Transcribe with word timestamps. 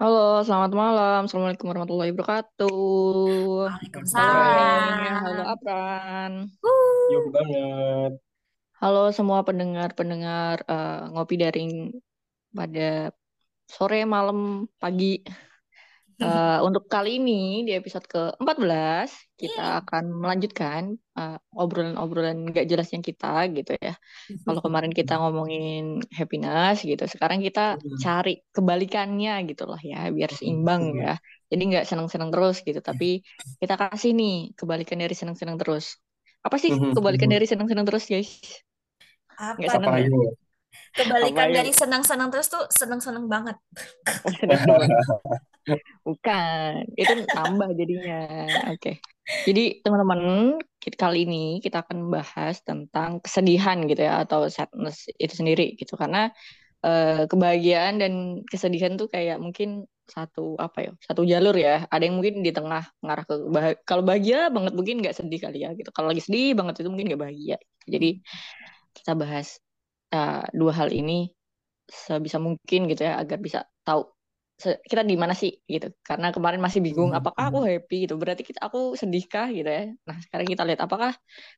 Halo, 0.00 0.40
selamat 0.40 0.72
malam. 0.72 1.20
Assalamualaikum 1.28 1.68
warahmatullahi 1.68 2.16
wabarakatuh. 2.16 2.72
Halo 3.68 4.40
Eng, 4.48 5.16
halo 5.20 5.42
Waalaikumsalam. 5.44 5.52
Apran. 5.52 6.32
Yuk 7.12 7.20
Wuh. 7.20 7.28
banget. 7.28 8.12
Halo 8.80 9.12
semua 9.12 9.44
pendengar-pendengar 9.44 10.64
eh, 10.64 11.04
ngopi 11.12 11.36
daring 11.36 11.72
pada 12.48 13.12
sore, 13.68 14.08
malam, 14.08 14.72
pagi. 14.80 15.20
Eh, 16.20 16.58
untuk 16.60 16.84
kali 16.84 17.16
ini 17.16 17.64
di 17.64 17.72
episode 17.72 18.04
ke-14 18.04 19.08
kita 19.40 19.64
Ih. 19.64 19.80
akan 19.80 20.04
melanjutkan 20.20 20.92
eh, 21.16 21.38
obrolan-obrolan 21.56 22.52
gak 22.52 22.68
jelas 22.68 22.92
yang 22.92 23.00
kita 23.00 23.48
gitu 23.56 23.72
ya. 23.80 23.96
Kalau 24.44 24.60
kemarin 24.66 24.92
kita 24.92 25.16
ngomongin 25.16 26.04
happiness 26.12 26.84
gitu, 26.84 27.00
sekarang 27.08 27.40
kita 27.40 27.80
cari 28.04 28.44
kebalikannya 28.52 29.48
gitu 29.48 29.64
lah 29.64 29.80
ya, 29.80 30.12
biar 30.12 30.28
seimbang 30.36 30.92
ya. 31.00 31.16
Jadi 31.48 31.62
nggak 31.72 31.84
senang-senang 31.88 32.28
terus 32.28 32.60
gitu, 32.62 32.78
tapi 32.84 33.24
kita 33.56 33.74
kasih 33.80 34.12
nih 34.12 34.52
kebalikan 34.54 35.00
dari 35.00 35.16
senang-senang 35.16 35.56
terus. 35.56 35.96
Apa 36.44 36.60
sih 36.60 36.68
kebalikan 36.70 37.32
dari 37.32 37.48
senang-senang 37.48 37.88
terus, 37.88 38.04
guys? 38.06 38.28
Apa 39.40 39.56
senang 39.72 39.88
Apa 39.88 40.04
ya? 40.04 40.49
Kebalikan 40.90 41.46
Apa 41.50 41.56
dari 41.62 41.72
senang-senang 41.72 42.28
terus 42.34 42.50
tuh 42.50 42.66
senang-senang 42.70 43.30
banget. 43.30 43.56
Oh, 44.26 44.32
banget. 44.66 44.90
Bukan, 46.02 46.72
itu 46.98 47.12
nambah 47.30 47.70
jadinya. 47.78 48.20
Oke. 48.74 48.98
Jadi 49.46 49.78
teman-teman, 49.86 50.58
kali 50.82 51.28
ini 51.28 51.62
kita 51.62 51.86
akan 51.86 52.10
membahas 52.10 52.58
tentang 52.66 53.22
kesedihan 53.22 53.78
gitu 53.86 54.02
ya 54.02 54.26
atau 54.26 54.50
sadness 54.50 55.06
itu 55.22 55.38
sendiri 55.38 55.78
gitu 55.78 55.94
karena 55.94 56.34
eh, 56.82 57.30
kebahagiaan 57.30 58.02
dan 58.02 58.42
kesedihan 58.50 58.98
tuh 58.98 59.06
kayak 59.06 59.38
mungkin 59.38 59.86
satu 60.10 60.58
apa 60.58 60.90
ya, 60.90 60.92
satu 61.06 61.22
jalur 61.22 61.54
ya. 61.54 61.86
Ada 61.86 62.10
yang 62.10 62.18
mungkin 62.18 62.42
di 62.42 62.50
tengah 62.50 62.82
mengarah 62.98 63.24
ke 63.24 63.34
bah- 63.46 63.78
kalau 63.86 64.02
bahagia 64.02 64.50
banget 64.50 64.74
mungkin 64.74 64.98
nggak 64.98 65.14
sedih 65.14 65.38
kali 65.38 65.62
ya 65.62 65.70
gitu. 65.78 65.94
Kalau 65.94 66.10
lagi 66.10 66.26
sedih 66.26 66.58
banget 66.58 66.82
itu 66.82 66.90
mungkin 66.90 67.06
nggak 67.14 67.22
bahagia. 67.22 67.56
Jadi 67.86 68.18
kita 68.90 69.14
bahas 69.14 69.62
eh, 70.14 70.42
dua 70.58 70.72
hal 70.80 70.88
ini 71.00 71.12
sebisa 72.06 72.38
mungkin 72.46 72.80
gitu 72.90 73.02
ya 73.08 73.12
agar 73.22 73.38
bisa 73.46 73.60
tahu 73.86 74.02
kita 74.90 75.02
di 75.10 75.16
mana 75.22 75.34
sih 75.42 75.52
gitu. 75.74 75.86
Karena 76.08 76.26
kemarin 76.36 76.60
masih 76.66 76.80
bingung 76.86 77.10
apakah 77.18 77.44
aku 77.50 77.58
happy 77.70 77.94
gitu. 78.04 78.14
Berarti 78.20 78.42
kita 78.48 78.60
aku 78.68 78.78
sedihkah 79.00 79.46
gitu 79.56 79.68
ya. 79.68 79.82
Nah, 80.08 80.16
sekarang 80.24 80.46
kita 80.52 80.62
lihat 80.68 80.80
apakah 80.86 81.12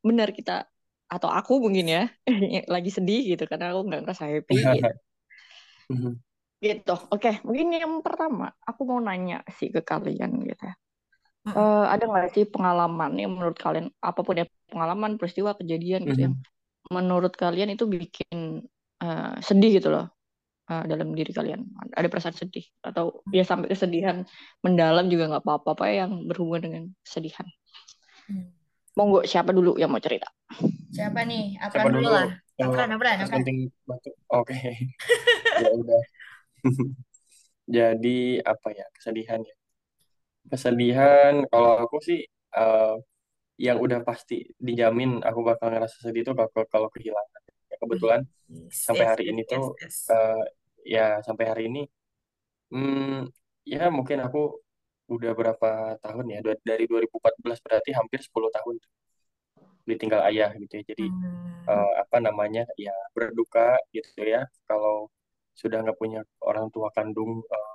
benar 0.06 0.28
kita 0.39 0.53
atau 1.12 1.28
aku 1.39 1.53
mungkin 1.64 1.86
ya 1.95 2.03
lagi 2.75 2.91
sedih 2.97 3.20
gitu 3.36 3.45
karena 3.50 3.64
aku 3.75 3.80
nggak 3.89 4.00
ngerasa 4.06 4.25
happy 4.33 4.56
gitu. 4.80 4.91
Gitu. 6.67 6.92
Oke, 7.12 7.28
mungkin 7.47 7.67
yang 7.75 7.92
pertama 8.06 8.45
aku 8.69 8.80
mau 8.91 9.00
nanya 9.06 9.34
sih 9.58 9.69
ke 9.75 9.80
kalian 9.91 10.30
gitu 10.48 10.62
ya. 10.70 10.75
Eh, 11.56 11.84
ada 11.95 12.05
nggak 12.11 12.27
sih 12.36 12.45
pengalaman 12.55 13.12
yang 13.23 13.30
menurut 13.36 13.58
kalian 13.64 13.86
apa 14.08 14.20
pun 14.27 14.34
ya 14.41 14.47
pengalaman 14.73 15.12
peristiwa 15.20 15.53
kejadian 15.61 16.03
gitu 16.11 16.20
yang 16.27 16.34
menurut 16.92 17.32
kalian 17.32 17.72
itu 17.72 17.88
bikin 17.88 18.62
eh, 19.00 19.34
sedih 19.40 19.80
gitu 19.80 19.88
loh 19.88 20.12
uh, 20.68 20.84
dalam 20.86 21.12
diri 21.12 21.32
kalian? 21.34 21.66
Ada 21.92 22.08
perasaan 22.08 22.36
sedih 22.36 22.64
atau 22.84 23.24
ya 23.34 23.42
sampai 23.42 23.72
kesedihan 23.72 24.22
mendalam 24.62 25.08
juga 25.10 25.28
nggak 25.32 25.44
apa-apa 25.44 25.68
apa 25.76 25.84
yang 25.90 26.28
berhubungan 26.28 26.62
dengan 26.62 26.82
kesedihan. 27.02 27.46
Hmm. 28.28 28.52
Monggo 28.92 29.24
siapa 29.24 29.56
dulu 29.56 29.80
yang 29.80 29.88
mau 29.88 30.02
cerita? 30.04 30.28
Siapa 30.92 31.24
nih? 31.24 31.56
Siapa 31.56 31.80
Apran 31.80 31.84
dulu 31.96 32.04
dulu? 32.04 32.12
lah. 32.12 32.28
Yang 32.60 32.68
Apran, 32.68 32.88
Apran, 32.92 33.16
Mas 33.16 33.24
Apran. 33.24 33.38
Genting 33.40 33.58
batu. 33.88 34.10
Oke. 34.28 34.56
Ya 35.52 35.68
udah. 35.68 36.02
Jadi 37.77 38.40
apa 38.40 38.68
ya 38.72 38.88
kesedihan 38.96 39.40
ya? 39.44 39.56
Kesedihan 40.48 41.44
kalau 41.52 41.84
aku 41.84 42.00
sih 42.00 42.24
eh, 42.56 42.94
yang 43.58 43.78
udah 43.84 44.00
pasti 44.08 44.34
dijamin 44.58 45.20
aku 45.28 45.41
bakal 45.48 45.69
ngerasa 45.72 45.97
sedih 46.05 46.23
itu 46.24 46.33
kalau 46.36 46.67
kalau 46.73 46.89
kehilangan. 46.95 47.40
Ya, 47.70 47.77
kebetulan 47.83 48.20
Yes, 48.48 48.86
sampai 48.86 49.05
yes, 49.05 49.11
hari 49.11 49.24
yes, 49.24 49.33
ini 49.33 49.42
yes, 49.51 49.51
tuh 49.52 49.64
yes. 49.83 49.96
eh, 50.13 50.45
ya 50.85 51.07
sampai 51.27 51.45
hari 51.51 51.62
ini 51.70 51.80
hmm, 52.73 53.30
ya 53.73 53.83
mungkin 53.96 54.18
aku 54.27 54.41
udah 55.14 55.33
berapa 55.39 55.68
tahun 56.05 56.27
ya 56.35 56.39
dari 56.64 56.85
2014 56.91 57.58
berarti 57.64 57.91
hampir 57.98 58.20
10 58.27 58.51
tahun 58.57 58.77
ditinggal 59.89 60.20
ayah 60.30 60.51
gitu 60.62 60.73
ya. 60.80 60.85
Jadi 60.95 61.05
Hmm. 61.08 61.73
eh, 61.73 61.92
apa 62.02 62.18
namanya 62.27 62.64
ya 62.79 62.95
berduka 63.17 63.79
gitu 63.96 64.23
ya 64.27 64.42
kalau 64.68 65.08
sudah 65.61 65.79
nggak 65.85 65.98
punya 66.02 66.20
orang 66.51 66.67
tua 66.74 66.89
kandung 66.96 67.33
eh, 67.57 67.74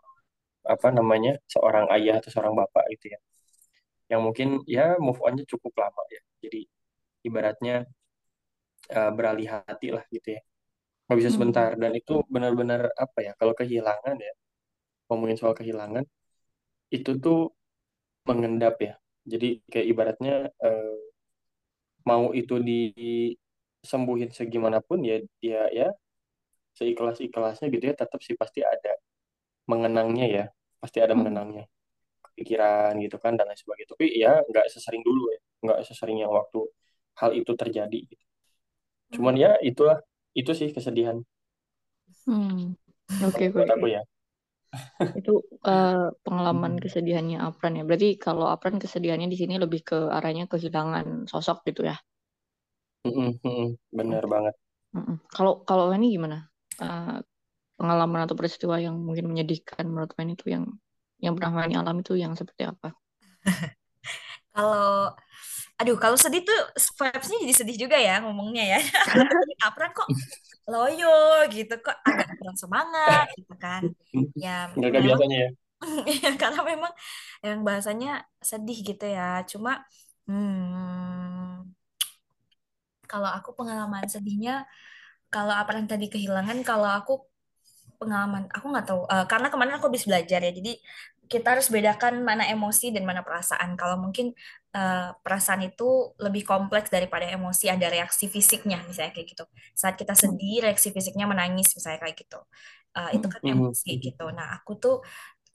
apa 0.75 0.89
namanya 0.97 1.31
seorang 1.53 1.87
ayah 1.95 2.15
atau 2.21 2.31
seorang 2.33 2.55
bapak 2.61 2.85
gitu 2.97 3.15
ya 3.15 3.19
yang 4.11 4.21
mungkin 4.25 4.47
ya 4.67 4.95
move 5.05 5.19
onnya 5.27 5.43
cukup 5.51 5.73
lama 5.83 6.01
ya. 6.15 6.21
Jadi 6.43 6.61
ibaratnya 7.27 7.75
eh, 8.95 9.09
beralih 9.17 9.47
hati 9.53 9.87
lah 9.95 10.03
gitu 10.15 10.27
ya. 10.37 10.41
Nggak 11.07 11.17
bisa 11.21 11.31
Hmm. 11.31 11.35
sebentar 11.35 11.69
dan 11.81 11.91
itu 11.99 12.13
benar-benar 12.33 12.81
apa 12.97 13.19
ya 13.27 13.31
kalau 13.39 13.53
kehilangan 13.59 14.17
ya 14.27 14.33
ngomongin 15.09 15.37
soal 15.41 15.55
kehilangan 15.59 16.05
itu 16.95 17.11
tuh 17.25 17.37
mengendap 18.29 18.75
ya. 18.87 18.93
Jadi 19.31 19.47
kayak 19.71 19.87
ibaratnya 19.93 20.33
eh, 20.65 20.95
mau 22.09 22.31
itu 22.33 22.55
disembuhin 22.69 24.29
segimanapun 24.37 24.99
ya 25.09 25.17
dia 25.41 25.61
ya 25.79 25.87
seikhlas-ikhlasnya 26.79 27.67
gitu 27.73 27.85
ya 27.91 27.95
tetap 28.01 28.19
sih 28.27 28.35
pasti 28.41 28.61
ada 28.73 28.93
mengenangnya 29.71 30.25
ya. 30.37 30.45
Pasti 30.81 30.99
ada 31.05 31.13
Hmm. 31.13 31.19
mengenangnya 31.19 31.65
pikiran 32.39 32.91
gitu 33.03 33.17
kan 33.23 33.33
dan 33.37 33.45
lain 33.49 33.59
sebagainya 33.59 33.89
tapi 33.95 34.05
ya 34.23 34.31
nggak 34.49 34.65
sesering 34.73 35.01
dulu 35.07 35.21
ya 35.35 35.39
nggak 35.65 35.79
sesering 35.89 36.17
yang 36.23 36.31
waktu 36.39 36.59
hal 37.21 37.31
itu 37.39 37.51
terjadi 37.61 37.99
gitu. 38.11 38.23
cuman 39.15 39.35
ya 39.43 39.51
itulah 39.69 39.97
itu 40.39 40.51
sih 40.59 40.69
kesedihan 40.75 41.17
Hmm. 42.25 42.75
Oke, 43.25 43.45
buat 43.53 43.69
oke. 43.69 43.73
aku 43.75 43.87
ya 43.95 44.01
Itu 45.19 45.31
eh, 45.71 45.97
pengalaman 46.25 46.73
Hmm. 46.73 46.81
kesedihannya 46.83 47.37
Apran 47.47 47.73
ya. 47.79 47.83
Berarti 47.87 48.09
kalau 48.25 48.45
Apran 48.53 48.75
kesedihannya 48.83 49.27
di 49.33 49.37
sini 49.41 49.55
lebih 49.63 49.81
ke 49.89 49.97
arahnya 50.17 50.45
kehilangan 50.51 51.05
sosok 51.31 51.57
gitu 51.69 51.81
ya. 51.89 51.95
Mm-mm. 53.07 53.67
bener 53.97 54.23
banget. 54.33 54.55
Kalau 55.35 55.53
kalau 55.67 55.85
ini 55.97 56.05
gimana? 56.15 56.37
Eh, 56.83 57.17
pengalaman 57.79 58.21
atau 58.25 58.35
peristiwa 58.39 58.75
yang 58.85 58.95
mungkin 59.07 59.25
menyedihkan 59.31 59.85
menurut 59.91 60.11
Wen 60.17 60.29
itu 60.35 60.45
yang 60.55 60.65
yang 61.23 61.33
pernah 61.35 61.51
Wen 61.65 61.73
alami 61.77 62.01
itu 62.05 62.13
yang 62.17 62.33
seperti 62.37 62.63
apa? 62.67 62.93
Kalau 64.55 65.13
aduh, 65.77 65.97
kalau 66.01 66.17
sedih 66.17 66.41
tuh 66.41 66.59
vibes-nya 66.97 67.37
jadi 67.45 67.53
sedih 67.53 67.77
juga 67.85 67.97
ya 68.01 68.17
ngomongnya 68.25 68.63
ya. 68.77 68.79
Apran 69.67 69.93
kok 69.93 70.09
loyo 70.67 71.45
gitu 71.53 71.73
kok 71.85 71.97
agak 72.03 72.27
kurang 72.41 72.57
semangat 72.57 73.25
gitu 73.37 73.53
kan. 73.61 73.81
Ya 74.43 74.69
nggak 74.73 74.91
memang 74.93 75.05
biasanya 75.05 75.37
ya 75.45 75.49
Ya, 76.09 76.33
karena 76.41 76.61
memang 76.65 76.93
yang 77.45 77.61
bahasanya 77.61 78.25
sedih 78.41 78.77
gitu 78.81 79.05
ya. 79.05 79.45
Cuma 79.45 79.85
hmm, 80.25 81.69
kalau 83.11 83.29
aku 83.37 83.49
pengalaman 83.57 84.05
sedihnya, 84.09 84.67
kalau 85.33 85.53
apa 85.55 85.71
yang 85.77 85.87
tadi 85.87 86.05
kehilangan, 86.13 86.57
kalau 86.67 86.89
aku 86.99 87.13
pengalaman, 88.01 88.43
aku 88.55 88.65
nggak 88.71 88.85
tahu. 88.89 89.01
Eh, 89.13 89.25
karena 89.31 89.47
kemarin 89.53 89.73
aku 89.77 89.85
habis 89.89 90.05
belajar 90.09 90.39
ya. 90.45 90.51
Jadi 90.53 90.71
kita 91.27 91.47
harus 91.59 91.67
bedakan 91.73 92.23
mana 92.23 92.43
emosi 92.47 92.95
dan 92.95 93.03
mana 93.09 93.21
perasaan. 93.27 93.75
Kalau 93.79 93.97
mungkin 93.99 94.31
eh, 94.77 95.09
perasaan 95.23 95.61
itu 95.67 95.83
lebih 96.21 96.43
kompleks 96.47 96.87
daripada 96.93 97.25
emosi, 97.27 97.65
ada 97.73 97.87
reaksi 97.91 98.25
fisiknya 98.31 98.77
misalnya 98.87 99.11
kayak 99.15 99.27
gitu. 99.33 99.43
Saat 99.75 99.95
kita 99.99 100.13
sedih, 100.17 100.63
reaksi 100.65 100.89
fisiknya 100.95 101.25
menangis 101.29 101.73
misalnya 101.77 101.99
kayak 102.05 102.15
gitu. 102.23 102.39
Eh, 102.97 103.09
itu 103.19 103.27
kan 103.33 103.41
Mhm. 103.43 103.53
emosi 103.53 103.89
gitu. 104.05 104.23
Nah, 104.37 104.47
aku 104.61 104.71
tuh 104.83 104.95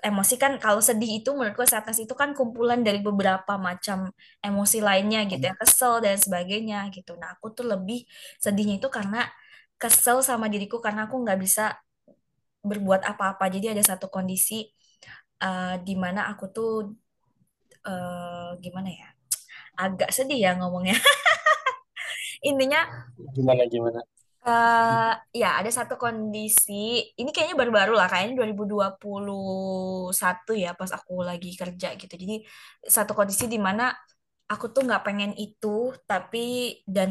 emosi 0.02 0.34
kan 0.42 0.52
kalau 0.64 0.80
sedih 0.82 1.10
itu 1.22 1.30
menurutku 1.36 1.62
sadness 1.66 2.02
itu 2.02 2.14
kan 2.18 2.34
kumpulan 2.38 2.80
dari 2.86 2.98
beberapa 3.08 3.54
macam 3.68 4.10
emosi 4.42 4.78
lainnya 4.82 5.20
gitu 5.30 5.44
ya 5.50 5.54
kesel 5.60 6.02
dan 6.04 6.16
sebagainya 6.18 6.90
gitu 6.96 7.14
nah 7.22 7.28
aku 7.38 7.46
tuh 7.56 7.66
lebih 7.72 8.02
sedihnya 8.42 8.74
itu 8.82 8.88
karena 8.90 9.30
kesel 9.78 10.18
sama 10.26 10.46
diriku 10.52 10.78
karena 10.84 11.06
aku 11.06 11.16
nggak 11.22 11.38
bisa 11.44 11.62
berbuat 12.62 13.02
apa-apa. 13.10 13.44
Jadi 13.54 13.66
ada 13.74 13.82
satu 13.84 14.06
kondisi 14.12 14.62
eh, 15.42 15.74
di 15.86 15.94
mana 16.02 16.20
aku 16.32 16.44
tuh 16.56 16.70
eh, 17.86 18.50
gimana 18.62 18.88
ya? 18.90 19.08
Agak 19.78 20.10
sedih 20.16 20.38
ya 20.44 20.50
ngomongnya. 20.60 20.96
Intinya 22.48 22.80
gimana 23.34 23.62
gimana? 23.72 24.00
eh 24.46 25.10
ya 25.40 25.46
ada 25.58 25.70
satu 25.78 25.94
kondisi. 26.02 26.72
Ini 27.20 27.30
kayaknya 27.34 27.56
baru-baru 27.60 27.92
lah 27.98 28.06
kayaknya 28.10 28.34
2021 28.42 30.50
ya 30.62 30.68
pas 30.80 30.90
aku 30.98 31.12
lagi 31.28 31.48
kerja 31.60 31.86
gitu. 32.00 32.14
Jadi 32.22 32.34
satu 32.96 33.12
kondisi 33.18 33.44
di 33.54 33.58
mana 33.66 33.82
aku 34.52 34.64
tuh 34.74 34.82
nggak 34.86 35.02
pengen 35.06 35.32
itu 35.38 35.94
tapi 36.10 36.38
dan 36.94 37.10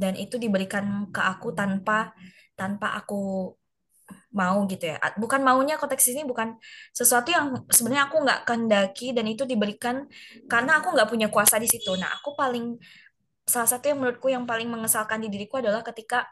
dan 0.00 0.14
itu 0.18 0.36
diberikan 0.44 0.84
ke 1.14 1.20
aku 1.32 1.46
tanpa 1.58 2.10
tanpa 2.58 2.86
aku 2.98 3.14
mau 4.36 4.68
gitu 4.68 4.84
ya. 4.92 4.96
Bukan 5.16 5.40
maunya 5.40 5.80
konteks 5.80 6.12
ini 6.12 6.22
bukan 6.28 6.60
sesuatu 6.92 7.28
yang 7.32 7.46
sebenarnya 7.72 8.04
aku 8.12 8.16
nggak 8.24 8.40
kehendaki 8.46 9.16
dan 9.16 9.24
itu 9.32 9.42
diberikan 9.48 10.04
karena 10.46 10.78
aku 10.78 10.92
nggak 10.94 11.08
punya 11.08 11.28
kuasa 11.32 11.56
di 11.56 11.68
situ. 11.72 11.96
Nah, 11.96 12.12
aku 12.20 12.36
paling 12.36 12.76
salah 13.48 13.68
satu 13.70 13.88
yang 13.90 13.98
menurutku 14.02 14.28
yang 14.28 14.44
paling 14.44 14.68
mengesalkan 14.68 15.22
di 15.24 15.28
diriku 15.32 15.62
adalah 15.62 15.80
ketika 15.80 16.26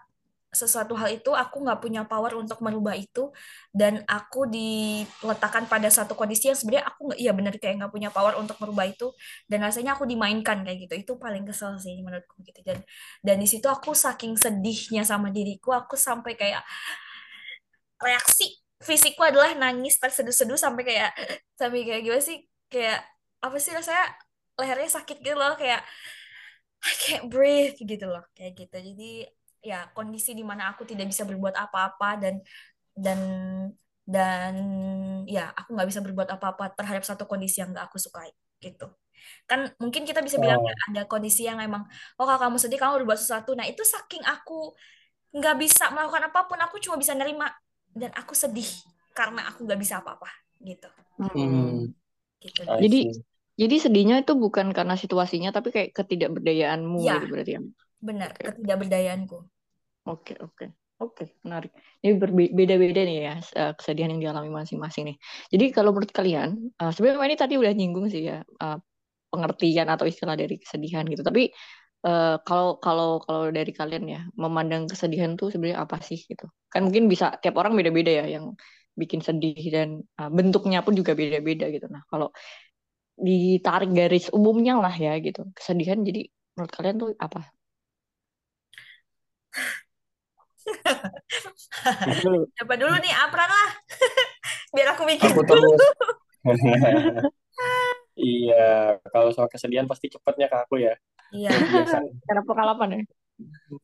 sesuatu 0.54 0.94
hal 0.94 1.10
itu 1.10 1.34
aku 1.34 1.66
nggak 1.66 1.82
punya 1.82 2.02
power 2.06 2.38
untuk 2.38 2.62
merubah 2.62 2.94
itu 2.94 3.34
dan 3.74 4.06
aku 4.06 4.46
diletakkan 4.46 5.66
pada 5.66 5.90
satu 5.90 6.14
kondisi 6.14 6.48
yang 6.48 6.56
sebenarnya 6.56 6.86
aku 6.94 7.00
nggak 7.10 7.20
iya 7.20 7.32
benar 7.34 7.52
kayak 7.58 7.74
nggak 7.82 7.92
punya 7.92 8.08
power 8.14 8.38
untuk 8.38 8.56
merubah 8.62 8.86
itu 8.86 9.10
dan 9.50 9.66
rasanya 9.66 9.98
aku 9.98 10.06
dimainkan 10.06 10.62
kayak 10.62 10.78
gitu 10.86 10.94
itu 10.94 11.12
paling 11.18 11.42
kesel 11.44 11.74
sih 11.82 11.98
menurutku 12.00 12.38
gitu 12.46 12.62
dan 12.62 12.78
dan 13.20 13.36
di 13.42 13.50
situ 13.50 13.66
aku 13.66 13.92
saking 13.92 14.38
sedihnya 14.38 15.02
sama 15.02 15.28
diriku 15.34 15.74
aku 15.74 15.98
sampai 15.98 16.38
kayak 16.38 16.62
reaksi 18.02 18.60
fisikku 18.82 19.22
adalah 19.24 19.54
nangis 19.56 19.96
terseduh-seduh 20.02 20.58
sampai 20.60 20.82
kayak 20.84 21.10
sampai 21.58 21.84
kayak 21.86 22.02
gimana 22.04 22.22
sih? 22.24 22.38
Kayak 22.72 23.04
apa 23.44 23.56
sih 23.60 23.72
rasanya? 23.74 24.04
Lehernya 24.54 24.90
sakit 24.90 25.18
gitu 25.24 25.34
loh 25.34 25.58
kayak 25.58 25.82
I 26.84 26.92
can't 27.00 27.26
breathe 27.32 27.78
gitu 27.80 28.06
loh 28.08 28.24
kayak 28.36 28.52
gitu. 28.60 28.76
Jadi 28.76 29.24
ya 29.64 29.88
kondisi 29.96 30.36
di 30.36 30.44
mana 30.44 30.72
aku 30.76 30.84
tidak 30.84 31.08
bisa 31.08 31.24
berbuat 31.24 31.56
apa-apa 31.56 32.20
dan 32.20 32.34
dan 32.92 33.20
dan 34.04 34.54
ya 35.24 35.48
aku 35.56 35.72
nggak 35.72 35.88
bisa 35.88 36.00
berbuat 36.04 36.28
apa-apa 36.36 36.76
terhadap 36.76 37.02
satu 37.08 37.24
kondisi 37.24 37.64
yang 37.64 37.72
nggak 37.72 37.88
aku 37.88 37.96
sukai 37.96 38.30
gitu. 38.60 38.92
Kan 39.48 39.72
mungkin 39.80 40.04
kita 40.04 40.20
bisa 40.20 40.36
bilang 40.36 40.60
Oh. 40.60 40.68
ya, 40.68 40.74
ada 40.92 41.02
kondisi 41.08 41.48
yang 41.48 41.56
emang 41.64 41.88
oh 42.20 42.24
kalau 42.28 42.40
kamu 42.50 42.56
sedih 42.60 42.76
kamu 42.80 42.92
berbuat 43.04 43.18
sesuatu 43.20 43.56
nah 43.56 43.64
itu 43.64 43.80
saking 43.84 44.20
aku 44.28 44.76
nggak 45.34 45.56
bisa 45.58 45.90
melakukan 45.90 46.28
apa 46.30 46.40
pun 46.46 46.58
aku 46.60 46.76
cuma 46.84 46.96
bisa 47.00 47.16
nerima 47.16 47.48
dan 47.94 48.10
aku 48.20 48.34
sedih 48.34 48.66
karena 49.14 49.46
aku 49.50 49.66
nggak 49.66 49.80
bisa 49.80 49.94
apa-apa 50.02 50.30
gitu 50.62 50.88
Hmm, 51.18 51.94
gitu 52.42 52.62
Jadi 52.82 52.96
jadi 53.60 53.76
sedihnya 53.84 54.14
itu 54.22 54.32
bukan 54.44 54.66
karena 54.76 54.94
situasinya 55.02 55.50
tapi 55.56 55.68
kayak 55.74 55.90
ketidakberdayaanmu 55.98 56.98
ya 57.06 57.14
gitu 57.14 57.24
berarti 57.30 57.50
ya. 57.56 57.60
benar 58.06 58.30
Oke. 58.32 58.44
ketidakberdayaanku 58.44 59.38
Oke, 60.08 60.32
oke. 60.44 60.64
Oke, 61.02 61.24
menarik. 61.42 61.74
Ini 62.04 62.12
berbeda-beda 62.22 63.00
nih 63.02 63.16
ya 63.26 63.34
eh, 63.60 63.72
kesedihan 63.76 64.14
yang 64.14 64.22
dialami 64.24 64.50
masing-masing 64.52 65.02
nih. 65.10 65.16
Jadi 65.52 65.64
kalau 65.74 65.90
menurut 65.92 66.12
kalian, 66.14 66.48
eh, 66.80 66.90
sebenarnya 66.94 67.26
ini 67.34 67.36
tadi 67.40 67.54
udah 67.60 67.72
nyinggung 67.74 68.06
sih 68.12 68.22
ya 68.30 68.38
eh, 68.46 68.76
pengertian 69.32 69.88
atau 69.94 70.06
istilah 70.10 70.36
dari 70.38 70.56
kesedihan 70.62 71.04
gitu. 71.12 71.22
Tapi 71.26 71.50
eh, 72.06 72.36
kalau 72.46 72.68
kalau 72.84 73.08
kalau 73.26 73.48
dari 73.56 73.72
kalian 73.78 74.04
ya 74.14 74.20
memandang 74.42 74.82
kesedihan 74.90 75.32
tuh 75.40 75.48
sebenarnya 75.52 75.80
apa 75.84 75.96
sih 76.08 76.18
gitu? 76.30 76.44
Kan 76.72 76.80
mungkin 76.86 77.04
bisa 77.12 77.26
tiap 77.42 77.54
orang 77.60 77.72
beda-beda 77.78 78.10
ya 78.20 78.24
yang 78.34 78.46
bikin 79.00 79.20
sedih 79.26 79.56
dan 79.74 79.88
eh, 80.20 80.30
bentuknya 80.36 80.78
pun 80.84 80.94
juga 81.00 81.12
beda-beda 81.20 81.64
gitu. 81.74 81.86
Nah, 81.94 82.02
kalau 82.10 82.28
ditarik 83.26 83.90
garis 83.98 84.26
umumnya 84.36 84.74
lah 84.84 84.94
ya 85.06 85.12
gitu, 85.26 85.40
kesedihan 85.56 85.98
jadi 86.08 86.20
menurut 86.54 86.72
kalian 86.76 86.96
tuh 87.02 87.10
apa? 87.18 87.40
Siapa 92.56 92.74
dulu 92.78 92.94
nih 93.02 93.12
Apran 93.12 93.50
lah 93.50 93.70
biar 94.74 94.88
aku 94.94 95.02
mikir 95.06 95.30
aku 95.30 95.42
dulu. 95.46 95.68
Iya, 98.14 98.94
kalau 99.10 99.34
soal 99.34 99.50
kesedihan 99.50 99.90
pasti 99.90 100.06
cepatnya 100.06 100.46
ke 100.46 100.56
aku 100.62 100.78
ya. 100.78 100.94
Iya 101.30 101.50
Karena 102.26 102.42
pengalaman 102.44 102.88
ya. 102.90 103.00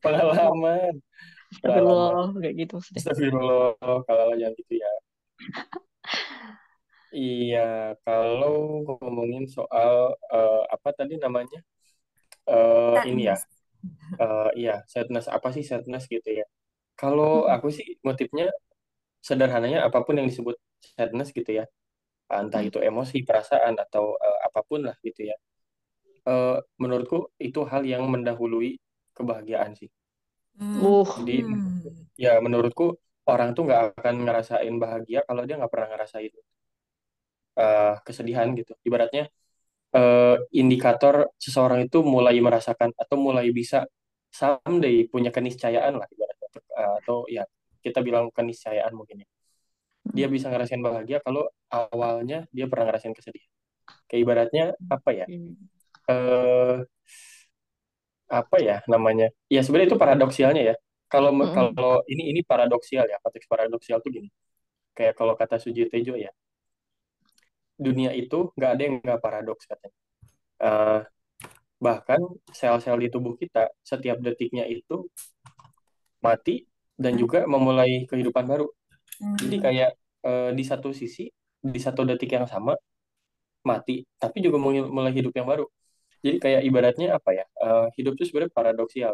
pengalaman. 0.01 0.93
Astagfirullah, 1.51 2.27
kayak 2.39 2.55
gitu. 2.63 2.75
Astagfirullah, 2.79 3.97
kalau 4.07 4.33
jangan 4.39 4.53
gitu 4.59 4.73
ya. 4.79 4.91
Iya, 7.11 7.91
kalau 8.07 8.87
ngomongin 8.87 9.43
soal 9.43 10.15
eh, 10.31 10.63
apa 10.71 10.95
tadi 10.95 11.19
namanya? 11.19 11.59
Eh, 12.47 12.97
ini 13.11 13.27
ya, 13.27 13.35
eh, 14.15 14.49
iya, 14.55 14.75
sadness 14.87 15.27
apa 15.27 15.51
sih 15.51 15.59
sadness 15.67 16.07
gitu 16.07 16.31
ya? 16.39 16.47
Kalau 16.95 17.51
aku 17.51 17.67
sih 17.67 17.99
motifnya 18.07 18.47
sederhananya 19.19 19.83
apa 19.83 19.99
pun 20.07 20.23
yang 20.23 20.27
disebut 20.31 20.55
sadness 20.95 21.35
gitu 21.35 21.51
ya, 21.51 21.65
entah 22.31 22.63
itu 22.63 22.79
emosi, 22.79 23.27
perasaan 23.27 23.75
atau 23.75 24.15
eh, 24.15 24.39
apa 24.47 24.59
pun 24.63 24.79
lah 24.87 24.95
gitu 25.03 25.27
ya. 25.27 25.35
Eh, 26.29 26.57
menurutku 26.81 27.33
itu 27.41 27.59
hal 27.71 27.81
yang 27.93 28.03
mendahului 28.13 28.77
kebahagiaan 29.17 29.73
sih. 29.79 29.89
hmm. 30.59 30.77
Uh, 30.77 31.05
Jadi 31.17 31.33
Hmm. 31.41 32.05
ya 32.25 32.31
menurutku 32.45 32.83
orang 33.31 33.49
tuh 33.57 33.63
nggak 33.67 33.81
akan 33.99 34.15
ngerasain 34.25 34.75
bahagia 34.83 35.19
kalau 35.27 35.41
dia 35.47 35.55
nggak 35.59 35.71
pernah 35.73 35.89
ngerasain 35.93 36.33
eh, 37.59 37.93
kesedihan 38.07 38.47
gitu. 38.59 38.73
Ibaratnya 38.87 39.23
eh, 39.97 40.35
indikator 40.61 41.15
seseorang 41.43 41.81
itu 41.87 41.99
mulai 42.15 42.37
merasakan 42.47 42.91
atau 43.01 43.17
mulai 43.27 43.47
bisa 43.59 43.77
someday 44.39 44.95
punya 45.13 45.31
keniscayaan 45.35 45.95
lah 45.99 46.07
ibaratnya 46.15 46.47
Eh, 46.81 46.93
atau 47.03 47.17
ya 47.29 47.43
kita 47.85 47.99
bilang 48.07 48.25
keniscayaan 48.37 48.93
mungkin 48.99 49.23
ya. 49.23 49.27
Dia 50.17 50.27
bisa 50.35 50.47
ngerasain 50.51 50.83
bahagia 50.83 51.19
kalau 51.25 51.43
awalnya 51.71 52.37
dia 52.55 52.65
pernah 52.71 52.85
ngerasain 52.91 53.15
kesedihan. 53.17 53.51
Kayak 54.09 54.21
ibaratnya 54.25 54.63
apa 54.95 55.11
ya? 55.15 55.27
Eh 56.07 56.85
apa 58.31 58.57
ya 58.67 58.75
namanya? 58.93 59.27
Ya 59.53 59.59
sebenarnya 59.63 59.89
itu 59.93 59.99
paradoksialnya 60.03 60.61
ya. 60.71 60.75
Kalau 61.11 61.29
Mm-mm. 61.41 61.75
kalau 61.75 61.99
ini 62.11 62.23
ini 62.31 62.39
paradoksial 62.51 63.05
ya. 63.11 63.17
Konteks 63.23 63.47
paradoksial 63.51 63.97
tuh 64.03 64.11
gini. 64.15 64.29
Kayak 64.97 65.13
kalau 65.19 65.33
kata 65.41 65.55
Suji 65.63 65.83
Tejo 65.91 66.15
ya, 66.25 66.31
dunia 67.85 68.11
itu 68.21 68.37
nggak 68.55 68.71
ada 68.73 68.81
yang 68.87 68.95
nggak 69.03 69.19
paradoks 69.25 69.65
katanya. 69.71 69.97
Eh, 70.65 70.99
bahkan 71.85 72.21
sel-sel 72.59 72.97
di 73.03 73.09
tubuh 73.13 73.33
kita 73.41 73.69
setiap 73.85 74.17
detiknya 74.25 74.65
itu 74.69 75.07
mati 76.21 76.65
dan 76.97 77.13
juga 77.17 77.45
memulai 77.49 78.05
kehidupan 78.09 78.45
baru. 78.45 78.67
Jadi 79.41 79.55
Hmm. 79.55 79.65
kayak 79.65 79.91
eh, 80.27 80.49
di 80.57 80.63
satu 80.65 80.89
sisi 80.95 81.25
di 81.61 81.79
satu 81.81 82.01
detik 82.09 82.31
yang 82.37 82.47
sama 82.49 82.73
mati, 83.69 84.05
tapi 84.21 84.37
juga 84.45 84.57
mulai 84.97 85.13
hidup 85.13 85.33
yang 85.37 85.47
baru. 85.49 85.65
Jadi 86.23 86.37
kayak 86.43 86.61
ibaratnya 86.69 87.07
apa 87.17 87.29
ya? 87.39 87.45
eh, 87.65 87.85
hidup 87.97 88.13
itu 88.17 88.23
sebenarnya 88.29 88.53
paradoksial. 88.57 89.13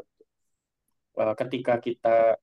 Eh, 1.17 1.33
ketika 1.41 1.73
kita 1.81 2.37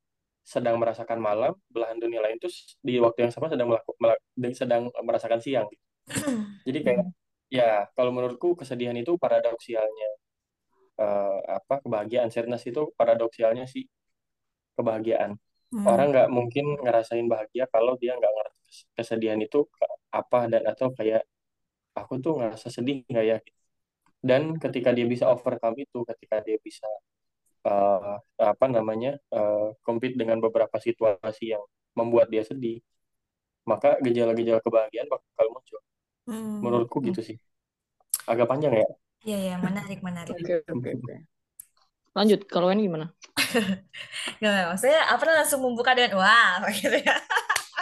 sedang 0.44 0.76
merasakan 0.82 1.18
malam, 1.22 1.52
belahan 1.72 1.98
dunia 1.98 2.20
lain 2.24 2.36
itu 2.42 2.48
di 2.84 2.98
waktu 3.02 3.26
yang 3.28 3.32
sama 3.34 3.48
sedang 3.52 3.68
melaku- 3.72 3.96
mela- 4.02 4.20
sedang 4.54 4.82
merasakan 5.06 5.40
siang. 5.42 5.66
Jadi 6.66 6.78
kayak 6.86 7.04
ya 7.52 7.86
kalau 7.96 8.10
menurutku 8.16 8.54
kesedihan 8.60 8.96
itu 8.98 9.14
paradoksialnya 9.20 10.08
eh, 11.02 11.38
apa 11.58 11.74
kebahagiaan 11.84 12.30
sadness 12.34 12.64
itu 12.70 12.82
paradoksialnya 12.98 13.64
sih 13.74 13.84
kebahagiaan. 14.78 15.32
Hmm. 15.72 15.86
Orang 15.90 16.06
nggak 16.14 16.28
mungkin 16.32 16.64
ngerasain 16.84 17.26
bahagia 17.32 17.64
kalau 17.74 17.94
dia 18.02 18.12
nggak 18.18 18.32
ngerasa 18.34 18.60
kesedihan 18.98 19.40
itu 19.42 19.58
apa 20.14 20.38
dan 20.52 20.62
atau 20.72 20.88
kayak 20.98 21.22
aku 21.98 22.14
tuh 22.24 22.32
ngerasa 22.40 22.68
sedih 22.76 23.04
nggak 23.10 23.26
ya? 23.32 23.38
Dan 24.24 24.56
ketika 24.56 24.96
dia 24.96 25.04
bisa 25.04 25.28
overcome 25.28 25.84
itu, 25.84 26.00
ketika 26.08 26.40
dia 26.40 26.56
bisa 26.64 26.88
eh, 27.68 28.16
apa 28.40 28.66
namanya 28.72 29.20
eh, 29.28 29.68
compete 29.84 30.16
dengan 30.16 30.40
beberapa 30.40 30.80
situasi 30.80 31.52
yang 31.52 31.60
membuat 31.92 32.32
dia 32.32 32.40
sedih, 32.40 32.80
maka 33.68 34.00
gejala-gejala 34.00 34.64
kebahagiaan 34.64 35.08
bakal 35.12 35.46
muncul. 35.52 35.80
Hmm. 36.24 36.64
Menurutku 36.64 37.04
gitu 37.04 37.20
sih. 37.20 37.36
Agak 38.24 38.48
panjang 38.48 38.80
ya. 38.80 38.88
Iya, 39.24 39.38
ya, 39.52 39.54
menarik, 39.60 40.00
menarik. 40.00 40.32
Oke, 40.32 40.64
oke, 40.68 40.90
oke. 41.00 41.14
Lanjut, 42.16 42.40
kalau 42.46 42.70
ini 42.70 42.86
gimana? 42.86 43.10
Nggak, 44.40 44.64
maksudnya 44.70 45.00
apa 45.10 45.22
langsung 45.28 45.60
membuka 45.66 45.92
dengan 45.92 46.16
wow 46.22 46.62
gitu 46.78 46.96
ya. 46.96 47.16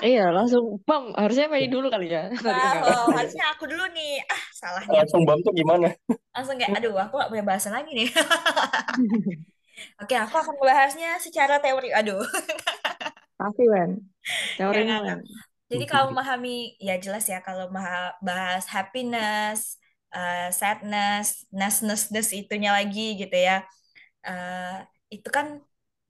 Iya, 0.02 0.34
langsung 0.34 0.82
bam. 0.82 1.14
Harusnya 1.14 1.46
Mei 1.46 1.70
dulu 1.70 1.86
kali 1.86 2.10
ya. 2.10 2.26
Wow, 2.42 3.14
harusnya 3.14 3.54
aku 3.54 3.70
dulu 3.70 3.86
nih. 3.94 4.18
Ah, 4.26 4.42
salah 4.62 4.82
nih. 4.86 4.98
Langsung 5.02 5.26
bam 5.26 5.42
tuh 5.42 5.50
gimana? 5.50 5.90
Langsung 6.30 6.54
kayak, 6.54 6.78
aduh, 6.78 6.94
aku 6.94 7.18
gak 7.18 7.30
punya 7.34 7.44
bahasan 7.44 7.74
lagi 7.74 7.90
nih. 7.90 8.08
Oke, 10.02 10.14
aku 10.14 10.34
akan 10.38 10.54
membahasnya 10.62 11.18
secara 11.18 11.58
teori. 11.58 11.90
Aduh. 11.90 12.22
Pasti, 13.34 13.66
Wen. 13.66 13.98
Teorinya, 14.54 15.02
Nggak, 15.02 15.18
Wen. 15.18 15.20
Jadi 15.66 15.84
kalau 15.90 16.06
memahami, 16.14 16.78
ya 16.78 16.94
jelas 17.02 17.26
ya, 17.26 17.42
kalau 17.42 17.66
bahas 18.22 18.64
happiness, 18.70 19.82
uh, 20.14 20.54
sadness, 20.54 21.42
ness-ness 21.50 22.30
itunya 22.30 22.70
lagi 22.70 23.18
gitu 23.18 23.34
ya. 23.34 23.66
Uh, 24.22 24.86
itu 25.10 25.26
kan 25.26 25.58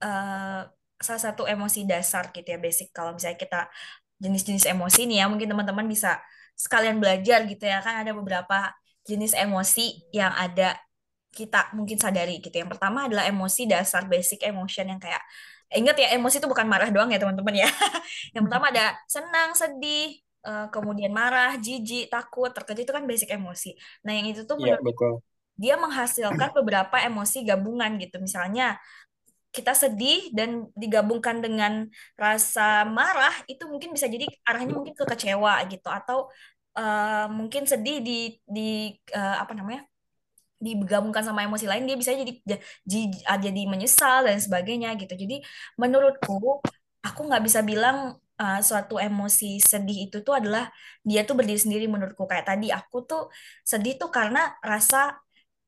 uh, 0.05 0.61
salah 1.01 1.21
satu 1.25 1.49
emosi 1.49 1.89
dasar 1.89 2.29
gitu 2.29 2.45
ya, 2.45 2.61
basic. 2.61 2.93
Kalau 2.93 3.17
misalnya 3.17 3.41
kita 3.41 3.61
jenis-jenis 4.21 4.69
emosi 4.69 5.09
nih 5.09 5.23
ya, 5.23 5.25
mungkin 5.25 5.49
teman-teman 5.49 5.89
bisa 5.89 6.21
sekalian 6.55 7.01
belajar 7.01 7.43
gitu 7.49 7.63
ya. 7.65 7.81
Kan 7.81 8.05
ada 8.05 8.11
beberapa 8.15 8.71
jenis 9.03 9.35
emosi 9.35 10.09
yang 10.15 10.31
ada 10.31 10.79
kita 11.33 11.73
mungkin 11.73 11.97
sadari 11.97 12.39
gitu. 12.39 12.53
Yang 12.53 12.77
pertama 12.77 13.09
adalah 13.09 13.25
emosi 13.25 13.65
dasar 13.65 14.05
basic 14.05 14.45
emotion 14.45 14.85
yang 14.87 15.01
kayak 15.01 15.21
ingat 15.73 15.97
ya 15.97 16.07
emosi 16.13 16.37
itu 16.37 16.45
bukan 16.45 16.69
marah 16.69 16.93
doang 16.93 17.09
ya 17.09 17.17
teman-teman 17.17 17.65
ya. 17.65 17.69
Yang 18.37 18.43
pertama 18.45 18.69
ada 18.69 18.93
senang, 19.09 19.57
sedih, 19.57 20.21
eh, 20.45 20.67
kemudian 20.69 21.09
marah, 21.09 21.57
jijik, 21.57 22.13
takut, 22.13 22.53
terkejut 22.53 22.85
itu 22.85 22.93
kan 22.93 23.03
basic 23.09 23.29
emosi. 23.33 23.73
Nah, 24.05 24.13
yang 24.13 24.29
itu 24.29 24.45
tuh 24.45 24.61
menurut 24.61 24.85
betul. 24.85 25.25
dia 25.57 25.73
menghasilkan 25.81 26.53
beberapa 26.53 27.01
emosi 27.01 27.41
gabungan 27.41 27.97
gitu. 27.97 28.21
Misalnya 28.21 28.77
kita 29.55 29.71
sedih 29.77 30.33
dan 30.37 30.49
digabungkan 30.73 31.37
dengan 31.45 31.85
rasa 32.17 32.83
marah 32.89 33.33
itu 33.51 33.63
mungkin 33.71 33.93
bisa 33.95 34.09
jadi 34.09 34.25
arahnya 34.49 34.73
mungkin 34.73 34.95
ke 34.97 35.05
kecewa 35.11 35.53
gitu. 35.71 35.87
Atau 35.87 36.17
eh, 36.77 37.25
mungkin 37.37 37.63
sedih 37.71 37.97
di 38.07 38.41
di 38.55 38.97
eh, 39.13 39.35
apa 39.43 39.53
namanya 39.53 39.85
digabungkan 40.63 41.23
sama 41.27 41.43
emosi 41.43 41.65
lain 41.67 41.83
dia 41.83 41.97
bisa 41.99 42.15
jadi 42.15 42.33
jadi, 42.87 43.07
jadi 43.43 43.61
menyesal 43.67 44.23
dan 44.27 44.39
sebagainya 44.39 44.95
gitu. 44.95 45.13
Jadi 45.13 45.43
menurutku 45.75 46.63
aku 47.03 47.19
nggak 47.27 47.43
bisa 47.43 47.59
bilang 47.61 48.15
uh, 48.39 48.59
suatu 48.63 48.95
emosi 48.95 49.59
sedih 49.59 50.07
itu 50.09 50.23
tuh 50.23 50.39
adalah 50.39 50.71
dia 51.03 51.27
tuh 51.27 51.35
berdiri 51.35 51.59
sendiri 51.59 51.85
menurutku. 51.91 52.23
Kayak 52.25 52.55
tadi 52.55 52.71
aku 52.71 53.03
tuh 53.03 53.21
sedih 53.67 53.99
tuh 53.99 54.09
karena 54.09 54.55
rasa 54.63 55.19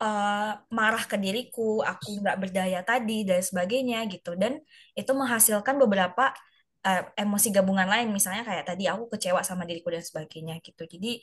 uh, 0.01 0.51
marah 0.71 1.03
ke 1.07 1.15
diriku 1.19 1.79
aku 1.83 2.19
nggak 2.23 2.37
berdaya 2.41 2.79
tadi 2.83 3.23
dan 3.27 3.39
sebagainya 3.43 4.05
gitu. 4.11 4.35
Dan 4.35 4.59
itu 4.97 5.11
menghasilkan 5.15 5.75
beberapa 5.79 6.33
uh, 6.85 7.01
emosi 7.19 7.47
gabungan 7.55 7.87
lain. 7.87 8.07
Misalnya 8.11 8.43
kayak 8.47 8.65
tadi 8.69 8.87
aku 8.91 9.11
kecewa 9.13 9.41
sama 9.41 9.63
diriku 9.67 9.89
dan 9.93 10.03
sebagainya 10.03 10.59
gitu. 10.63 10.83
Jadi 10.85 11.19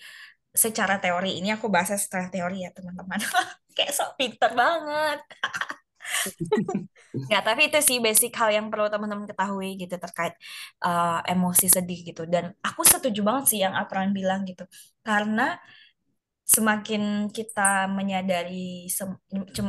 secara 0.52 1.00
teori 1.00 1.40
ini 1.40 1.48
aku 1.56 1.66
bahas 1.72 1.96
secara 1.96 2.28
teori 2.28 2.64
ya 2.64 2.70
teman-teman. 2.76 3.20
Kayak 3.76 3.92
sok 3.96 4.10
pinter 4.20 4.52
banget. 4.52 5.18
Ya 7.28 7.44
tapi 7.44 7.68
itu 7.68 7.78
sih 7.84 8.00
basic 8.00 8.32
hal 8.40 8.50
yang 8.56 8.66
perlu 8.72 8.88
teman-teman 8.88 9.28
ketahui 9.28 9.76
gitu 9.76 9.94
terkait 10.00 10.32
uh, 10.80 11.20
emosi 11.28 11.68
sedih 11.68 12.00
gitu. 12.08 12.24
Dan 12.24 12.56
aku 12.64 12.82
setuju 12.88 13.20
banget 13.20 13.44
sih 13.52 13.60
yang 13.60 13.76
Apran 13.76 14.16
bilang 14.16 14.48
gitu. 14.48 14.64
Karena 15.04 15.60
semakin 16.52 17.32
kita 17.32 17.88
menyadari 17.88 18.86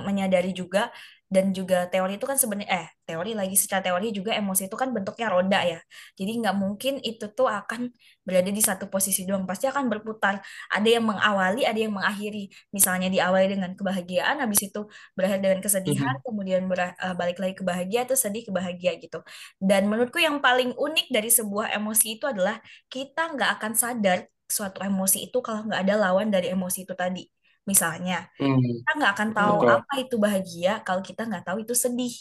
menyadari 0.03 0.51
juga 0.51 0.91
dan 1.33 1.49
juga 1.49 1.89
teori 1.89 2.21
itu 2.21 2.25
kan 2.29 2.37
sebenarnya 2.37 2.69
eh 2.69 2.87
teori 3.09 3.33
lagi 3.33 3.57
secara 3.57 3.81
teori 3.89 4.13
juga 4.13 4.37
emosi 4.37 4.69
itu 4.69 4.77
kan 4.77 4.93
bentuknya 4.93 5.27
roda 5.33 5.59
ya. 5.65 5.81
Jadi 6.13 6.31
nggak 6.45 6.55
mungkin 6.61 7.01
itu 7.01 7.25
tuh 7.33 7.49
akan 7.49 7.89
berada 8.21 8.53
di 8.53 8.61
satu 8.61 8.85
posisi 8.93 9.25
doang 9.25 9.49
pasti 9.49 9.65
akan 9.65 9.89
berputar. 9.89 10.45
Ada 10.69 11.01
yang 11.01 11.09
mengawali 11.09 11.65
ada 11.65 11.79
yang 11.81 11.97
mengakhiri. 11.97 12.53
Misalnya 12.69 13.09
diawali 13.09 13.49
dengan 13.49 13.73
kebahagiaan 13.73 14.45
habis 14.45 14.61
itu 14.69 14.85
berakhir 15.17 15.41
dengan 15.41 15.59
kesedihan 15.65 16.13
mm-hmm. 16.13 16.25
kemudian 16.29 16.61
ber, 16.69 16.93
uh, 17.01 17.15
balik 17.17 17.41
lagi 17.41 17.57
ke 17.57 17.65
bahagia 17.65 18.05
atau 18.05 18.13
sedih 18.13 18.45
ke 18.45 18.51
bahagia 18.53 18.93
gitu. 19.01 19.25
Dan 19.57 19.89
menurutku 19.89 20.21
yang 20.21 20.37
paling 20.37 20.77
unik 20.77 21.09
dari 21.09 21.33
sebuah 21.33 21.73
emosi 21.73 22.21
itu 22.21 22.29
adalah 22.29 22.61
kita 22.93 23.33
nggak 23.33 23.49
akan 23.57 23.73
sadar 23.73 24.29
suatu 24.47 24.79
emosi 24.83 25.27
itu 25.29 25.38
kalau 25.41 25.65
nggak 25.67 25.81
ada 25.83 25.95
lawan 25.97 26.27
dari 26.29 26.51
emosi 26.53 26.85
itu 26.85 26.93
tadi 26.93 27.23
Misalnya, 27.63 28.27
hmm. 28.35 28.59
kita 28.59 28.91
nggak 29.00 29.12
akan 29.15 29.29
tahu 29.31 29.55
Betul. 29.63 29.71
apa 29.71 29.93
itu 30.03 30.15
bahagia 30.19 30.73
kalau 30.83 31.00
kita 31.00 31.23
nggak 31.23 31.47
tahu 31.47 31.63
itu 31.63 31.71
sedih, 31.71 32.12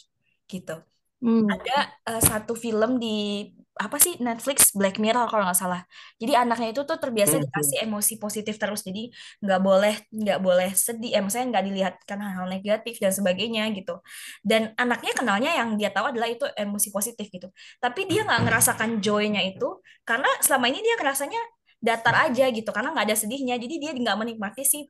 gitu. 0.47 0.79
Hmm. 1.23 1.47
Ada 1.50 2.02
uh, 2.14 2.23
satu 2.23 2.55
film 2.55 2.99
di 2.99 3.47
apa 3.73 3.97
sih 3.97 4.21
Netflix 4.21 4.75
Black 4.76 5.02
Mirror 5.02 5.26
kalau 5.31 5.43
nggak 5.47 5.59
salah. 5.59 5.83
Jadi 6.19 6.35
anaknya 6.35 6.75
itu 6.75 6.83
tuh 6.87 6.99
terbiasa 6.99 7.38
hmm. 7.38 7.45
dikasih 7.47 7.79
emosi 7.91 8.14
positif 8.23 8.55
terus. 8.59 8.87
Jadi 8.87 9.11
nggak 9.43 9.61
boleh 9.62 9.95
nggak 10.14 10.38
boleh 10.38 10.71
sedih. 10.79 11.11
Eh, 11.19 11.23
maksudnya 11.23 11.59
nggak 11.59 11.64
dilihat 11.67 11.95
karena 12.07 12.26
hal 12.38 12.47
negatif 12.47 13.02
dan 13.02 13.11
sebagainya 13.11 13.67
gitu. 13.75 13.99
Dan 14.47 14.75
anaknya 14.79 15.11
kenalnya 15.14 15.50
yang 15.59 15.75
dia 15.75 15.91
tahu 15.91 16.11
adalah 16.14 16.31
itu 16.31 16.47
emosi 16.55 16.88
positif 16.95 17.26
gitu. 17.31 17.50
Tapi 17.83 18.07
dia 18.07 18.23
nggak 18.23 18.47
ngerasakan 18.47 19.02
joy-nya 19.02 19.43
itu 19.43 19.83
karena 20.07 20.31
selama 20.38 20.71
ini 20.71 20.83
dia 20.83 20.95
ngerasanya 20.99 21.43
datar 21.83 22.15
aja 22.31 22.47
gitu 22.55 22.71
karena 22.71 22.95
nggak 22.95 23.07
ada 23.11 23.17
sedihnya. 23.19 23.59
Jadi 23.59 23.75
dia 23.83 23.91
nggak 23.91 24.17
menikmati 24.23 24.62
sih 24.62 24.87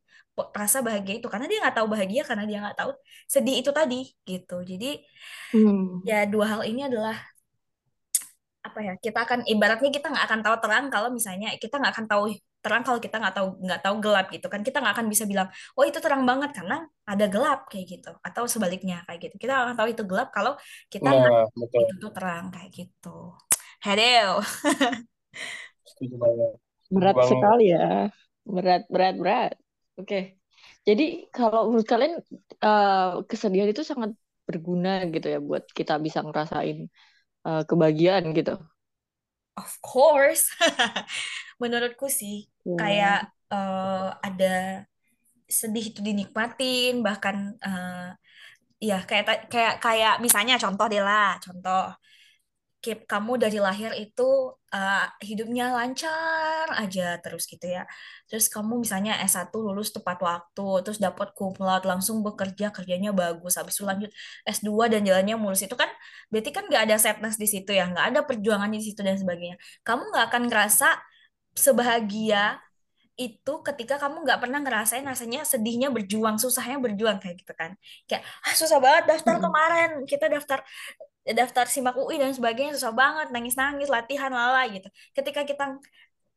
rasa 0.52 0.84
bahagia 0.84 1.24
itu 1.24 1.28
karena 1.32 1.48
dia 1.48 1.58
nggak 1.64 1.76
tahu 1.80 1.88
bahagia 1.88 2.22
karena 2.28 2.44
dia 2.44 2.58
nggak 2.60 2.76
tahu 2.76 2.92
sedih 3.24 3.56
itu 3.64 3.70
tadi 3.72 4.00
gitu. 4.28 4.60
Jadi 4.60 5.00
hmm. 5.56 6.04
ya 6.04 6.28
dua 6.28 6.46
hal 6.52 6.62
ini 6.68 6.84
adalah 6.84 7.16
apa 8.62 8.78
ya 8.78 8.94
kita 8.94 9.26
akan 9.26 9.42
ibaratnya 9.48 9.90
kita 9.90 10.06
nggak 10.06 10.24
akan 10.30 10.40
tahu 10.46 10.56
terang 10.62 10.86
kalau 10.86 11.08
misalnya 11.10 11.50
kita 11.58 11.82
nggak 11.82 11.92
akan 11.98 12.06
tahu 12.06 12.24
terang 12.62 12.82
kalau 12.86 13.02
kita 13.02 13.18
nggak 13.18 13.34
tahu 13.34 13.48
nggak 13.58 13.80
tahu 13.80 13.94
gelap 14.04 14.26
gitu 14.28 14.46
kan. 14.52 14.60
Kita 14.60 14.76
nggak 14.84 14.94
akan 15.00 15.06
bisa 15.08 15.24
bilang 15.24 15.48
oh 15.74 15.84
itu 15.88 15.98
terang 15.98 16.22
banget 16.28 16.52
karena 16.52 16.84
ada 17.08 17.26
gelap 17.26 17.72
kayak 17.72 17.86
gitu 17.88 18.12
atau 18.20 18.44
sebaliknya 18.44 19.00
kayak 19.08 19.32
gitu. 19.32 19.36
Kita 19.48 19.64
akan 19.64 19.74
tahu 19.80 19.88
itu 19.96 20.04
gelap 20.04 20.28
kalau 20.28 20.52
kita 20.92 21.08
nah, 21.08 21.48
itu 21.56 21.94
tuh 21.96 22.12
terang 22.12 22.52
kayak 22.52 22.70
gitu. 22.70 23.32
Setuju 25.88 26.16
banget 26.20 26.71
Berat 26.92 27.16
Bang... 27.16 27.30
sekali 27.32 27.64
ya. 27.72 28.12
Berat, 28.44 28.82
berat, 28.92 29.14
berat. 29.16 29.52
Oke. 29.96 30.04
Okay. 30.04 30.22
Jadi 30.82 31.30
kalau 31.30 31.70
menurut 31.70 31.86
kalian 31.86 32.18
uh, 32.60 33.22
kesedihan 33.24 33.70
itu 33.70 33.86
sangat 33.86 34.12
berguna 34.44 35.06
gitu 35.08 35.30
ya 35.30 35.38
buat 35.38 35.64
kita 35.70 35.96
bisa 36.02 36.20
ngerasain 36.26 36.90
uh, 37.46 37.62
kebahagiaan 37.64 38.34
gitu. 38.34 38.58
Of 39.54 39.78
course. 39.78 40.50
Menurutku 41.62 42.10
sih 42.10 42.50
yeah. 42.66 42.78
kayak 42.78 43.20
uh, 43.54 44.10
ada 44.20 44.84
sedih 45.46 45.92
itu 45.92 46.00
dinikmatin 46.00 47.04
bahkan 47.04 47.54
uh, 47.62 48.16
ya 48.82 49.04
kayak 49.06 49.46
kayak 49.46 49.78
kayak 49.78 50.18
misalnya 50.18 50.58
contoh 50.58 50.90
deh 50.90 51.04
lah, 51.04 51.38
contoh 51.38 51.94
keep 52.82 53.06
kamu 53.06 53.38
dari 53.38 53.62
lahir 53.62 53.94
itu 53.94 54.50
uh, 54.74 55.06
hidupnya 55.22 55.70
lancar 55.70 56.66
aja 56.74 57.14
terus 57.22 57.46
gitu 57.46 57.62
ya. 57.70 57.86
Terus 58.26 58.50
kamu 58.50 58.82
misalnya 58.82 59.22
S1 59.22 59.54
lulus 59.54 59.94
tepat 59.94 60.18
waktu, 60.18 60.68
terus 60.82 60.98
dapat 60.98 61.30
cum 61.38 61.54
laude, 61.62 61.86
langsung 61.86 62.26
bekerja, 62.26 62.74
kerjanya 62.74 63.14
bagus, 63.14 63.54
habis 63.54 63.78
itu 63.78 63.86
lanjut 63.86 64.10
S2 64.42 64.90
dan 64.90 65.00
jalannya 65.06 65.38
mulus. 65.38 65.62
Itu 65.62 65.78
kan 65.78 65.86
berarti 66.34 66.50
kan 66.50 66.66
nggak 66.66 66.82
ada 66.90 66.96
sadness 66.98 67.38
di 67.38 67.46
situ 67.46 67.70
ya, 67.70 67.86
nggak 67.86 68.06
ada 68.12 68.20
perjuangan 68.26 68.68
di 68.74 68.82
situ 68.82 68.98
dan 69.06 69.14
sebagainya. 69.14 69.56
Kamu 69.86 70.02
nggak 70.10 70.24
akan 70.34 70.42
ngerasa 70.50 70.88
sebahagia 71.54 72.58
itu 73.14 73.52
ketika 73.62 74.00
kamu 74.02 74.24
nggak 74.24 74.40
pernah 74.42 74.58
ngerasain 74.58 75.04
rasanya 75.06 75.46
sedihnya 75.46 75.94
berjuang, 75.94 76.40
susahnya 76.42 76.82
berjuang 76.82 77.22
kayak 77.22 77.38
gitu 77.46 77.54
kan. 77.54 77.78
Kayak 78.10 78.26
ah, 78.42 78.54
susah 78.58 78.82
banget 78.82 79.04
daftar 79.14 79.36
kemarin, 79.38 79.90
kita 80.08 80.26
daftar 80.26 80.66
daftar 81.22 81.70
simak 81.70 81.94
UI 81.94 82.18
dan 82.18 82.34
sebagainya 82.34 82.74
susah 82.74 82.90
banget 82.90 83.30
nangis-nangis 83.30 83.86
latihan 83.86 84.30
lala 84.34 84.66
gitu. 84.66 84.88
Ketika 85.14 85.46
kita 85.46 85.78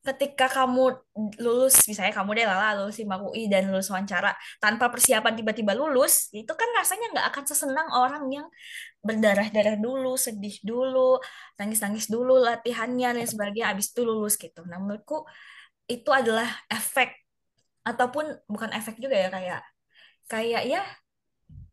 ketika 0.06 0.46
kamu 0.62 1.02
lulus 1.42 1.90
misalnya 1.90 2.14
kamu 2.14 2.38
deh 2.38 2.46
lala 2.46 2.78
lulus 2.78 3.02
simak 3.02 3.26
UI 3.26 3.50
dan 3.50 3.74
lulus 3.74 3.90
wawancara 3.90 4.38
tanpa 4.62 4.94
persiapan 4.94 5.34
tiba-tiba 5.34 5.74
lulus 5.74 6.30
itu 6.30 6.54
kan 6.54 6.70
rasanya 6.78 7.10
nggak 7.10 7.28
akan 7.34 7.44
sesenang 7.50 7.90
orang 7.90 8.24
yang 8.30 8.46
berdarah-darah 9.02 9.82
dulu 9.82 10.14
sedih 10.14 10.62
dulu 10.62 11.18
nangis-nangis 11.58 12.06
dulu 12.06 12.38
latihannya 12.38 13.18
dan 13.18 13.26
sebagainya 13.26 13.74
habis 13.74 13.90
itu 13.90 14.06
lulus 14.06 14.38
gitu. 14.38 14.62
Nah 14.70 14.78
menurutku 14.78 15.26
itu 15.90 16.10
adalah 16.14 16.46
efek 16.70 17.10
ataupun 17.82 18.46
bukan 18.46 18.70
efek 18.78 19.02
juga 19.02 19.18
ya 19.18 19.30
kayak 19.34 19.62
kayak 20.30 20.64
ya 20.70 20.82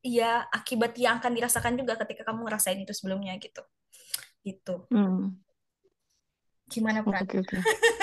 iya 0.02 0.46
akibat 0.50 0.94
yang 0.98 1.18
akan 1.22 1.32
dirasakan 1.34 1.74
juga 1.78 1.94
ketika 2.02 2.26
kamu 2.30 2.46
ngerasain 2.46 2.78
itu 2.78 2.92
sebelumnya 2.94 3.34
gitu 3.38 3.62
gitu 4.42 4.86
hmm. 4.90 5.38
gimana 6.70 7.06
Pran? 7.06 7.22
Okay, 7.22 7.40
okay. 7.46 7.60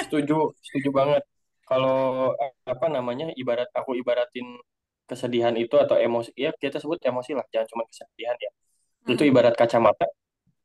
setuju 0.07 0.55
setuju 0.63 0.89
banget 0.95 1.23
kalau 1.67 2.33
apa 2.65 2.85
namanya 2.89 3.29
ibarat 3.35 3.69
aku 3.75 3.99
ibaratin 3.99 4.57
kesedihan 5.05 5.53
itu 5.59 5.75
atau 5.75 5.99
emosi 5.99 6.33
ya 6.33 6.55
kita 6.55 6.79
sebut 6.79 6.97
emosi 7.03 7.35
lah 7.35 7.45
jangan 7.51 7.67
cuma 7.69 7.83
kesedihan 7.85 8.37
ya 8.39 8.51
hmm. 8.51 9.13
itu 9.13 9.23
ibarat 9.27 9.53
kacamata 9.53 10.07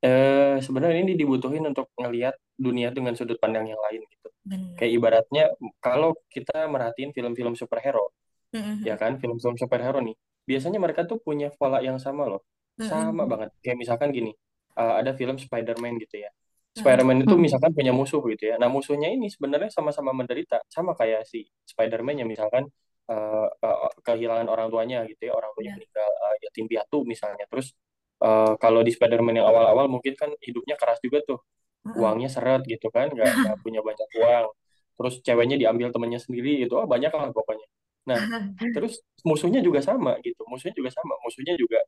eh, 0.04 0.56
sebenarnya 0.60 1.00
ini 1.00 1.16
dibutuhin 1.16 1.64
untuk 1.64 1.88
ngelihat 1.96 2.36
dunia 2.54 2.92
dengan 2.92 3.16
sudut 3.18 3.40
pandang 3.40 3.66
yang 3.66 3.80
lain 3.90 4.04
gitu 4.06 4.28
Benar. 4.44 4.76
kayak 4.76 4.92
ibaratnya 4.92 5.44
kalau 5.80 6.12
kita 6.28 6.68
merhatiin 6.68 7.16
film-film 7.16 7.56
superhero 7.56 8.12
mm-hmm. 8.52 8.84
ya 8.84 8.94
kan 9.00 9.16
film-film 9.16 9.56
superhero 9.56 9.98
nih 10.04 10.14
biasanya 10.44 10.78
mereka 10.80 11.04
tuh 11.08 11.20
punya 11.20 11.50
pola 11.52 11.80
yang 11.80 11.98
sama 12.00 12.28
loh. 12.28 12.44
Sama 12.80 13.10
mm-hmm. 13.10 13.30
banget. 13.30 13.48
Kayak 13.64 13.78
misalkan 13.80 14.08
gini, 14.12 14.32
uh, 14.78 15.00
ada 15.00 15.12
film 15.16 15.36
Spider-Man 15.36 15.98
gitu 16.04 16.24
ya. 16.24 16.30
Spider-Man 16.74 17.22
itu 17.22 17.34
misalkan 17.38 17.70
punya 17.70 17.94
musuh 17.94 18.18
gitu 18.30 18.50
ya. 18.50 18.58
Nah, 18.58 18.66
musuhnya 18.66 19.06
ini 19.06 19.30
sebenarnya 19.30 19.70
sama-sama 19.70 20.10
menderita, 20.10 20.58
sama 20.66 20.98
kayak 20.98 21.22
si 21.22 21.46
Spider-Man 21.70 22.26
yang 22.26 22.28
misalkan 22.28 22.66
uh, 23.06 23.46
uh, 23.46 23.90
kehilangan 24.02 24.50
orang 24.50 24.70
tuanya 24.74 25.06
gitu 25.06 25.30
ya, 25.30 25.32
orang 25.38 25.54
tuanya 25.54 25.74
yeah. 25.74 25.78
meninggal 25.78 26.10
uh, 26.10 26.36
yatim 26.42 26.66
piatu 26.66 26.98
misalnya. 27.06 27.46
Terus 27.46 27.70
uh, 28.26 28.58
kalau 28.58 28.82
di 28.82 28.90
Spider-Man 28.90 29.38
yang 29.38 29.46
awal-awal 29.46 29.86
mungkin 29.86 30.18
kan 30.18 30.34
hidupnya 30.42 30.74
keras 30.74 30.98
juga 30.98 31.22
tuh. 31.22 31.38
Uangnya 31.84 32.32
seret 32.32 32.64
gitu 32.64 32.88
kan, 32.88 33.12
nggak, 33.12 33.28
nggak 33.44 33.56
punya 33.60 33.84
banyak 33.84 34.08
uang. 34.16 34.48
Terus 34.96 35.14
ceweknya 35.20 35.60
diambil 35.60 35.92
temannya 35.92 36.16
sendiri 36.16 36.64
gitu, 36.64 36.80
oh 36.80 36.88
banyak 36.88 37.12
lah 37.12 37.28
pokoknya. 37.28 37.68
Nah, 38.10 38.20
terus 38.74 39.00
musuhnya 39.24 39.60
juga 39.64 39.80
sama 39.84 40.16
gitu. 40.24 40.42
Musuhnya 40.50 40.74
juga 40.76 40.90
sama. 40.92 41.14
Musuhnya 41.24 41.54
juga 41.58 41.80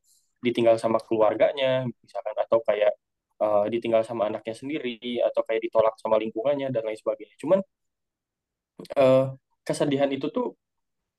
ditinggal 0.45 0.75
sama 0.81 0.97
keluarganya, 1.01 1.85
misalkan 2.03 2.35
atau 2.37 2.59
kayak 2.67 2.93
uh, 3.41 3.65
ditinggal 3.73 4.01
sama 4.05 4.29
anaknya 4.29 4.53
sendiri 4.57 5.21
atau 5.27 5.41
kayak 5.47 5.61
ditolak 5.69 5.95
sama 6.01 6.17
lingkungannya 6.21 6.69
dan 6.73 6.83
lain 6.87 6.97
sebagainya. 6.99 7.35
Cuman 7.41 7.59
uh, 8.97 9.33
kesedihan 9.67 10.09
itu 10.11 10.27
tuh 10.35 10.53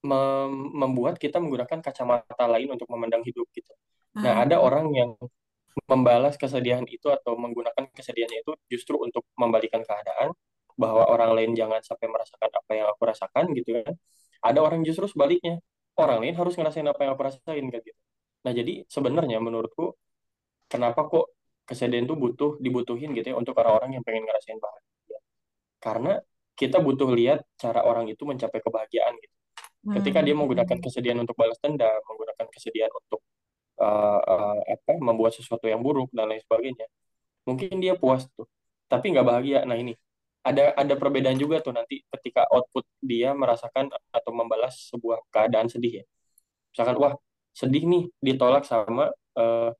mem 0.06 0.52
membuat 0.80 1.18
kita 1.18 1.38
menggunakan 1.42 1.78
kacamata 1.82 2.44
lain 2.46 2.68
untuk 2.74 2.88
memandang 2.92 3.22
hidup 3.26 3.46
gitu. 3.54 3.72
Nah, 4.24 4.42
ada 4.42 4.56
Hmm. 4.58 4.66
orang 4.66 4.86
yang 4.94 5.10
membalas 5.90 6.34
kesedihan 6.40 6.84
itu 6.88 7.08
atau 7.10 7.34
menggunakan 7.38 7.84
kesedihannya 7.94 8.38
itu 8.44 8.52
justru 8.72 8.96
untuk 9.00 9.24
membalikan 9.38 9.82
keadaan 9.86 10.34
bahwa 10.78 11.04
orang 11.10 11.30
lain 11.36 11.52
jangan 11.58 11.80
sampai 11.82 12.06
merasakan 12.10 12.50
apa 12.54 12.72
yang 12.78 12.86
aku 12.92 13.02
rasakan 13.10 13.44
gitu 13.58 13.70
kan. 13.82 13.94
Ada 14.44 14.60
orang 14.62 14.80
justru 14.86 15.06
sebaliknya. 15.10 15.58
Orang 15.98 16.22
lain 16.22 16.34
harus 16.38 16.54
ngerasain 16.54 16.86
apa 16.86 17.00
yang 17.02 17.12
aku 17.18 17.22
rasain 17.26 17.66
kayak 17.74 17.82
gitu. 17.82 18.00
Nah, 18.46 18.52
jadi 18.54 18.86
sebenarnya 18.86 19.42
menurutku 19.42 19.98
kenapa 20.70 21.10
kok 21.10 21.34
kesedihan 21.66 22.06
itu 22.06 22.14
butuh 22.14 22.56
dibutuhin 22.62 23.12
gitu 23.18 23.34
ya 23.34 23.36
untuk 23.36 23.58
orang-orang 23.58 23.98
yang 23.98 24.04
pengen 24.06 24.24
ngerasain 24.24 24.56
bahagia. 24.62 25.18
Karena 25.82 26.12
kita 26.54 26.78
butuh 26.78 27.10
lihat 27.14 27.42
cara 27.58 27.82
orang 27.82 28.06
itu 28.10 28.22
mencapai 28.22 28.58
kebahagiaan 28.62 29.14
gitu. 29.18 29.34
Ketika 29.88 30.20
dia 30.26 30.34
menggunakan 30.34 30.78
kesedihan 30.82 31.18
untuk 31.22 31.38
balas 31.38 31.56
dendam, 31.62 32.02
menggunakan 32.10 32.46
kesedihan 32.50 32.90
untuk 32.90 33.22
uh, 33.78 34.20
uh, 34.20 34.58
apa 34.66 34.92
membuat 34.98 35.32
sesuatu 35.38 35.70
yang 35.70 35.80
buruk 35.80 36.10
dan 36.10 36.28
lain 36.28 36.42
sebagainya, 36.42 36.86
mungkin 37.46 37.78
dia 37.78 37.94
puas 37.94 38.26
tuh, 38.34 38.44
tapi 38.90 39.14
nggak 39.14 39.26
bahagia. 39.26 39.62
Nah 39.64 39.78
ini 39.78 39.94
ada 40.46 40.72
ada 40.76 40.94
perbedaan 40.94 41.36
juga 41.36 41.60
tuh 41.60 41.74
nanti 41.74 42.00
ketika 42.14 42.46
output 42.54 42.86
dia 43.02 43.34
merasakan 43.34 43.90
atau 44.14 44.30
membalas 44.32 44.74
sebuah 44.90 45.18
keadaan 45.34 45.68
sedih 45.68 46.02
ya. 46.02 46.04
Misalkan 46.72 46.96
wah 47.02 47.14
sedih 47.52 47.82
nih 47.84 48.02
ditolak 48.22 48.64
sama 48.64 49.10
uh, 49.38 49.70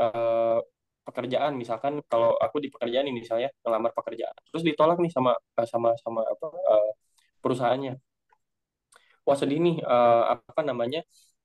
uh, 0.00 0.58
pekerjaan. 1.06 1.52
Misalkan 1.56 2.02
kalau 2.10 2.34
aku 2.38 2.58
di 2.64 2.68
pekerjaan 2.74 3.06
ini 3.08 3.22
misalnya 3.24 3.50
ngelamar 3.62 3.92
pekerjaan 3.94 4.34
terus 4.50 4.64
ditolak 4.66 4.98
nih 5.02 5.12
sama 5.12 5.32
sama 5.64 5.90
sama 6.02 6.20
apa 6.26 6.46
uh, 6.50 6.92
perusahaannya. 7.42 7.94
Wah 9.26 9.36
sedih 9.38 9.58
nih 9.62 9.76
uh, 9.86 10.34
apa 10.34 10.60
namanya 10.66 11.00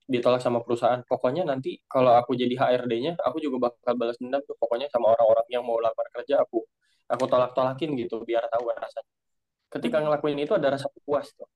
ditolak 0.09 0.41
sama 0.41 0.59
perusahaan. 0.65 1.01
Pokoknya 1.05 1.43
nanti 1.45 1.77
kalau 1.85 2.11
aku 2.19 2.33
jadi 2.33 2.55
HRD-nya 2.57 3.19
aku 3.21 3.37
juga 3.43 3.69
bakal 3.69 3.93
balas 3.99 4.17
dendam 4.21 4.41
tuh 4.47 4.55
pokoknya 4.61 4.87
sama 4.93 5.13
orang-orang 5.13 5.47
yang 5.53 5.63
mau 5.67 5.77
lamar 5.77 6.07
kerja 6.15 6.41
aku 6.43 6.63
aku 7.07 7.25
tolak-tolakin 7.25 7.95
gitu 7.95 8.23
biar 8.27 8.43
tahu 8.51 8.71
rasanya 8.71 9.11
ketika 9.67 9.97
ngelakuin 9.99 10.39
itu 10.39 10.53
ada 10.55 10.75
rasa 10.75 10.87
puas 11.03 11.31
tuh 11.35 11.47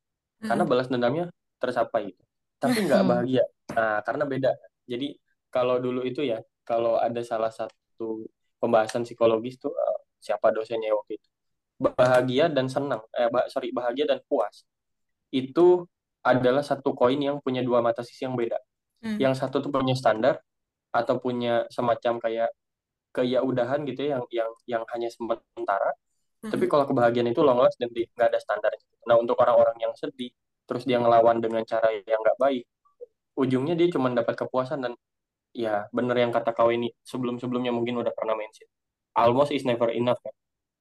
karena 0.42 0.64
balas 0.66 0.88
dendamnya 0.90 1.30
tercapai 1.62 2.12
itu 2.12 2.24
tapi 2.62 2.78
nggak 2.86 3.02
bahagia. 3.10 3.44
Nah 3.74 4.06
karena 4.06 4.24
beda. 4.30 4.52
Jadi 4.86 5.18
kalau 5.50 5.82
dulu 5.82 6.06
itu 6.06 6.22
ya 6.22 6.38
kalau 6.62 7.02
ada 7.02 7.18
salah 7.26 7.50
satu 7.50 8.30
pembahasan 8.62 9.02
psikologis 9.02 9.58
tuh 9.58 9.74
uh, 9.74 10.00
siapa 10.22 10.54
dosennya 10.54 10.94
waktu 10.94 11.18
itu 11.18 11.28
bahagia 11.82 12.46
dan 12.46 12.70
senang 12.70 13.02
eh 13.18 13.26
sorry 13.50 13.74
bahagia 13.74 14.06
dan 14.06 14.22
puas 14.30 14.62
itu 15.34 15.90
adalah 16.22 16.62
satu 16.62 16.94
koin 16.94 17.18
yang 17.18 17.42
punya 17.42 17.66
dua 17.66 17.82
mata 17.82 18.06
sisi 18.06 18.30
yang 18.30 18.38
beda. 18.38 18.62
Hmm. 19.02 19.18
Yang 19.18 19.42
satu 19.42 19.66
tuh 19.66 19.74
punya 19.74 19.98
standar 19.98 20.38
atau 20.94 21.18
punya 21.18 21.66
semacam 21.74 22.22
kayak 22.22 22.54
keyaudahan 23.12 23.84
gitu 23.88 24.08
ya 24.08 24.10
yang 24.20 24.26
yang 24.32 24.52
yang 24.68 24.84
hanya 24.96 25.10
sementara. 25.12 25.92
Hmm. 26.42 26.52
Tapi 26.52 26.66
kalau 26.66 26.88
kebahagiaan 26.90 27.30
itu 27.30 27.42
long 27.46 27.62
last 27.62 27.78
dan 27.78 27.92
nggak 27.92 28.28
ada 28.28 28.40
standar. 28.42 28.72
Nah 29.06 29.16
untuk 29.20 29.38
orang-orang 29.38 29.78
yang 29.78 29.94
sedih, 29.94 30.32
terus 30.66 30.84
dia 30.88 30.98
ngelawan 30.98 31.38
dengan 31.44 31.62
cara 31.68 31.92
yang 31.94 32.20
nggak 32.24 32.38
baik, 32.42 32.64
ujungnya 33.38 33.76
dia 33.78 33.88
cuma 33.94 34.10
dapat 34.12 34.36
kepuasan 34.40 34.80
dan 34.82 34.94
ya 35.52 35.86
bener 35.92 36.16
yang 36.16 36.32
kata 36.32 36.56
kau 36.56 36.72
ini 36.72 36.90
sebelum-sebelumnya 37.04 37.76
mungkin 37.76 38.00
udah 38.02 38.14
pernah 38.16 38.34
mention. 38.34 38.68
Almost 39.14 39.52
is 39.52 39.68
never 39.68 39.92
enough 39.92 40.20
kan. 40.24 40.34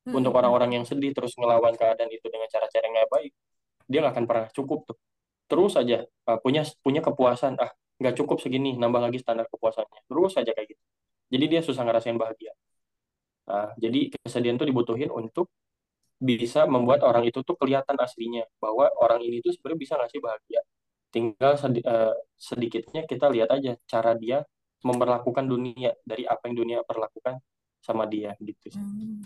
Hmm. 0.09 0.23
Untuk 0.23 0.33
orang-orang 0.33 0.81
yang 0.81 0.85
sedih 0.89 1.13
terus 1.13 1.37
ngelawan 1.37 1.77
keadaan 1.77 2.09
itu 2.09 2.27
dengan 2.33 2.49
cara-cara 2.49 2.83
yang 2.89 2.95
nggak 2.97 3.11
baik, 3.11 3.33
dia 3.91 3.99
nggak 4.01 4.15
akan 4.17 4.27
pernah 4.31 4.49
cukup 4.55 4.87
tuh 4.87 4.99
terus 5.51 5.75
aja 5.75 6.07
uh, 6.31 6.39
punya 6.39 6.63
punya 6.79 7.03
kepuasan 7.03 7.59
ah 7.59 7.75
nggak 7.99 8.15
cukup 8.23 8.39
segini 8.39 8.79
nambah 8.79 9.03
lagi 9.03 9.19
standar 9.19 9.51
kepuasannya 9.51 10.07
terus 10.07 10.33
aja 10.39 10.55
kayak 10.55 10.79
gitu 10.79 10.83
jadi 11.31 11.45
dia 11.47 11.61
susah 11.63 11.87
ngerasain 11.87 12.19
bahagia 12.19 12.53
nah, 13.47 13.73
jadi 13.79 14.13
kesedihan 14.21 14.59
itu 14.59 14.67
dibutuhin 14.69 15.09
untuk 15.09 15.49
bisa 16.21 16.69
membuat 16.69 17.01
orang 17.01 17.25
itu 17.25 17.41
tuh 17.41 17.57
kelihatan 17.57 17.97
aslinya 17.97 18.45
bahwa 18.61 18.93
orang 19.01 19.25
ini 19.25 19.41
tuh 19.41 19.57
sebenarnya 19.57 19.81
bisa 19.81 19.95
ngasih 19.97 20.21
bahagia 20.21 20.61
tinggal 21.11 21.59
sedi 21.59 21.81
uh, 21.83 22.15
sedikitnya 22.39 23.09
kita 23.09 23.27
lihat 23.33 23.51
aja 23.51 23.75
cara 23.89 24.15
dia 24.15 24.47
memperlakukan 24.85 25.45
dunia 25.45 25.93
dari 26.07 26.25
apa 26.25 26.49
yang 26.49 26.57
dunia 26.65 26.79
perlakukan 26.87 27.41
sama 27.81 28.09
dia 28.09 28.37
gitu 28.41 28.73
sih. 28.73 28.81
Hmm. 28.81 29.25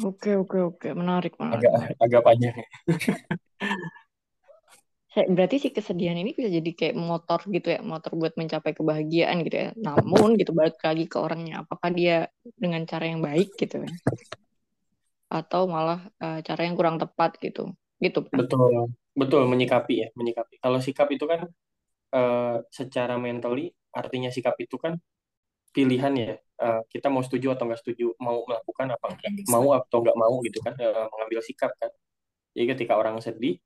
Oke 0.00 0.40
oke 0.40 0.58
oke 0.72 0.88
menarik 0.96 1.36
menarik. 1.36 1.68
Agak 1.68 1.74
agak 2.00 2.22
panjang. 2.24 2.56
berarti 5.12 5.56
si 5.60 5.68
kesedihan 5.68 6.16
ini 6.16 6.32
bisa 6.32 6.48
jadi 6.48 6.70
kayak 6.72 6.96
motor 6.96 7.44
gitu 7.52 7.68
ya 7.68 7.84
motor 7.84 8.16
buat 8.16 8.32
mencapai 8.32 8.72
kebahagiaan 8.72 9.44
gitu 9.44 9.56
ya. 9.56 9.68
Namun 9.76 10.40
gitu 10.40 10.56
balik 10.56 10.80
lagi 10.80 11.04
ke 11.04 11.20
orangnya 11.20 11.64
apakah 11.68 11.92
dia 11.92 12.32
dengan 12.56 12.88
cara 12.88 13.04
yang 13.04 13.20
baik 13.20 13.52
gitu 13.60 13.84
ya? 13.84 13.92
Atau 15.28 15.68
malah 15.68 16.08
uh, 16.16 16.40
cara 16.40 16.64
yang 16.64 16.76
kurang 16.80 16.96
tepat 16.96 17.36
gitu. 17.44 17.76
Gitu 18.00 18.24
betul. 18.32 18.88
Betul 19.12 19.44
menyikapi 19.44 19.94
ya 20.00 20.08
menyikapi. 20.16 20.56
Kalau 20.56 20.80
sikap 20.80 21.12
itu 21.12 21.28
kan 21.28 21.44
uh, 22.16 22.64
secara 22.72 23.20
mentally 23.20 23.68
artinya 23.92 24.32
sikap 24.32 24.56
itu 24.56 24.80
kan 24.80 24.96
pilihan 25.76 26.12
ya. 26.16 26.32
Uh, 26.56 26.80
kita 26.88 27.12
mau 27.12 27.20
setuju 27.20 27.52
atau 27.52 27.68
nggak 27.68 27.84
setuju 27.84 28.16
mau 28.22 28.48
melakukan 28.48 28.96
apa 28.96 29.12
enggak 29.12 29.50
mau 29.50 29.76
atau 29.76 29.98
nggak 30.00 30.16
mau 30.16 30.40
gitu 30.40 30.62
kan 30.64 30.72
uh, 30.80 31.04
mengambil 31.12 31.44
sikap 31.44 31.76
kan. 31.76 31.92
Jadi 32.56 32.64
ketika 32.72 32.96
orang 32.96 33.20
sedih 33.20 33.60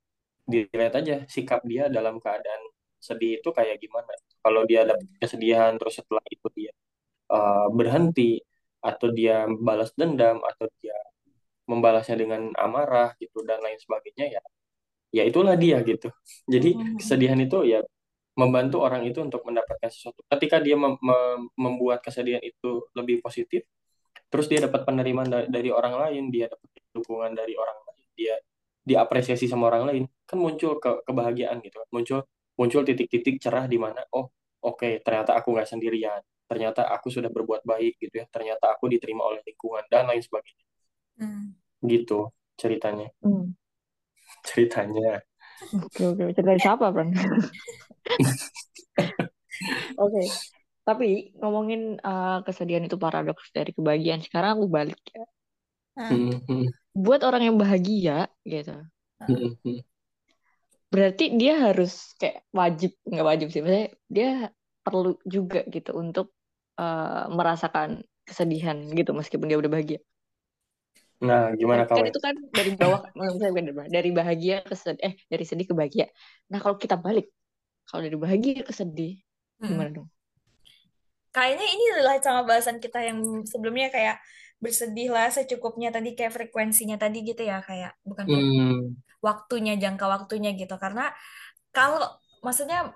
dilihat 0.47 0.93
aja 0.99 1.15
sikap 1.27 1.61
dia 1.67 1.91
dalam 1.91 2.17
keadaan 2.23 2.61
sedih 2.97 3.39
itu 3.39 3.49
kayak 3.53 3.77
gimana. 3.83 4.09
Kalau 4.41 4.63
dia 4.69 4.87
ada 4.87 4.95
kesedihan 5.21 5.75
terus 5.79 5.99
setelah 5.99 6.23
itu 6.31 6.47
dia 6.55 6.71
uh, 7.31 7.67
berhenti 7.71 8.41
atau 8.81 9.07
dia 9.11 9.45
balas 9.49 9.91
dendam 9.99 10.39
atau 10.41 10.65
dia 10.79 10.95
membalasnya 11.67 12.15
dengan 12.15 12.41
amarah 12.55 13.11
gitu 13.19 13.43
dan 13.43 13.59
lain 13.59 13.75
sebagainya 13.75 14.39
ya 14.39 14.43
ya 15.11 15.23
itulah 15.27 15.55
dia 15.59 15.83
gitu. 15.83 16.09
Jadi 16.47 16.99
kesedihan 16.99 17.39
itu 17.39 17.63
ya 17.67 17.79
membantu 18.37 18.85
orang 18.85 19.03
itu 19.09 19.19
untuk 19.23 19.41
mendapatkan 19.47 19.89
sesuatu. 19.89 20.21
Ketika 20.29 20.61
dia 20.61 20.77
mem 20.77 20.95
mem 21.01 21.49
membuat 21.57 22.05
kesedihan 22.05 22.41
itu 22.45 22.85
lebih 22.93 23.19
positif, 23.25 23.65
terus 24.29 24.45
dia 24.51 24.61
dapat 24.61 24.85
penerimaan 24.85 25.29
dari, 25.31 25.47
dari 25.49 25.69
orang 25.73 25.95
lain, 25.97 26.23
dia 26.29 26.45
dapat 26.51 26.69
dukungan 26.93 27.33
dari 27.33 27.53
orang 27.57 27.79
lain, 27.87 28.07
dia 28.13 28.35
diapresiasi 28.87 29.51
sama 29.51 29.67
orang 29.67 29.83
lain 29.91 30.03
kan 30.23 30.39
muncul 30.39 30.79
ke 30.79 31.03
kebahagiaan 31.03 31.59
gitu 31.59 31.83
muncul 31.91 32.23
muncul 32.55 32.87
titik-titik 32.87 33.43
cerah 33.43 33.67
di 33.67 33.75
mana 33.75 33.99
oh 34.15 34.31
oke 34.63 34.79
okay, 34.79 35.03
ternyata 35.03 35.35
aku 35.35 35.51
nggak 35.51 35.67
sendirian 35.67 36.23
ternyata 36.47 36.87
aku 36.87 37.11
sudah 37.11 37.27
berbuat 37.27 37.67
baik 37.67 37.99
gitu 37.99 38.23
ya 38.23 38.25
ternyata 38.31 38.71
aku 38.71 38.87
diterima 38.87 39.27
oleh 39.27 39.43
lingkungan 39.43 39.83
dan 39.91 40.07
lain 40.07 40.23
sebagainya. 40.23 40.63
Hmm. 41.17 41.49
gitu 41.83 42.31
ceritanya. 42.55 43.11
Hmm. 43.19 43.51
ceritanya. 44.47 45.19
Oke 45.75 46.07
oke 46.07 46.31
cerita 46.31 46.55
siapa 46.55 46.87
Bran 46.95 47.11
oke. 50.03 50.23
Tapi 50.87 51.35
ngomongin 51.43 51.99
uh, 51.99 52.39
kesedihan 52.47 52.87
itu 52.87 52.95
paradoks 52.95 53.51
dari 53.51 53.75
kebahagiaan 53.75 54.23
sekarang 54.23 54.55
aku 54.55 54.71
balik 54.71 55.03
ya. 55.11 55.27
Hmm 55.99 56.31
buat 56.97 57.21
orang 57.21 57.53
yang 57.53 57.57
bahagia 57.61 58.25
gitu. 58.41 58.73
Berarti 60.89 61.37
dia 61.37 61.69
harus 61.69 62.17
kayak 62.17 62.41
wajib 62.49 62.97
nggak 63.05 63.27
wajib 63.27 63.47
sih 63.53 63.61
maksudnya 63.61 63.89
dia 64.09 64.31
perlu 64.81 65.19
juga 65.27 65.61
gitu 65.69 65.93
untuk 65.93 66.33
uh, 66.81 67.29
merasakan 67.29 68.01
kesedihan 68.25 68.81
gitu 68.97 69.13
meskipun 69.13 69.45
dia 69.45 69.61
udah 69.61 69.69
bahagia. 69.69 69.99
Nah 71.21 71.53
gimana 71.53 71.85
kan 71.85 72.01
itu 72.01 72.17
kan 72.17 72.33
dari 72.49 72.73
bawah 72.73 73.05
misalnya 73.17 73.85
dari 73.89 74.09
bahagia 74.09 74.65
ke 74.65 74.73
sedih 74.73 75.01
eh 75.05 75.13
dari 75.29 75.45
sedih 75.45 75.65
ke 75.69 75.73
bahagia. 75.77 76.09
Nah 76.49 76.57
kalau 76.63 76.81
kita 76.81 76.97
balik 76.97 77.29
kalau 77.85 78.01
dari 78.07 78.17
bahagia 78.17 78.65
ke 78.65 78.73
sedih 78.73 79.21
hmm. 79.61 79.69
gimana 79.69 79.89
dong? 79.91 80.09
Kayaknya 81.35 81.67
ini 81.69 81.83
adalah 81.93 82.15
sama 82.23 82.41
bahasan 82.47 82.81
kita 82.81 82.97
yang 83.03 83.21
sebelumnya 83.45 83.93
kayak 83.93 84.17
bersedihlah 84.57 85.29
secukupnya 85.29 85.93
tadi 85.93 86.17
kayak 86.17 86.33
frekuensinya 86.33 86.97
tadi 86.97 87.21
gitu 87.21 87.45
ya 87.45 87.61
kayak 87.61 87.93
bukan 88.01 88.25
hmm. 88.25 88.77
waktunya 89.21 89.77
jangka 89.77 90.05
waktunya 90.09 90.57
gitu 90.57 90.73
karena 90.81 91.13
kalau 91.69 92.09
maksudnya 92.41 92.89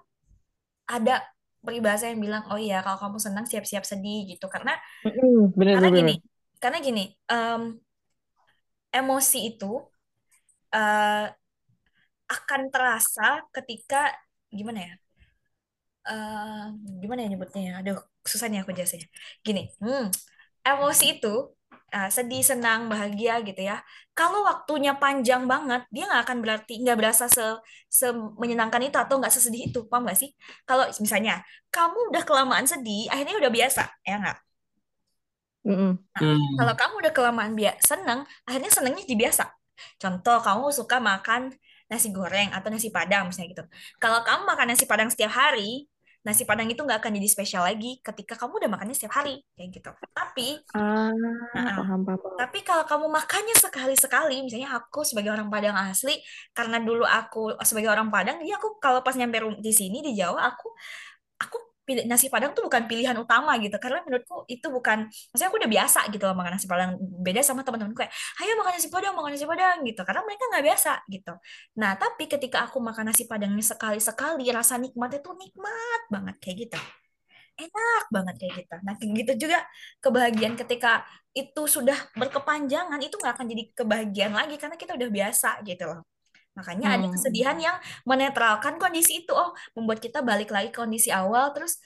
ada 0.89 1.21
peribahasa 1.62 2.10
yang 2.10 2.17
bilang 2.17 2.43
oh 2.50 2.58
iya 2.58 2.82
kalau 2.82 2.97
kamu 2.97 3.17
senang 3.21 3.45
siap-siap 3.45 3.86
sedih 3.86 4.26
gitu 4.26 4.50
karena 4.50 4.74
mm, 5.06 5.54
bener, 5.54 5.78
karena 5.78 5.89
bener. 5.93 6.00
gini 6.02 6.15
karena 6.58 6.78
gini 6.82 7.04
um, 7.30 7.78
emosi 8.89 9.39
itu 9.54 9.71
uh, 10.74 11.26
akan 12.26 12.62
terasa 12.74 13.45
ketika 13.54 14.10
gimana 14.50 14.89
ya 14.89 14.93
uh, 16.10 16.65
gimana 16.97 17.26
ya 17.26 17.28
nyebutnya 17.30 17.62
ya 17.62 17.74
aduh 17.86 18.00
susah 18.26 18.50
nih 18.50 18.65
aku 18.65 18.74
jelasin 18.74 19.06
gini 19.45 19.69
hmm, 19.78 20.10
emosi 20.65 21.06
itu 21.19 21.34
uh, 21.95 22.10
sedih, 22.12 22.41
senang, 22.43 22.88
bahagia 22.91 23.41
gitu 23.47 23.62
ya. 23.62 23.84
Kalau 24.17 24.43
waktunya 24.50 24.95
panjang 25.02 25.43
banget, 25.52 25.82
dia 25.93 26.04
nggak 26.10 26.21
akan 26.28 26.38
berarti 26.43 26.74
nggak 26.84 26.97
berasa 27.00 27.26
se, 27.32 27.43
se 27.89 28.08
menyenangkan 28.41 28.82
itu 28.84 28.97
atau 29.00 29.19
nggak 29.19 29.34
sesedih 29.34 29.62
itu, 29.71 29.80
paham 29.89 30.08
nggak 30.08 30.17
sih? 30.19 30.30
Kalau 30.67 30.88
misalnya 31.04 31.43
kamu 31.74 31.97
udah 32.12 32.24
kelamaan 32.28 32.65
sedih, 32.67 33.08
akhirnya 33.12 33.36
udah 33.41 33.52
biasa, 33.52 33.84
ya 34.08 34.15
nggak? 34.21 34.38
Nah, 36.15 36.21
Hmm. 36.26 36.58
kalau 36.58 36.74
kamu 36.74 36.93
udah 37.06 37.13
kelamaan 37.13 37.54
biasa 37.54 37.82
seneng, 37.86 38.19
akhirnya 38.50 38.71
senengnya 38.74 39.04
jadi 39.06 39.17
biasa. 39.30 39.43
Contoh, 40.02 40.38
kamu 40.41 40.65
suka 40.74 40.97
makan 40.97 41.54
nasi 41.91 42.10
goreng 42.15 42.50
atau 42.56 42.71
nasi 42.74 42.89
padang 42.89 43.30
misalnya 43.30 43.50
gitu. 43.54 43.63
Kalau 44.02 44.24
kamu 44.26 44.41
makan 44.47 44.67
nasi 44.74 44.86
padang 44.89 45.10
setiap 45.13 45.32
hari, 45.36 45.90
nasi 46.21 46.45
padang 46.45 46.69
itu 46.69 46.81
nggak 46.81 47.01
akan 47.01 47.17
jadi 47.17 47.29
spesial 47.29 47.65
lagi 47.65 47.97
ketika 48.05 48.38
kamu 48.38 48.62
udah 48.62 48.69
makannya 48.77 48.93
setiap 48.93 49.17
hari 49.21 49.41
kayak 49.57 49.69
gitu. 49.73 49.89
Tapi, 50.13 50.62
Ah, 50.71 51.12
nah, 51.57 51.84
paham, 51.84 52.01
paham, 52.07 52.19
tapi 52.38 52.63
kalau 52.63 52.86
kamu 52.88 53.05
makannya 53.12 53.55
sekali-sekali, 53.57 54.39
misalnya 54.45 54.71
aku 54.77 55.03
sebagai 55.03 55.34
orang 55.34 55.49
Padang 55.51 55.75
asli, 55.77 56.15
karena 56.55 56.79
dulu 56.79 57.03
aku 57.03 57.57
sebagai 57.65 57.91
orang 57.91 58.07
Padang, 58.13 58.39
jadi 58.39 58.55
aku 58.55 58.79
kalau 58.79 59.03
pas 59.03 59.13
nyampe 59.17 59.41
di 59.60 59.73
sini 59.75 59.99
di 59.99 60.15
Jawa, 60.15 60.47
aku 60.53 60.71
pilih 61.84 62.04
nasi 62.08 62.28
Padang 62.32 62.52
tuh 62.54 62.65
bukan 62.67 62.86
pilihan 62.86 63.15
utama 63.17 63.58
gitu, 63.60 63.76
karena 63.82 64.00
menurutku 64.06 64.46
itu 64.48 64.67
bukan, 64.70 65.10
maksudnya 65.10 65.50
aku 65.50 65.58
udah 65.62 65.72
biasa 65.72 66.00
gitu 66.13 66.24
loh 66.30 66.36
makan 66.38 66.52
nasi 66.56 66.67
Padang. 66.70 66.91
Beda 67.00 67.41
sama 67.41 67.62
teman-temanku 67.65 67.98
kayak, 68.06 68.13
ayo 68.41 68.52
makan 68.60 68.72
nasi 68.78 68.88
Padang, 68.94 69.13
makan 69.17 69.32
nasi 69.34 69.46
Padang 69.50 69.78
gitu, 69.84 70.02
karena 70.08 70.22
mereka 70.24 70.44
nggak 70.52 70.65
biasa 70.70 70.91
gitu. 71.10 71.34
Nah, 71.78 71.91
tapi 71.98 72.24
ketika 72.30 72.58
aku 72.65 72.78
makan 72.80 73.12
nasi 73.12 73.24
Padangnya 73.26 73.65
sekali-sekali, 73.65 74.46
rasa 74.54 74.78
nikmatnya 74.80 75.20
tuh 75.20 75.34
nikmat 75.36 76.02
banget 76.10 76.36
kayak 76.39 76.58
gitu 76.70 76.82
enak 77.62 78.06
banget 78.10 78.36
kayak 78.41 78.54
gitu. 78.63 78.76
Nah, 78.82 78.94
gitu 78.98 79.34
juga 79.48 79.60
kebahagiaan 80.02 80.56
ketika 80.58 81.06
itu 81.32 81.63
sudah 81.67 81.96
berkepanjangan 82.17 83.00
itu 83.00 83.15
nggak 83.15 83.34
akan 83.38 83.48
jadi 83.48 83.63
kebahagiaan 83.76 84.34
lagi 84.36 84.56
karena 84.60 84.76
kita 84.76 84.98
udah 84.98 85.10
biasa 85.12 85.50
gitu 85.63 85.84
loh. 85.88 86.02
Makanya 86.57 86.99
ada 86.99 87.07
Hmm. 87.07 87.13
kesedihan 87.15 87.57
yang 87.59 87.77
menetralkan 88.03 88.75
kondisi 88.81 89.23
itu, 89.23 89.31
oh 89.31 89.55
membuat 89.77 90.03
kita 90.03 90.19
balik 90.25 90.51
lagi 90.51 90.69
ke 90.73 90.79
kondisi 90.83 91.07
awal, 91.07 91.55
terus 91.55 91.79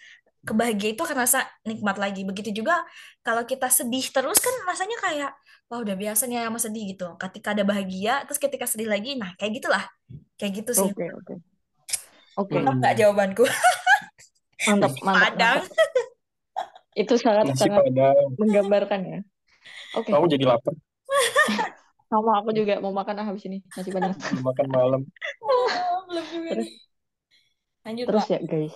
kebahagiaan 0.46 0.94
itu 0.98 1.02
akan 1.06 1.18
rasa 1.26 1.46
nikmat 1.66 1.98
lagi. 2.02 2.22
Begitu 2.26 2.50
juga 2.66 2.82
kalau 3.26 3.46
kita 3.46 3.70
sedih 3.70 4.06
terus 4.14 4.38
kan 4.42 4.54
rasanya 4.70 4.98
kayak, 5.02 5.32
wah 5.70 5.80
udah 5.82 5.94
biasa 5.98 6.26
nih 6.30 6.46
sama 6.46 6.60
sedih 6.62 6.84
gitu. 6.98 7.08
Ketika 7.18 7.54
ada 7.58 7.64
bahagia, 7.66 8.26
terus 8.26 8.38
ketika 8.42 8.66
sedih 8.70 8.90
lagi, 8.90 9.18
nah 9.18 9.34
kayak 9.38 9.62
gitulah. 9.62 9.84
Kayak 10.38 10.52
gitu 10.66 10.72
sih. 10.74 10.90
Oke, 10.94 11.06
oke. 11.14 11.34
Oke. 12.36 12.54
Mantap 12.58 12.76
nggak 12.82 12.96
jawabanku? 13.00 13.44
mantap, 14.68 14.92
mantap, 15.06 15.24
Padang. 15.34 15.60
mantap. 15.62 15.66
Itu 16.96 17.14
sangat 17.20 17.46
Nasi 17.52 17.60
sangat 17.68 17.84
Padang. 17.86 18.16
menggambarkan 18.40 19.02
ya. 19.04 19.20
Oke, 19.98 20.10
Kamu 20.12 20.26
jadi 20.32 20.46
lapar. 20.48 20.74
sama 22.12 22.32
aku 22.42 22.50
juga 22.54 22.78
mau 22.84 22.94
makan 22.94 23.22
ah 23.22 23.26
habis 23.30 23.44
ini 23.50 23.66
nasi 23.74 23.90
padang. 23.90 24.14
Makan 24.48 24.68
malam. 24.70 25.02
Belum 26.10 26.26
juga 26.30 26.50
Terus. 26.54 26.70
Lanjut, 27.86 28.06
terus 28.10 28.26
Pak. 28.26 28.34
ya 28.34 28.40
guys, 28.42 28.76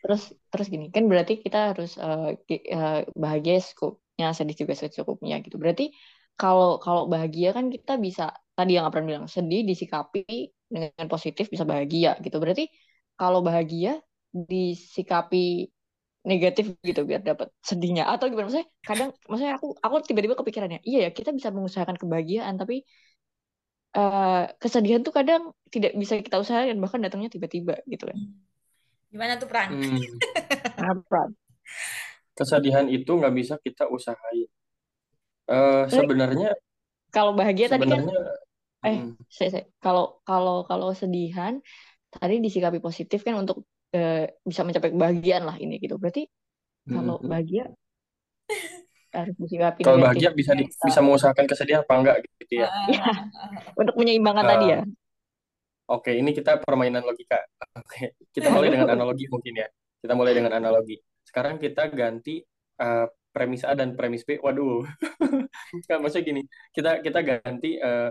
terus 0.00 0.22
terus 0.48 0.66
gini 0.72 0.88
kan 0.88 1.04
berarti 1.04 1.44
kita 1.44 1.76
harus 1.76 2.00
eh, 2.00 2.40
eh, 2.48 3.04
bahagia 3.12 3.60
secukupnya, 3.60 4.32
sedih 4.32 4.56
juga 4.56 4.72
secukupnya 4.72 5.36
gitu. 5.44 5.60
Berarti 5.60 5.92
kalau 6.40 6.80
kalau 6.80 7.04
bahagia 7.04 7.52
kan 7.52 7.68
kita 7.68 8.00
bisa 8.00 8.32
tadi 8.56 8.80
yang 8.80 8.88
Apran 8.88 9.04
bilang 9.04 9.28
sedih 9.28 9.60
disikapi 9.68 10.24
dengan 10.72 11.06
positif 11.12 11.52
bisa 11.52 11.68
bahagia 11.68 12.16
gitu. 12.24 12.40
Berarti 12.40 12.64
kalau 13.20 13.44
bahagia 13.44 14.00
disikapi 14.32 15.68
negatif 16.20 16.64
gitu 16.84 17.00
biar 17.08 17.20
dapat 17.24 17.48
sedihnya 17.64 18.04
atau 18.12 18.28
gimana 18.28 18.46
maksudnya 18.48 18.68
kadang 18.84 19.08
maksudnya 19.28 19.54
aku 19.56 19.66
aku 19.80 19.96
tiba-tiba 20.08 20.36
kepikirannya 20.36 20.78
iya 20.88 20.98
ya 21.08 21.10
kita 21.16 21.30
bisa 21.32 21.48
mengusahakan 21.56 21.96
kebahagiaan 21.96 22.54
tapi 22.60 22.84
eh, 23.96 24.42
kesedihan 24.62 25.02
tuh 25.06 25.14
kadang 25.18 25.42
tidak 25.74 25.92
bisa 26.00 26.14
kita 26.26 26.36
usahakan 26.42 26.78
bahkan 26.82 27.00
datangnya 27.04 27.30
tiba-tiba 27.34 27.74
gitu 27.92 28.04
kan 28.10 28.18
Gimana 29.10 29.34
tuh, 29.42 29.48
Pran? 29.50 29.70
Hmm. 29.74 29.98
Apa? 30.90 31.20
Kesedihan 32.38 32.86
itu 32.88 33.10
nggak 33.20 33.34
bisa 33.36 33.54
kita 33.60 33.84
usahain. 33.90 34.48
Eh, 35.50 35.84
Tapi 35.90 35.96
sebenarnya 35.96 36.50
kalau 37.14 37.32
bahagia 37.38 37.66
tadi 37.72 37.84
kan 37.90 38.00
sebenarnya 38.00 38.18
eh 38.86 38.96
mm, 38.96 39.12
saya, 39.36 39.48
saya- 39.54 39.68
kalau 39.84 40.04
kalau 40.28 40.54
kalau 40.70 40.88
sedihan 41.00 41.54
tadi 42.14 42.34
disikapi 42.46 42.78
positif 42.86 43.20
kan 43.26 43.34
untuk 43.42 43.56
eh, 43.94 44.24
bisa 44.46 44.62
mencapai 44.66 44.90
kebahagiaan 44.94 45.44
lah 45.48 45.56
ini 45.58 45.76
gitu 45.82 45.96
berarti 45.98 46.26
kalau 46.90 47.16
bahagia 47.22 47.70
harus 49.10 49.34
disikapi 49.42 49.80
Kalau 49.82 49.98
bahagia 49.98 50.30
bisa 50.30 50.52
di- 50.54 50.70
bisa 50.70 50.86
bisa 50.86 51.00
mengusahakan 51.02 51.44
kesedihan 51.50 51.82
apa 51.82 51.94
enggak 51.98 52.16
gitu 52.38 52.62
ya. 52.62 52.68
ya 52.90 53.02
untuk 53.74 53.94
menyeimbangkan 53.98 54.46
tadi 54.46 54.66
Eh, 54.66 54.70
ya 54.78 54.80
Oke, 55.90 56.14
ini 56.14 56.30
kita 56.30 56.62
permainan 56.62 57.02
logika. 57.02 57.42
Oke, 57.74 58.14
kita 58.30 58.46
mulai 58.54 58.70
dengan 58.70 58.94
analogi 58.94 59.26
mungkin 59.26 59.58
ya. 59.58 59.66
Kita 59.98 60.14
mulai 60.14 60.38
dengan 60.38 60.54
analogi. 60.54 60.94
Sekarang 61.26 61.58
kita 61.58 61.90
ganti 61.90 62.38
eh, 62.78 63.06
premis 63.34 63.66
A 63.66 63.74
dan 63.74 63.98
premis 63.98 64.22
B. 64.22 64.38
Waduh, 64.38 64.86
Nggak, 65.82 65.98
maksudnya 65.98 66.24
gini. 66.30 66.42
Kita 66.70 67.02
kita 67.02 67.18
ganti 67.26 67.74
eh, 67.82 68.10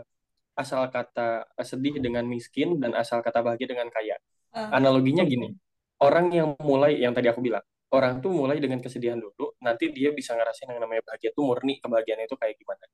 asal 0.60 0.92
kata 0.92 1.48
sedih 1.64 2.04
dengan 2.04 2.28
miskin 2.28 2.76
dan 2.84 2.92
asal 3.00 3.24
kata 3.24 3.40
bahagia 3.40 3.72
dengan 3.72 3.88
kaya. 3.88 4.20
Eh, 4.52 4.70
Analoginya 4.76 5.24
gini. 5.24 5.56
Orang 6.00 6.32
yang 6.32 6.56
mulai 6.64 6.96
yang 6.96 7.12
tadi 7.12 7.28
aku 7.28 7.44
bilang, 7.44 7.64
orang 7.92 8.24
tuh 8.24 8.32
mulai 8.32 8.62
dengan 8.62 8.80
kesedihan 8.80 9.20
dulu, 9.20 9.58
nanti 9.60 9.92
dia 9.92 10.14
bisa 10.16 10.38
ngerasain 10.38 10.70
yang 10.72 10.80
namanya 10.80 11.04
bahagia 11.04 11.34
tuh 11.36 11.44
murni 11.44 11.82
kebahagiaan 11.84 12.24
itu 12.24 12.38
kayak 12.40 12.56
gimana. 12.56 12.86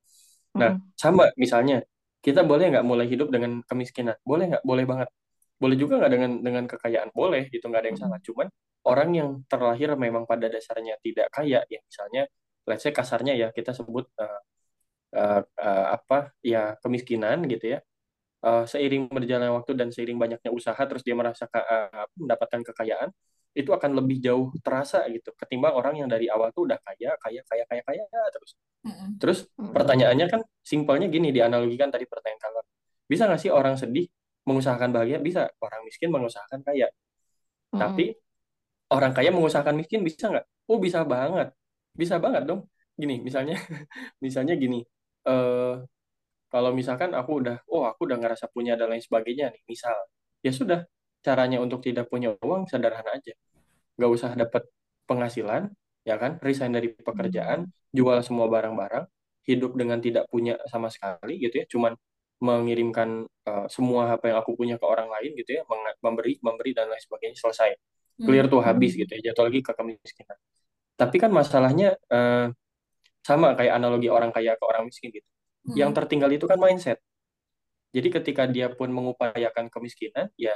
Nah, 0.56 0.70
Mm-mm. 0.74 0.96
sama 0.96 1.30
misalnya 1.36 1.84
kita 2.24 2.42
boleh 2.42 2.72
nggak 2.72 2.86
mulai 2.86 3.06
hidup 3.06 3.28
dengan 3.30 3.62
kemiskinan? 3.62 4.16
Boleh 4.24 4.56
nggak? 4.56 4.64
Boleh 4.66 4.84
banget. 4.88 5.08
Boleh 5.60 5.76
juga 5.78 6.00
nggak 6.00 6.12
dengan 6.12 6.30
dengan 6.42 6.64
kekayaan? 6.66 7.08
Boleh, 7.12 7.46
gitu 7.52 7.68
nggak 7.68 7.82
ada 7.84 7.88
yang 7.92 8.00
salah. 8.00 8.18
Mm-mm. 8.18 8.26
Cuman 8.26 8.46
orang 8.88 9.10
yang 9.14 9.28
terlahir 9.46 9.88
memang 9.94 10.24
pada 10.24 10.50
dasarnya 10.50 10.98
tidak 11.04 11.28
kaya, 11.30 11.62
ya 11.68 11.80
misalnya, 11.84 12.26
let's 12.66 12.82
say 12.82 12.90
kasarnya 12.90 13.38
ya 13.38 13.48
kita 13.52 13.70
sebut 13.76 14.10
eh, 14.18 14.40
eh, 15.14 15.42
eh, 15.44 15.86
apa 15.94 16.34
ya 16.42 16.74
kemiskinan 16.82 17.44
gitu 17.46 17.76
ya. 17.76 17.78
Eh, 18.44 18.64
seiring 18.68 19.08
berjalannya 19.10 19.52
waktu 19.56 19.72
dan 19.74 19.88
seiring 19.90 20.18
banyaknya 20.20 20.50
usaha, 20.52 20.78
terus 20.84 21.02
dia 21.02 21.16
merasa 21.16 21.48
ka- 21.48 21.66
eh, 21.66 22.04
mendapatkan 22.20 22.60
kekayaan, 22.72 23.10
itu 23.56 23.72
akan 23.72 23.96
lebih 23.96 24.20
jauh 24.20 24.52
terasa 24.60 25.00
gitu 25.08 25.32
ketimbang 25.32 25.72
orang 25.72 25.96
yang 26.04 26.08
dari 26.12 26.28
awal 26.28 26.52
tuh 26.52 26.68
udah 26.68 26.76
kaya, 26.84 27.16
kaya, 27.16 27.40
kaya, 27.48 27.64
kaya, 27.64 27.82
kaya 27.88 28.04
terus. 28.30 28.52
mm-mm. 28.84 29.08
Terus 29.16 29.38
pertanyaannya 29.72 30.26
kan 30.28 30.40
simpelnya 30.60 31.08
gini 31.08 31.32
dianalogikan 31.32 31.88
tadi 31.88 32.04
pertanyaan 32.04 32.40
kalian. 32.44 32.66
Bisa 33.08 33.22
nggak 33.24 33.40
sih 33.40 33.50
orang 33.50 33.74
sedih 33.80 34.06
mengusahakan 34.44 34.90
bahagia? 34.92 35.18
Bisa. 35.24 35.48
Orang 35.58 35.80
miskin 35.88 36.12
mengusahakan 36.12 36.60
kaya. 36.60 36.86
Mm-mm. 37.72 37.80
Tapi 37.80 38.04
orang 38.92 39.12
kaya 39.16 39.30
mengusahakan 39.32 39.74
miskin 39.80 40.04
bisa 40.04 40.28
nggak? 40.30 40.46
Oh 40.68 40.78
bisa 40.78 41.00
banget. 41.08 41.48
Bisa 41.96 42.20
banget 42.20 42.44
dong. 42.44 42.68
Gini 43.00 43.24
misalnya, 43.24 43.56
misalnya 44.24 44.54
gini. 44.60 44.84
eh 45.26 45.74
kalau 46.52 46.70
misalkan 46.70 47.12
aku 47.12 47.42
udah, 47.42 47.56
oh 47.70 47.84
aku 47.86 48.06
udah 48.06 48.18
ngerasa 48.22 48.46
punya 48.50 48.78
dan 48.78 48.92
lain 48.92 49.02
sebagainya 49.02 49.50
nih. 49.52 49.62
Misal, 49.66 49.96
ya 50.42 50.52
sudah. 50.54 50.80
Caranya 51.24 51.58
untuk 51.58 51.82
tidak 51.82 52.06
punya 52.06 52.38
uang 52.38 52.70
sederhana 52.70 53.18
aja. 53.18 53.34
Nggak 53.98 54.10
usah 54.14 54.30
dapat 54.38 54.62
penghasilan, 55.10 55.74
ya 56.06 56.14
kan? 56.22 56.38
Resign 56.38 56.70
dari 56.70 56.94
pekerjaan, 56.94 57.66
jual 57.90 58.18
semua 58.22 58.46
barang-barang, 58.46 59.10
hidup 59.50 59.74
dengan 59.74 59.98
tidak 59.98 60.30
punya 60.30 60.54
sama 60.70 60.86
sekali 60.86 61.42
gitu 61.42 61.62
ya. 61.62 61.66
Cuman 61.66 61.98
mengirimkan 62.38 63.26
eh, 63.26 63.66
semua 63.72 64.14
apa 64.14 64.30
yang 64.30 64.38
aku 64.38 64.54
punya 64.54 64.76
ke 64.78 64.86
orang 64.86 65.10
lain 65.10 65.34
gitu 65.34 65.50
ya, 65.58 65.62
memberi, 66.04 66.38
memberi 66.38 66.70
dan 66.76 66.86
lain 66.92 67.02
sebagainya 67.02 67.36
selesai. 67.42 67.74
Clear 68.22 68.46
Hmm. 68.46 68.52
tuh 68.54 68.60
habis 68.62 68.94
gitu 68.94 69.10
ya, 69.10 69.32
jatuh 69.32 69.50
lagi 69.50 69.60
ke 69.66 69.72
kemiskinan. 69.74 70.38
Tapi 70.96 71.16
kan 71.18 71.30
masalahnya 71.34 71.98
eh, 72.12 72.46
sama 73.26 73.58
kayak 73.58 73.82
analogi 73.82 74.06
orang 74.06 74.30
kaya 74.30 74.54
ke 74.54 74.64
orang 74.64 74.86
miskin 74.86 75.10
gitu. 75.10 75.26
Yang 75.74 75.90
Mm-mm. 75.90 75.98
tertinggal 75.98 76.30
itu 76.30 76.46
kan 76.46 76.58
mindset. 76.60 76.98
Jadi 77.90 78.08
ketika 78.12 78.44
dia 78.46 78.68
pun 78.70 78.92
mengupayakan 78.92 79.72
kemiskinan, 79.72 80.28
ya 80.36 80.52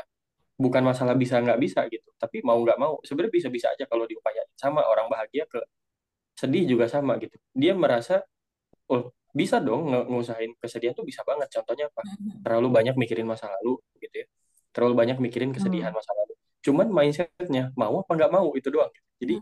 bukan 0.60 0.84
masalah 0.84 1.16
bisa 1.16 1.40
nggak 1.40 1.58
bisa 1.58 1.80
gitu. 1.88 2.06
Tapi 2.20 2.44
mau 2.44 2.60
nggak 2.60 2.76
mau, 2.76 3.00
sebenarnya 3.02 3.32
bisa-bisa 3.32 3.66
aja 3.72 3.88
kalau 3.88 4.04
diupayain. 4.04 4.46
Sama 4.54 4.84
orang 4.84 5.08
bahagia 5.08 5.48
ke 5.48 5.58
sedih 6.36 6.68
juga 6.68 6.86
sama 6.86 7.16
gitu. 7.16 7.34
Dia 7.56 7.72
merasa, 7.72 8.22
oh 8.92 9.10
bisa 9.30 9.56
dong 9.62 9.88
nge- 9.88 10.06
ngusahain 10.10 10.52
kesedihan 10.60 10.92
tuh 10.92 11.06
bisa 11.06 11.24
banget. 11.24 11.48
Contohnya 11.48 11.88
apa? 11.88 12.02
Mm-mm. 12.04 12.44
Terlalu 12.44 12.68
banyak 12.70 12.94
mikirin 13.00 13.24
masa 13.24 13.48
lalu 13.48 13.80
gitu 13.98 14.14
ya. 14.22 14.26
Terlalu 14.70 14.94
banyak 14.94 15.18
mikirin 15.18 15.50
kesedihan 15.50 15.90
Mm. 15.90 15.98
masa 15.98 16.12
lalu. 16.14 16.34
Cuman 16.60 16.86
mindsetnya 16.92 17.72
mau 17.72 18.04
apa 18.04 18.12
nggak 18.12 18.30
mau 18.30 18.52
itu 18.52 18.68
doang. 18.68 18.92
Jadi 19.16 19.40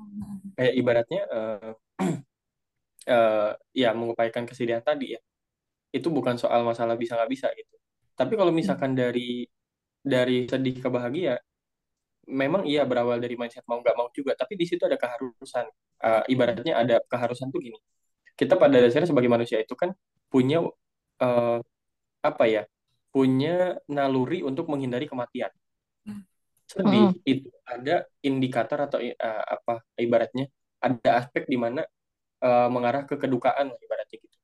kayak 0.54 0.74
ibaratnya 0.78 1.22
eh, 1.26 1.70
eh, 3.10 3.50
ya 3.74 3.90
mengupayakan 3.90 4.46
kesedihan 4.46 4.82
tadi 4.86 5.18
ya 5.18 5.20
itu 5.92 6.08
bukan 6.12 6.36
soal 6.36 6.62
masalah 6.64 6.94
bisa 6.94 7.16
nggak 7.16 7.30
bisa 7.30 7.48
gitu. 7.56 7.74
Tapi 8.18 8.34
kalau 8.34 8.52
misalkan 8.52 8.92
dari 8.92 9.46
dari 10.02 10.48
sedih 10.48 10.76
ke 10.80 10.88
bahagia 10.88 11.38
memang 12.28 12.68
iya 12.68 12.84
berawal 12.84 13.16
dari 13.18 13.34
mindset 13.40 13.64
mau 13.64 13.80
nggak 13.80 13.96
mau 13.96 14.08
juga. 14.12 14.36
Tapi 14.36 14.54
di 14.58 14.66
situ 14.68 14.84
ada 14.84 15.00
keharusan. 15.00 15.66
Eh, 15.98 16.22
ibaratnya 16.32 16.74
ada 16.76 16.96
keharusan 17.08 17.48
tuh 17.48 17.60
gini. 17.64 17.78
Kita 18.38 18.54
pada 18.54 18.78
dasarnya 18.78 19.08
sebagai 19.10 19.30
manusia 19.32 19.58
itu 19.58 19.74
kan 19.74 19.90
punya 20.30 20.62
uh, 21.18 21.58
apa 22.22 22.44
ya 22.46 22.62
punya 23.10 23.80
naluri 23.90 24.46
untuk 24.46 24.70
menghindari 24.70 25.10
kematian. 25.10 25.50
Hmm. 26.06 26.22
sedih 26.68 27.16
hmm. 27.16 27.24
itu 27.24 27.48
ada 27.64 28.04
indikator 28.20 28.78
atau 28.84 29.00
uh, 29.00 29.44
apa 29.48 29.80
ibaratnya 29.96 30.52
ada 30.78 31.24
aspek 31.24 31.48
di 31.48 31.56
mana 31.56 31.80
uh, 32.44 32.68
mengarah 32.68 33.08
ke 33.08 33.16
kedukaan 33.16 33.72
ibaratnya 33.72 34.16
gitu 34.20 34.37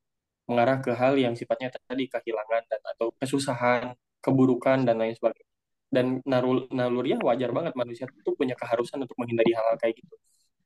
mengarah 0.45 0.77
ke 0.81 0.91
hal 0.93 1.17
yang 1.17 1.33
sifatnya 1.33 1.73
tadi 1.73 2.05
kehilangan 2.09 2.63
dan 2.69 2.81
atau 2.95 3.13
kesusahan 3.17 3.97
keburukan 4.21 4.85
dan 4.85 5.01
lain 5.01 5.13
sebagainya 5.17 5.51
dan 5.89 6.05
nalur 6.25 6.65
naluriah 6.73 7.21
wajar 7.21 7.49
banget 7.53 7.73
manusia 7.77 8.05
itu 8.09 8.31
punya 8.33 8.57
keharusan 8.57 9.01
untuk 9.01 9.17
menghindari 9.17 9.53
hal-hal 9.53 9.77
kayak 9.77 9.97
gitu 10.01 10.15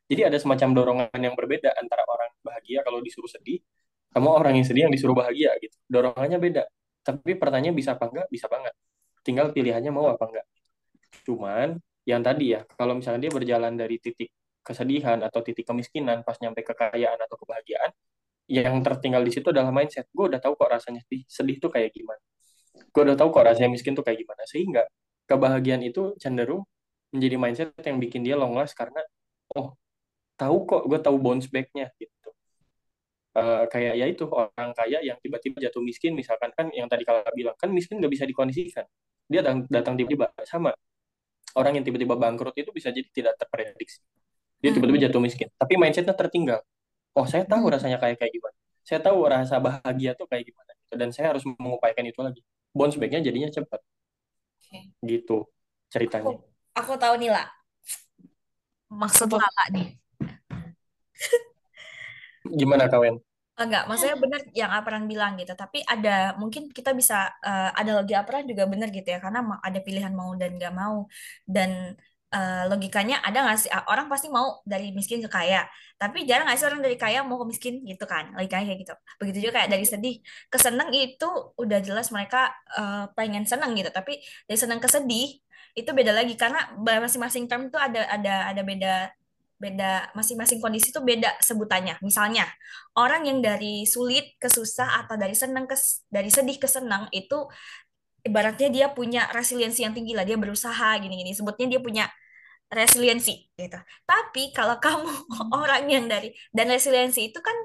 jadi 0.09 0.33
ada 0.33 0.37
semacam 0.41 0.69
dorongan 0.73 1.21
yang 1.21 1.37
berbeda 1.37 1.69
antara 1.77 2.01
orang 2.09 2.33
bahagia 2.41 2.81
kalau 2.81 2.97
disuruh 2.97 3.29
sedih 3.29 3.61
sama 4.09 4.33
orang 4.33 4.57
yang 4.57 4.65
sedih 4.65 4.83
yang 4.89 4.93
disuruh 4.93 5.13
bahagia 5.13 5.53
gitu. 5.61 5.77
Dorongannya 5.85 6.41
beda. 6.41 6.63
Tapi 7.05 7.37
pertanyaan 7.37 7.77
bisa 7.77 7.93
apa 7.93 8.09
enggak? 8.09 8.27
Bisa 8.33 8.49
banget. 8.49 8.73
Tinggal 9.21 9.53
pilihannya 9.53 9.93
mau 9.93 10.09
apa 10.09 10.25
enggak. 10.25 10.45
Cuman 11.25 11.77
yang 12.09 12.25
tadi 12.25 12.57
ya, 12.57 12.65
kalau 12.73 12.97
misalnya 12.97 13.29
dia 13.29 13.33
berjalan 13.33 13.77
dari 13.77 14.01
titik 14.01 14.33
kesedihan 14.65 15.21
atau 15.21 15.45
titik 15.45 15.65
kemiskinan 15.69 16.25
pas 16.25 16.37
nyampe 16.41 16.65
kekayaan 16.65 17.21
atau 17.21 17.37
kebahagiaan, 17.37 17.93
yang 18.49 18.81
tertinggal 18.81 19.21
di 19.21 19.31
situ 19.31 19.53
adalah 19.53 19.69
mindset. 19.69 20.09
Gue 20.09 20.25
udah 20.33 20.41
tahu 20.41 20.57
kok 20.57 20.69
rasanya 20.73 21.01
sedih, 21.05 21.23
sedih 21.29 21.57
tuh 21.61 21.69
kayak 21.69 21.93
gimana. 21.93 22.21
Gue 22.89 23.01
udah 23.05 23.17
tahu 23.17 23.29
kok 23.29 23.45
rasanya 23.45 23.69
miskin 23.69 23.93
tuh 23.93 24.01
kayak 24.01 24.25
gimana. 24.25 24.41
Sehingga 24.49 24.83
kebahagiaan 25.29 25.85
itu 25.85 26.17
cenderung 26.17 26.65
menjadi 27.13 27.35
mindset 27.37 27.69
yang 27.85 28.01
bikin 28.01 28.21
dia 28.25 28.35
long 28.37 28.57
last 28.57 28.73
karena 28.73 29.01
oh 29.57 29.77
tahu 30.37 30.65
kok 30.65 30.81
gue 30.85 30.99
tahu 31.01 31.17
bounce 31.17 31.49
back-nya 31.49 31.89
gitu 31.97 32.29
uh, 33.37 33.65
kayak 33.69 33.93
ya 33.97 34.05
itu 34.05 34.25
orang 34.29 34.71
kaya 34.77 35.01
yang 35.01 35.17
tiba-tiba 35.21 35.57
jatuh 35.69 35.81
miskin 35.81 36.13
misalkan 36.13 36.53
kan 36.53 36.69
yang 36.71 36.85
tadi 36.85 37.03
kalau 37.03 37.25
bilang 37.33 37.57
kan 37.57 37.69
miskin 37.73 37.97
nggak 37.97 38.13
bisa 38.13 38.25
dikondisikan 38.29 38.85
dia 39.29 39.41
datang 39.41 39.65
datang 39.69 39.93
tiba-tiba 39.97 40.33
sama 40.45 40.73
orang 41.57 41.81
yang 41.81 41.85
tiba-tiba 41.85 42.13
bangkrut 42.13 42.53
itu 42.57 42.69
bisa 42.69 42.93
jadi 42.93 43.09
tidak 43.09 43.33
terprediksi 43.41 44.01
dia 44.61 44.69
tiba-tiba 44.73 45.09
jatuh 45.09 45.21
miskin 45.21 45.49
tapi 45.57 45.73
mindsetnya 45.81 46.13
tertinggal 46.13 46.61
oh 47.15 47.25
saya 47.25 47.43
tahu 47.45 47.69
hmm. 47.69 47.73
rasanya 47.77 47.97
kayak 47.97 48.17
kayak 48.19 48.33
gimana 48.33 48.57
saya 48.83 48.99
tahu 49.01 49.17
rasa 49.29 49.55
bahagia 49.61 50.17
tuh 50.17 50.25
kayak 50.25 50.49
gimana 50.49 50.71
gitu. 50.73 50.93
dan 50.97 51.09
saya 51.13 51.35
harus 51.35 51.43
mengupayakan 51.45 52.05
itu 52.09 52.19
lagi 52.21 52.41
bounce 52.73 52.97
back-nya 52.97 53.21
jadinya 53.21 53.49
cepat 53.49 53.81
okay. 54.61 54.93
gitu 55.05 55.45
ceritanya 55.89 56.37
aku, 56.37 56.43
aku 56.77 56.93
tahu 56.97 57.13
nih 57.17 57.31
lah 57.33 57.47
maksud 58.89 59.29
Lala 59.29 59.65
nih 59.73 59.99
Gimana 62.47 62.89
kawan? 62.89 63.19
Enggak, 63.59 63.91
maksudnya 63.91 64.15
benar 64.15 64.41
yang 64.55 64.71
Aparan 64.71 65.03
bilang 65.11 65.35
gitu. 65.35 65.51
Tapi 65.51 65.83
ada 65.83 66.31
mungkin 66.39 66.71
kita 66.71 66.95
bisa 66.95 67.27
uh, 67.43 67.75
ada 67.75 67.99
lagi 67.99 68.15
Aparan 68.15 68.47
juga 68.47 68.63
benar 68.71 68.87
gitu 68.87 69.03
ya, 69.03 69.19
karena 69.19 69.43
ada 69.59 69.79
pilihan 69.83 70.15
mau 70.15 70.31
dan 70.39 70.55
nggak 70.55 70.73
mau. 70.73 71.05
Dan 71.43 71.99
uh, 72.33 72.63
logikanya 72.71 73.21
ada 73.25 73.45
nggak 73.45 73.57
sih 73.61 73.69
orang 73.89 74.07
pasti 74.11 74.27
mau 74.29 74.61
dari 74.65 74.93
miskin 74.93 75.19
ke 75.25 75.29
kaya, 75.29 75.65
tapi 75.97 76.25
jarang 76.29 76.45
nggak 76.49 76.57
sih 76.59 76.67
orang 76.69 76.81
dari 76.85 76.97
kaya 76.97 77.25
mau 77.25 77.37
ke 77.41 77.45
miskin 77.51 77.81
gitu 77.85 78.05
kan? 78.05 78.33
Logikanya 78.37 78.65
kayak 78.69 78.79
gitu. 78.85 78.93
Begitu 79.21 79.37
juga 79.49 79.61
kayak 79.61 79.69
dari 79.73 79.85
sedih 79.85 80.15
ke 80.49 80.57
seneng 80.61 80.89
itu 80.93 81.29
udah 81.57 81.79
jelas 81.81 82.07
mereka 82.13 82.53
uh, 82.77 83.09
pengen 83.17 83.43
seneng 83.49 83.73
gitu, 83.77 83.89
tapi 83.89 84.21
dari 84.49 84.57
seneng 84.59 84.79
ke 84.81 84.89
sedih 84.89 85.41
itu 85.77 85.89
beda 85.93 86.11
lagi 86.11 86.33
karena 86.33 86.73
masing-masing 86.81 87.45
term 87.45 87.69
itu 87.69 87.77
ada 87.77 88.01
ada 88.09 88.49
ada 88.51 88.61
beda 88.65 88.93
beda 89.59 90.15
masing-masing 90.15 90.63
kondisi 90.63 90.89
itu 90.89 91.03
beda 91.03 91.35
sebutannya. 91.43 91.99
Misalnya, 91.99 92.47
orang 92.95 93.27
yang 93.27 93.43
dari 93.43 93.83
sulit 93.83 94.39
ke 94.39 94.47
susah 94.47 95.03
atau 95.03 95.19
dari 95.19 95.35
senang 95.35 95.67
ke 95.67 95.75
dari 96.07 96.31
sedih 96.31 96.57
ke 96.57 96.65
senang 96.65 97.11
itu 97.11 97.43
ibaratnya 98.23 98.71
dia 98.71 98.87
punya 98.91 99.27
resiliensi 99.35 99.83
yang 99.83 99.91
tinggi 99.91 100.15
lah, 100.15 100.23
dia 100.23 100.39
berusaha 100.39 100.95
gini-gini. 101.03 101.35
Sebutnya 101.35 101.67
dia 101.75 101.81
punya 101.83 102.07
resiliensi 102.69 103.49
gitu. 103.57 103.79
Tapi 104.05 104.53
kalau 104.53 104.77
kamu 104.83 105.09
orang 105.53 105.83
yang 105.89 106.05
dari 106.05 106.33
dan 106.53 106.69
resiliensi 106.69 107.33
itu 107.33 107.39
kan 107.41 107.55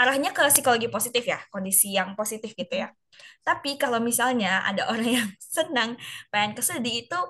arahnya 0.00 0.32
ke 0.32 0.40
psikologi 0.48 0.88
positif 0.88 1.24
ya, 1.28 1.40
kondisi 1.52 1.92
yang 1.92 2.16
positif 2.16 2.56
gitu 2.56 2.72
ya. 2.72 2.88
Tapi 3.44 3.76
kalau 3.76 4.00
misalnya 4.00 4.64
ada 4.64 4.88
orang 4.88 5.10
yang 5.20 5.28
senang, 5.40 5.96
pengen 6.32 6.56
kesedih 6.56 7.04
itu 7.08 7.20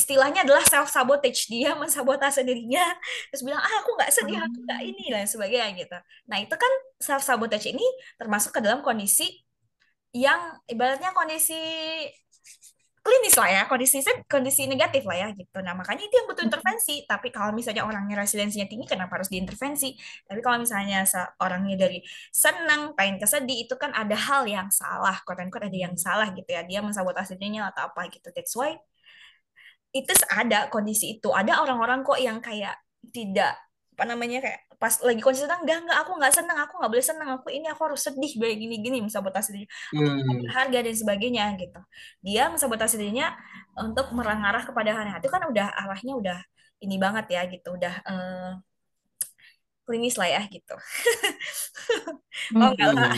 istilahnya 0.00 0.46
adalah 0.46 0.64
self 0.64 0.88
sabotage 0.88 1.50
dia 1.50 1.74
mensabotase 1.76 2.40
dirinya 2.46 2.94
terus 3.28 3.42
bilang 3.44 3.60
ah 3.60 3.74
aku 3.82 3.98
nggak 3.98 4.10
sedih 4.14 4.38
aku 4.40 4.58
nggak 4.64 4.80
ini 4.86 5.04
dan 5.12 5.26
sebagainya 5.28 5.68
gitu 5.76 5.98
nah 6.30 6.38
itu 6.40 6.54
kan 6.54 6.72
self 6.96 7.20
sabotage 7.20 7.74
ini 7.74 7.84
termasuk 8.16 8.54
ke 8.54 8.60
dalam 8.64 8.80
kondisi 8.80 9.44
yang 10.16 10.58
ibaratnya 10.66 11.12
kondisi 11.12 11.58
klinis 13.10 13.34
lah 13.34 13.50
ya 13.50 13.62
kondisi 13.66 13.98
kondisi 14.30 14.70
negatif 14.70 15.02
lah 15.02 15.18
ya 15.18 15.28
gitu. 15.34 15.58
Nah 15.66 15.74
makanya 15.74 16.06
itu 16.06 16.14
yang 16.14 16.26
butuh 16.30 16.46
intervensi. 16.46 17.02
Tapi 17.10 17.34
kalau 17.34 17.50
misalnya 17.50 17.82
orangnya 17.82 18.22
resiliensinya 18.22 18.70
tinggi 18.70 18.86
kenapa 18.86 19.18
harus 19.18 19.26
diintervensi? 19.26 19.98
Tapi 20.30 20.38
kalau 20.38 20.62
misalnya 20.62 21.02
orangnya 21.42 21.74
dari 21.90 21.98
senang 22.30 22.94
pengen 22.94 23.18
kesedih 23.18 23.66
itu 23.66 23.74
kan 23.74 23.90
ada 23.90 24.14
hal 24.14 24.46
yang 24.46 24.70
salah 24.70 25.18
quote 25.26 25.42
unquote 25.42 25.66
ada 25.66 25.74
yang 25.74 25.98
salah 25.98 26.30
gitu 26.30 26.46
ya. 26.46 26.62
Dia 26.62 26.78
mensabotase 26.86 27.34
dirinya 27.34 27.74
atau 27.74 27.90
apa 27.90 28.06
gitu. 28.14 28.30
That's 28.30 28.54
why 28.54 28.78
itu 29.90 30.12
ada 30.30 30.70
kondisi 30.70 31.18
itu. 31.18 31.34
Ada 31.34 31.66
orang-orang 31.66 32.06
kok 32.06 32.18
yang 32.22 32.38
kayak 32.38 32.78
tidak 33.10 33.58
apa 33.98 34.04
namanya 34.06 34.38
kayak 34.38 34.69
pas 34.80 34.96
lagi 35.04 35.20
kondisi 35.20 35.44
senang 35.44 35.60
enggak 35.60 35.84
enggak 35.84 35.98
aku 36.00 36.10
nggak 36.16 36.32
senang 36.32 36.58
aku 36.64 36.72
nggak 36.80 36.90
boleh 36.96 37.04
senang 37.04 37.28
aku 37.36 37.52
ini 37.52 37.68
aku 37.68 37.80
harus 37.84 38.00
sedih 38.00 38.32
kayak 38.32 38.56
gini 38.56 38.76
gini 38.80 38.98
mensabotase 39.04 39.52
diri. 39.52 39.66
Hmm. 39.92 40.48
harga 40.48 40.78
dan 40.80 40.96
sebagainya 40.96 41.44
gitu. 41.60 41.80
Dia 42.24 42.48
mensabotase 42.48 42.96
dirinya 42.96 43.36
untuk 43.76 44.08
merangarah 44.16 44.64
kepada 44.64 44.96
hal 44.96 45.20
itu 45.20 45.28
kan 45.28 45.44
udah 45.44 45.68
arahnya 45.84 46.16
udah 46.16 46.38
ini 46.80 46.96
banget 46.96 47.28
ya 47.28 47.44
gitu. 47.44 47.76
Udah 47.76 47.94
uh, 48.08 48.50
klinis 49.84 50.16
lah 50.16 50.28
ya 50.32 50.42
gitu. 50.48 50.74
Oh 52.56 52.72
enggak 52.72 52.96
lah 52.96 53.12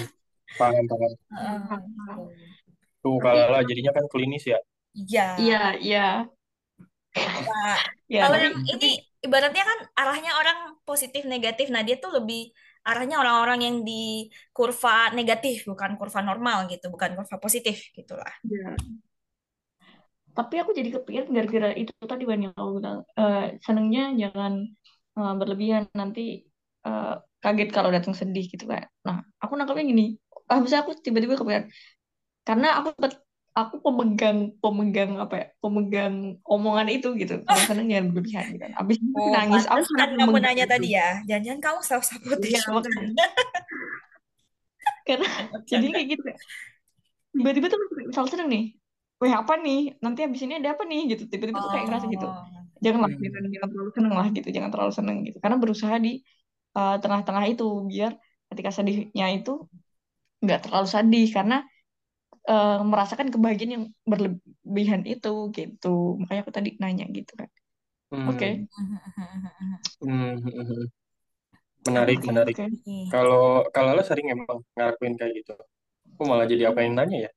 paham 0.59 0.85
paham. 0.91 1.13
Uh, 1.31 2.27
tuh 3.01 3.17
kalau 3.23 3.55
lah 3.55 3.63
jadinya 3.63 3.95
kan 3.95 4.05
klinis 4.11 4.45
ya. 4.45 4.59
Iya. 4.93 5.27
Iya 5.39 5.63
iya. 5.79 6.09
Nah, 7.13 7.77
ya, 8.09 8.25
kalau 8.25 8.39
yang 8.41 8.57
ini 8.73 9.12
ibaratnya 9.23 9.65
kan 9.65 9.79
arahnya 9.97 10.33
orang 10.35 10.59
positif 10.83 11.23
negatif. 11.25 11.71
Nah, 11.71 11.87
dia 11.87 11.97
tuh 12.03 12.11
lebih 12.19 12.51
arahnya 12.83 13.23
orang-orang 13.23 13.61
yang 13.63 13.77
di 13.87 14.27
kurva 14.51 15.15
negatif, 15.15 15.65
bukan 15.71 15.95
kurva 15.95 16.21
normal 16.21 16.67
gitu, 16.67 16.91
bukan 16.91 17.15
kurva 17.15 17.37
positif 17.39 17.95
gitulah. 17.95 18.31
Ya. 18.43 18.75
Tapi 20.33 20.55
aku 20.59 20.75
jadi 20.75 20.91
kepikiran 20.99 21.29
gara-gara 21.31 21.71
itu 21.77 21.93
tadi 22.03 22.25
Bani 22.25 22.51
aku 22.51 22.81
bilang 22.81 23.05
uh, 23.21 23.53
senengnya 23.61 24.17
jangan 24.17 24.65
uh, 25.15 25.35
berlebihan 25.37 25.87
nanti 25.93 26.49
uh, 26.89 27.21
kaget 27.39 27.71
kalau 27.71 27.93
datang 27.95 28.17
sedih 28.17 28.49
gitu 28.51 28.67
kayak. 28.67 28.91
Nah, 29.07 29.23
aku 29.39 29.55
nangkapnya 29.55 29.87
gini. 29.87 30.17
Ah, 30.51 30.59
bisa 30.59 30.83
aku 30.83 30.99
tiba-tiba 30.99 31.39
kepikiran 31.39 31.71
karena 32.43 32.83
aku 32.83 32.91
aku 33.53 33.85
pemegang 33.85 34.57
pemegang 34.59 35.21
apa 35.21 35.35
ya? 35.37 35.47
Pemegang 35.61 36.41
omongan 36.49 36.89
itu 36.89 37.13
gitu. 37.21 37.45
Kalau 37.45 37.63
seneng 37.69 37.87
jangan 37.93 38.07
berlebihan 38.13 38.45
gitu. 38.57 38.65
Abis 38.73 38.97
itu 38.97 39.13
oh, 39.17 39.31
nangis 39.33 39.65
aku 39.69 39.85
kan 39.97 40.11
kamu 40.17 40.39
nanya 40.41 40.65
tadi 40.65 40.97
ya. 40.97 41.21
Jangan-jangan 41.29 41.61
kamu 41.61 41.79
self 41.85 42.05
sabotage 42.09 42.57
ya, 42.57 42.61
karena 45.03 45.29
jadi 45.67 45.87
kayak 45.91 46.07
gitu. 46.17 46.23
Tiba-tiba 47.33 47.67
tuh 47.69 47.81
misal 48.09 48.27
seneng 48.29 48.49
nih. 48.49 48.65
Wah 49.23 49.45
apa 49.45 49.55
nih? 49.61 49.99
Nanti 50.03 50.21
abis 50.27 50.41
ini 50.47 50.59
ada 50.59 50.75
apa 50.75 50.83
nih? 50.89 51.15
Gitu. 51.15 51.29
Tiba-tiba 51.29 51.59
oh. 51.61 51.63
tuh 51.69 51.71
kayak 51.77 51.87
ngerasa 51.89 52.07
gitu. 52.11 52.27
Oh. 52.27 52.45
janganlah 52.83 53.15
hmm. 53.15 53.23
jangan, 53.23 53.43
jangan 53.47 53.69
terlalu 53.71 53.91
seneng 53.95 54.15
lah 54.19 54.27
gitu. 54.35 54.49
Jangan 54.51 54.71
terlalu 54.75 54.93
seneng 54.93 55.17
gitu. 55.29 55.39
Karena 55.39 55.57
berusaha 55.61 55.95
di 56.03 56.13
uh, 56.75 56.97
tengah-tengah 56.99 57.45
itu 57.47 57.67
biar 57.87 58.13
ketika 58.51 58.71
sedihnya 58.75 59.27
itu 59.33 59.53
nggak 60.43 60.61
terlalu 60.69 60.87
sedih. 60.91 61.29
Karena 61.31 61.63
uh, 62.49 62.81
merasakan 62.83 63.29
kebahagiaan 63.31 63.75
yang 63.77 63.85
berlebihan 64.07 65.03
itu 65.07 65.51
gitu. 65.55 66.17
Makanya 66.23 66.41
aku 66.47 66.53
tadi 66.55 66.75
nanya 66.79 67.07
gitu 67.11 67.35
kan 67.37 67.51
hmm. 68.13 68.29
oke. 68.29 68.39
Okay. 68.39 68.53
hmm. 70.05 70.37
menarik 71.83 72.23
okay, 72.23 72.29
menarik. 72.31 72.55
okay. 72.55 73.11
kalau 73.11 73.67
kalau 73.75 73.99
lo 73.99 74.05
sering 74.07 74.31
emang 74.31 74.63
ngelakuin 74.77 75.17
kayak 75.19 75.33
gitu? 75.43 75.57
Aku 76.15 76.23
malah 76.29 76.47
jadi 76.47 76.71
apa 76.71 76.85
yang 76.85 76.95
nanya 76.95 77.29
ya? 77.29 77.33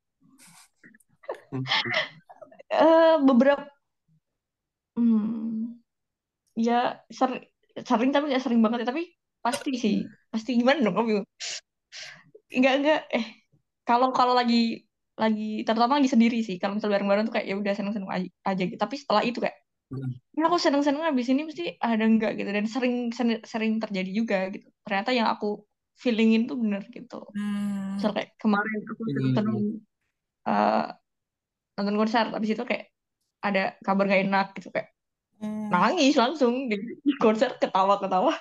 Uh, 2.65 3.21
beberapa 3.21 3.61
hmm, 4.97 5.79
ya 6.57 6.97
sering 7.13 7.45
sering 7.77 8.09
tapi 8.09 8.33
nggak 8.33 8.41
sering 8.41 8.59
banget 8.59 8.83
ya. 8.83 8.89
Tapi 8.89 9.13
pasti 9.39 9.71
sih. 9.77 9.95
Pasti 10.33 10.57
gimana 10.57 10.81
dong 10.81 10.97
kamu 10.97 11.21
nggak 12.57 12.75
nggak. 12.81 13.01
Eh 13.15 13.25
kalau 13.85 14.09
kalau 14.11 14.33
lagi 14.33 14.84
lagi 15.15 15.63
terutama 15.67 15.93
lagi 15.99 16.09
sendiri 16.11 16.37
sih. 16.47 16.55
Kalau 16.61 16.73
misal 16.77 16.91
bareng-bareng 16.93 17.25
tuh 17.27 17.33
kayak 17.35 17.47
ya 17.51 17.55
udah 17.61 17.73
seneng-seneng 17.77 18.11
aja, 18.45 18.63
gitu. 18.67 18.79
Tapi 18.79 18.95
setelah 19.01 19.23
itu 19.23 19.39
kayak 19.43 19.57
hmm. 19.91 20.11
ya 20.35 20.43
aku 20.49 20.57
seneng-seneng 20.59 21.03
abis 21.11 21.27
ini 21.31 21.41
mesti 21.47 21.63
ada 21.79 22.03
enggak 22.03 22.31
gitu. 22.39 22.49
Dan 22.51 22.65
sering 22.67 22.95
sering 23.45 23.73
terjadi 23.83 24.11
juga 24.11 24.37
gitu. 24.53 24.67
Ternyata 24.85 25.11
yang 25.15 25.27
aku 25.31 25.63
feelingin 25.95 26.47
tuh 26.49 26.57
bener 26.59 26.83
gitu. 26.91 27.15
Hmm. 27.35 27.95
misal 27.95 28.11
kayak 28.11 28.35
kemarin 28.41 28.79
aku 28.91 29.01
Hmm. 29.07 29.15
nonton 29.23 29.47
eh, 30.47 30.85
nonton 31.77 31.95
konser. 31.99 32.25
Habis 32.35 32.49
itu 32.55 32.63
kayak 32.67 32.85
ada 33.45 33.63
kabar 33.85 34.03
gak 34.09 34.21
enak 34.27 34.47
gitu 34.59 34.69
kayak 34.75 34.89
Hmm. 35.35 35.67
nangis 35.67 36.15
langsung 36.15 36.71
di 36.71 36.75
di 36.79 37.13
konser 37.23 37.59
ketawa-ketawa 37.59 38.33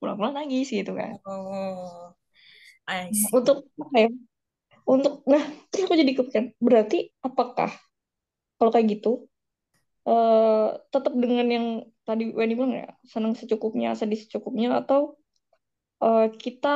pulang-pulang 0.00 0.34
nangis 0.36 0.68
gitu 0.72 0.92
kan. 0.96 1.16
Oh, 1.24 2.14
untuk 3.32 3.68
apa 3.78 3.96
ya 4.04 4.08
untuk 4.86 5.22
nah 5.30 5.42
terus 5.70 5.84
aku 5.86 5.94
jadi 5.98 6.12
kepikiran 6.18 6.46
berarti 6.58 6.98
apakah 7.22 7.70
kalau 8.58 8.70
kayak 8.74 8.88
gitu 8.98 9.28
eh 10.08 10.66
tetap 10.92 11.12
dengan 11.14 11.46
yang 11.46 11.66
tadi 12.02 12.34
Wendy 12.34 12.54
bilang 12.58 12.74
ya 12.74 12.86
senang 13.06 13.32
secukupnya 13.38 13.94
sedih 13.94 14.18
secukupnya 14.18 14.82
atau 14.82 15.14
eh, 16.04 16.26
kita 16.44 16.68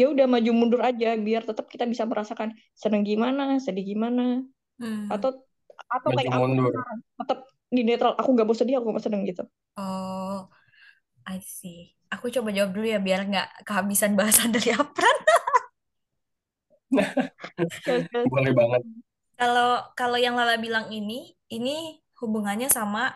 ya 0.00 0.04
udah 0.12 0.26
maju 0.32 0.50
mundur 0.58 0.80
aja 0.88 1.06
biar 1.26 1.42
tetap 1.48 1.66
kita 1.72 1.84
bisa 1.92 2.04
merasakan 2.10 2.50
senang 2.82 3.02
gimana 3.10 3.42
sedih 3.64 3.84
gimana 3.92 4.22
Hmm. 4.80 5.12
atau 5.12 5.30
atau 5.96 6.10
Maju 6.10 6.16
kayak 6.16 6.32
aku 6.36 6.46
mundur. 6.48 6.72
sekarang, 6.72 6.98
tetap 7.20 7.38
di 7.76 7.82
netral 7.88 8.12
aku 8.20 8.28
nggak 8.34 8.46
mau 8.48 8.56
sedih 8.60 8.74
aku 8.78 8.84
nggak 8.88 8.98
mau 8.98 9.06
seneng 9.06 9.22
gitu 9.30 9.42
Oh, 9.78 10.48
I 11.26 11.38
see. 11.42 11.94
Aku 12.12 12.26
coba 12.34 12.50
jawab 12.56 12.70
dulu 12.76 12.86
ya 12.90 12.98
biar 13.02 13.20
nggak 13.30 13.48
kehabisan 13.68 14.12
bahasan 14.18 14.50
dari 14.54 14.70
Apran. 14.80 15.16
Boleh 18.32 18.52
banget. 18.54 18.82
Kalau 19.40 19.80
kalau 19.96 20.18
yang 20.20 20.36
Lala 20.36 20.60
bilang 20.60 20.92
ini, 20.92 21.32
ini 21.48 21.98
hubungannya 22.20 22.68
sama 22.68 23.08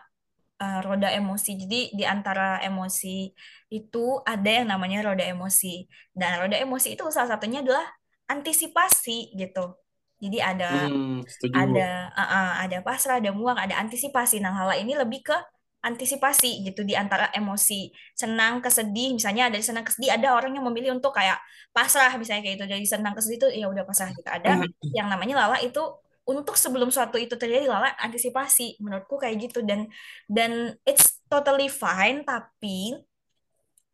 uh, 0.62 0.80
roda 0.86 1.12
emosi. 1.12 1.50
Jadi 1.60 1.80
di 1.92 2.04
antara 2.08 2.60
emosi 2.64 3.28
itu 3.72 4.04
ada 4.24 4.50
yang 4.50 4.66
namanya 4.72 5.12
roda 5.12 5.24
emosi. 5.26 5.84
Dan 6.14 6.40
roda 6.40 6.56
emosi 6.56 6.96
itu 6.96 7.04
salah 7.12 7.36
satunya 7.36 7.60
adalah 7.64 7.84
antisipasi 8.30 9.36
gitu. 9.36 9.76
Jadi 10.22 10.38
ada 10.40 10.88
Hmm, 10.88 11.20
setuju. 11.28 11.58
ada 11.62 12.10
uh, 12.16 12.22
uh, 12.22 12.50
ada 12.66 12.78
pasrah, 12.86 13.18
ada 13.22 13.30
muak, 13.30 13.58
ada 13.60 13.78
antisipasi. 13.82 14.42
Nah, 14.42 14.52
hal 14.56 14.70
ini 14.82 14.94
lebih 14.98 15.22
ke 15.28 15.36
antisipasi 15.84 16.64
gitu 16.64 16.80
di 16.80 16.96
antara 16.96 17.28
emosi 17.36 17.92
senang 18.16 18.64
ke 18.64 18.72
sedih. 18.72 19.12
Misalnya 19.12 19.52
dari 19.52 19.60
senang 19.60 19.84
ke 19.84 19.92
sedih 19.92 20.16
ada 20.16 20.32
orang 20.32 20.56
yang 20.56 20.64
memilih 20.64 20.96
untuk 20.96 21.12
kayak 21.12 21.36
pasrah 21.76 22.16
misalnya 22.16 22.40
kayak 22.40 22.56
itu. 22.56 22.66
Dari 22.66 22.86
senang 22.88 23.12
ke 23.12 23.20
sedih 23.20 23.38
itu 23.44 23.48
ya 23.60 23.66
udah 23.68 23.84
pasrah 23.84 24.10
gitu. 24.16 24.24
Ada 24.24 24.64
yang 24.96 25.12
namanya 25.12 25.44
lala 25.44 25.60
itu 25.60 25.80
untuk 26.24 26.56
sebelum 26.56 26.88
suatu 26.88 27.20
itu 27.20 27.36
terjadi 27.36 27.68
lala 27.68 27.92
antisipasi 28.00 28.80
menurutku 28.80 29.20
kayak 29.20 29.44
gitu 29.44 29.60
dan 29.60 29.92
dan 30.24 30.72
it's 30.88 31.20
totally 31.28 31.68
fine 31.68 32.24
tapi 32.24 32.96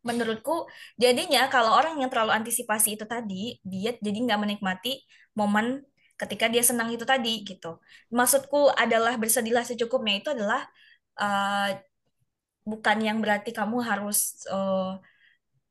menurutku 0.01 0.65
jadinya 0.95 1.45
kalau 1.51 1.77
orang 1.77 1.99
yang 1.99 2.09
terlalu 2.09 2.33
antisipasi 2.33 2.97
itu 2.97 3.05
tadi 3.05 3.59
dia 3.61 3.93
jadi 3.99 4.17
nggak 4.17 4.39
menikmati 4.39 5.03
momen 5.35 5.83
ketika 6.17 6.47
dia 6.47 6.63
senang 6.63 6.89
itu 6.89 7.03
tadi 7.03 7.43
gitu 7.45 7.77
maksudku 8.09 8.71
adalah 8.79 9.19
bersedihlah 9.19 9.67
secukupnya 9.67 10.23
itu 10.23 10.29
adalah 10.33 10.65
uh, 11.19 11.69
bukan 12.61 12.97
yang 13.01 13.17
berarti 13.19 13.51
kamu 13.51 13.81
harus 13.81 14.45
uh, 14.47 14.95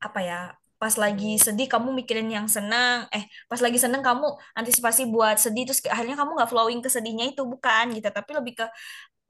apa 0.00 0.20
ya 0.24 0.40
pas 0.80 0.96
lagi 0.96 1.36
sedih 1.36 1.68
kamu 1.68 1.92
mikirin 1.92 2.28
yang 2.32 2.48
senang. 2.48 3.04
Eh 3.12 3.28
pas 3.52 3.60
lagi 3.60 3.76
senang 3.76 4.00
kamu 4.00 4.26
antisipasi 4.56 5.04
buat 5.12 5.36
sedih 5.36 5.68
terus 5.68 5.84
akhirnya 5.84 6.16
kamu 6.16 6.30
nggak 6.40 6.50
flowing 6.50 6.80
ke 6.80 6.88
sedihnya 6.88 7.28
itu 7.36 7.44
bukan 7.44 7.92
gitu. 7.92 8.08
Tapi 8.08 8.30
lebih 8.32 8.64
ke 8.64 8.66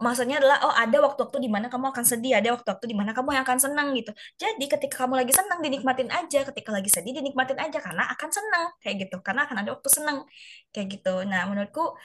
maksudnya 0.00 0.40
adalah 0.40 0.62
oh 0.64 0.72
ada 0.72 0.96
waktu-waktu 1.04 1.38
di 1.44 1.50
mana 1.50 1.66
kamu 1.68 1.92
akan 1.92 2.04
sedih 2.06 2.32
ada 2.38 2.54
waktu-waktu 2.56 2.86
di 2.88 2.96
mana 2.96 3.10
kamu 3.12 3.34
yang 3.34 3.44
akan 3.44 3.58
senang 3.58 3.88
gitu. 3.98 4.14
Jadi 4.38 4.64
ketika 4.70 4.94
kamu 5.04 5.14
lagi 5.26 5.32
senang 5.34 5.58
dinikmatin 5.58 6.08
aja. 6.14 6.40
Ketika 6.46 6.70
lagi 6.70 6.88
sedih 6.88 7.12
dinikmatin 7.18 7.58
aja 7.58 7.78
karena 7.82 8.06
akan 8.14 8.30
senang 8.30 8.64
kayak 8.78 8.96
gitu. 9.10 9.16
Karena 9.26 9.40
akan 9.50 9.56
ada 9.66 9.70
waktu 9.74 9.88
senang 9.90 10.18
kayak 10.70 10.86
gitu. 11.02 11.26
Nah 11.26 11.50
menurutku 11.50 11.98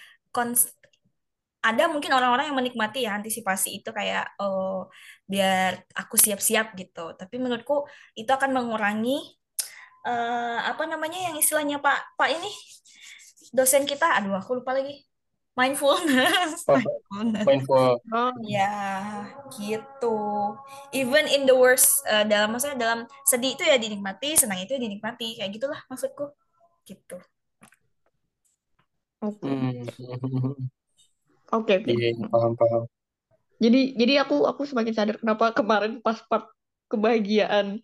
ada 1.66 1.90
mungkin 1.90 2.14
orang-orang 2.14 2.54
yang 2.54 2.58
menikmati 2.58 3.10
ya 3.10 3.18
antisipasi 3.18 3.82
itu 3.82 3.90
kayak 3.90 4.38
oh 4.38 4.86
biar 5.26 5.82
aku 5.98 6.14
siap-siap 6.14 6.78
gitu. 6.78 7.18
Tapi 7.18 7.36
menurutku 7.42 7.90
itu 8.14 8.30
akan 8.30 8.54
mengurangi 8.54 9.18
uh, 10.06 10.62
apa 10.62 10.86
namanya 10.86 11.18
yang 11.32 11.36
istilahnya 11.42 11.82
Pak 11.82 12.14
Pak 12.14 12.30
ini 12.30 12.52
dosen 13.58 13.90
kita 13.90 14.22
aduh 14.22 14.38
aku 14.38 14.62
lupa 14.62 14.78
lagi. 14.78 15.02
Mindfulness. 15.56 16.68
Oh, 16.68 16.76
mindfulness. 16.76 17.46
Mindful. 17.48 17.92
oh. 18.12 18.32
Ya 18.44 18.76
gitu. 19.56 20.20
Even 20.92 21.26
in 21.32 21.48
the 21.50 21.56
worst 21.56 22.04
uh, 22.12 22.28
dalam 22.28 22.54
maksudnya 22.54 22.78
dalam 22.78 23.00
sedih 23.24 23.56
itu 23.56 23.64
ya 23.64 23.80
dinikmati 23.80 24.36
senang 24.38 24.62
itu 24.62 24.78
ya 24.78 24.82
dinikmati. 24.84 25.40
Kayak 25.42 25.52
gitulah 25.56 25.80
maksudku. 25.90 26.30
Gitu. 26.86 27.18
Oke. 29.24 29.50
Hmm. 29.50 30.70
oke 31.56 31.74
oke. 31.80 31.94
Iya, 31.94 32.10
paham, 32.32 32.54
paham. 32.60 32.84
jadi 33.64 33.78
jadi 34.02 34.14
aku 34.24 34.36
aku 34.50 34.62
semakin 34.70 34.94
sadar 34.98 35.16
kenapa 35.22 35.46
kemarin 35.58 35.92
pas 36.06 36.20
part 36.30 36.46
kebahagiaan 36.92 37.80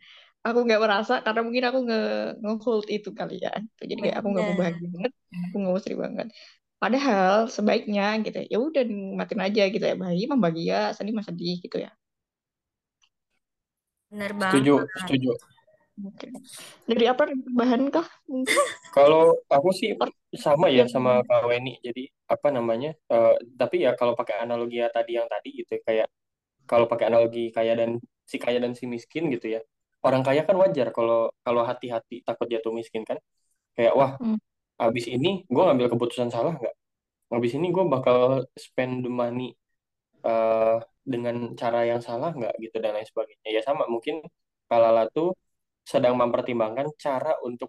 aku 0.46 0.58
nggak 0.66 0.82
merasa 0.84 1.14
karena 1.26 1.42
mungkin 1.46 1.64
aku 1.70 1.80
nge 1.88 1.98
nge-hold 2.44 2.86
itu 2.96 3.10
kali 3.20 3.34
ya. 3.46 3.52
Jadi 3.82 3.94
kayak 4.02 4.16
aku 4.20 4.28
nggak 4.34 4.46
mau 4.48 4.56
bahagia 4.62 4.88
banget 4.96 5.12
aku 5.48 5.56
nggak 5.60 5.72
mau 5.74 5.82
sedih 5.84 6.00
banget. 6.06 6.28
Padahal 6.82 7.36
sebaiknya 7.56 8.04
gitu 8.26 8.36
ya 8.42 8.46
ya 8.54 8.58
udah 8.68 8.82
nikmatin 8.90 9.40
aja 9.46 9.62
gitu 9.74 9.86
ya. 9.90 9.96
Bahagia 10.02 10.26
mah 10.32 10.40
bahagia 10.44 10.78
sedih 10.98 11.14
mah 11.18 11.26
sedih 11.30 11.54
gitu 11.66 11.78
ya. 11.86 11.92
Setuju, 14.44 14.76
banget. 14.78 14.92
setuju. 15.00 15.32
Oke 16.08 16.28
dari 16.90 17.06
apa 17.12 17.24
tambahan 17.30 17.84
kah 17.94 18.08
Kalau 18.96 19.40
aku 19.56 19.70
sih 19.80 19.90
sama 20.46 20.68
ya 20.78 20.84
sama 20.94 21.12
Kak 21.28 21.48
Weni. 21.50 21.72
Jadi 21.86 22.02
apa 22.34 22.48
namanya? 22.58 22.90
eh, 23.14 23.32
tapi 23.60 23.76
ya 23.86 23.90
kalau 24.00 24.14
pakai 24.20 24.36
analogi 24.44 24.76
ya 24.84 24.88
tadi 24.96 25.12
yang 25.20 25.28
tadi 25.34 25.48
gitu 25.60 25.72
ya, 25.80 25.82
kayak 25.88 26.08
kalau 26.70 26.86
pakai 26.92 27.06
analogi 27.12 27.42
kaya 27.58 27.74
dan 27.80 27.92
si 28.32 28.38
kaya 28.44 28.60
dan 28.64 28.74
si 28.80 28.86
miskin 28.96 29.24
gitu 29.36 29.48
ya. 29.56 29.62
Orang 30.06 30.24
kaya 30.28 30.42
kan 30.48 30.56
wajar 30.64 30.88
kalau 30.98 31.32
kalau 31.46 31.64
hati-hati 31.70 32.16
takut 32.28 32.48
jatuh 32.54 32.74
miskin 32.80 33.04
kan. 33.10 33.20
Kayak 33.78 33.94
wah, 34.00 34.12
Hmm. 34.20 34.36
habis 34.84 35.06
ini 35.16 35.28
gue 35.54 35.64
ngambil 35.68 35.88
keputusan 35.94 36.30
salah 36.36 36.54
nggak? 36.60 36.76
Habis 37.34 37.52
ini 37.58 37.68
gue 37.76 37.84
bakal 37.96 38.46
spend 38.66 38.94
the 39.06 39.12
money 39.12 39.56
eh, 40.28 40.76
dengan 41.14 41.36
cara 41.62 41.80
yang 41.92 42.02
salah 42.08 42.30
nggak 42.38 42.54
gitu 42.64 42.76
dan 42.84 42.92
lain 42.98 43.08
sebagainya. 43.12 43.50
Ya 43.58 43.62
sama 43.68 43.84
mungkin 43.94 44.16
Kalala 44.70 45.04
tuh 45.16 45.36
sedang 45.86 46.13
mempertimbangkan 46.17 46.88
cara 46.98 47.36
untuk 47.44 47.67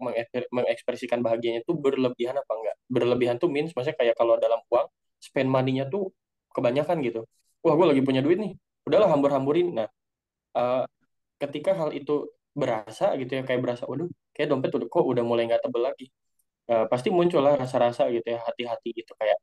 mengekspresikan 0.53 1.21
bahagianya 1.25 1.65
tuh 1.67 1.77
berlebihan 1.81 2.37
apa 2.39 2.53
enggak. 2.55 2.77
Berlebihan 2.89 3.37
tuh 3.43 3.49
means 3.51 3.73
maksudnya 3.75 3.99
kayak 3.99 4.15
kalau 4.21 4.37
dalam 4.39 4.61
uang 4.69 4.87
spend 5.19 5.49
money-nya 5.51 5.89
tuh 5.89 6.13
kebanyakan 6.55 7.01
gitu. 7.07 7.21
Wah, 7.65 7.75
gue 7.79 7.87
lagi 7.97 8.03
punya 8.05 8.21
duit 8.25 8.39
nih. 8.41 8.53
Udahlah 8.87 9.09
hambur-hamburin. 9.13 9.73
Nah, 9.79 9.89
eh, 10.59 10.83
ketika 11.43 11.73
hal 11.81 11.91
itu 11.97 12.13
berasa 12.53 13.05
gitu 13.21 13.33
ya 13.39 13.43
kayak 13.49 13.61
berasa 13.65 13.85
waduh 13.91 14.09
kayak 14.37 14.49
dompet 14.53 14.71
udah 14.77 14.89
kok 14.93 15.05
udah 15.13 15.25
mulai 15.27 15.45
nggak 15.49 15.63
tebel 15.65 15.83
lagi 15.89 16.07
Eh, 16.71 16.87
pasti 16.93 17.09
muncul 17.11 17.43
lah 17.47 17.55
rasa-rasa 17.63 18.07
gitu 18.15 18.27
ya 18.35 18.39
hati-hati 18.49 18.89
gitu 18.99 19.13
kayak 19.21 19.39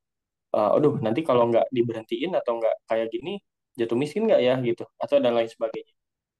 eh, 0.56 0.70
aduh 0.76 0.94
nanti 1.06 1.22
kalau 1.30 1.44
nggak 1.52 1.66
diberhentiin 1.76 2.32
atau 2.40 2.54
nggak 2.60 2.76
kayak 2.90 3.08
gini 3.16 3.32
jatuh 3.80 3.98
miskin 4.02 4.24
nggak 4.30 4.42
ya 4.48 4.56
gitu 4.68 4.84
atau 5.04 5.18
dan 5.24 5.34
lain 5.38 5.50
sebagainya 5.52 5.94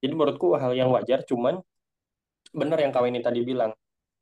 jadi 0.04 0.14
menurutku 0.18 0.48
hal 0.62 0.72
yang 0.80 0.90
wajar 0.96 1.20
cuman 1.30 1.56
benar 2.54 2.78
yang 2.82 2.94
kawin 2.94 3.18
tadi 3.22 3.42
bilang. 3.46 3.72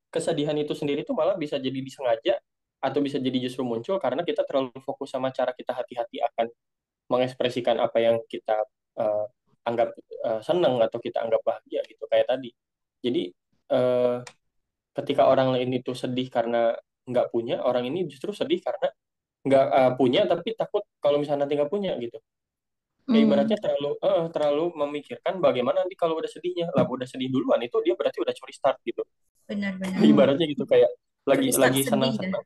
Kesedihan 0.08 0.56
itu 0.56 0.72
sendiri 0.72 1.04
tuh 1.04 1.14
malah 1.18 1.36
bisa 1.36 1.60
jadi 1.60 1.80
disengaja 1.84 2.40
atau 2.80 3.00
bisa 3.04 3.18
jadi 3.20 3.38
justru 3.42 3.66
muncul 3.66 3.98
karena 3.98 4.22
kita 4.24 4.46
terlalu 4.48 4.72
fokus 4.86 5.12
sama 5.12 5.34
cara 5.34 5.52
kita 5.52 5.74
hati-hati 5.74 6.22
akan 6.24 6.48
mengekspresikan 7.12 7.82
apa 7.82 7.98
yang 8.00 8.22
kita 8.30 8.64
eh, 9.00 9.26
anggap 9.68 9.90
eh, 10.00 10.42
senang 10.44 10.80
atau 10.80 11.00
kita 11.02 11.24
anggap 11.24 11.42
bahagia 11.44 11.84
gitu 11.88 12.04
kayak 12.08 12.28
tadi. 12.32 12.50
Jadi 13.04 13.22
eh, 13.72 14.18
ketika 14.98 15.24
orang 15.30 15.54
lain 15.56 15.70
itu 15.78 15.92
sedih 15.94 16.28
karena 16.32 16.74
nggak 17.08 17.28
punya 17.32 17.64
orang 17.64 17.88
ini 17.88 18.08
justru 18.12 18.32
sedih 18.36 18.60
karena 18.64 18.88
nggak 19.48 19.66
eh, 19.72 19.92
punya 20.00 20.22
tapi 20.28 20.50
takut 20.56 20.84
kalau 21.00 21.18
misalnya 21.22 21.48
nanti 21.48 21.56
nggak 21.60 21.72
punya 21.72 21.96
gitu 22.00 22.20
kayak 23.08 23.24
Hmm. 23.24 23.28
ibaratnya 23.32 23.58
terlalu 23.58 23.92
eh, 24.04 24.26
terlalu 24.36 24.66
memikirkan 24.76 25.34
bagaimana 25.40 25.88
nanti 25.88 25.96
kalau 25.96 26.20
udah 26.20 26.28
sedihnya. 26.28 26.68
Lah 26.76 26.84
udah 26.84 27.08
sedih 27.08 27.32
duluan 27.32 27.64
itu 27.64 27.80
dia 27.80 27.96
berarti 27.96 28.20
udah 28.20 28.34
curi 28.36 28.54
start 28.54 28.84
gitu. 28.84 29.02
Benar-benar 29.48 29.96
ibaratnya 30.12 30.46
gitu 30.52 30.68
kayak 30.68 30.92
lagi 31.24 31.48
curi 31.48 31.56
start 31.56 31.64
lagi 31.72 31.82
sedih 31.84 31.92
senang 31.92 32.12
dah 32.12 32.20
senang 32.20 32.44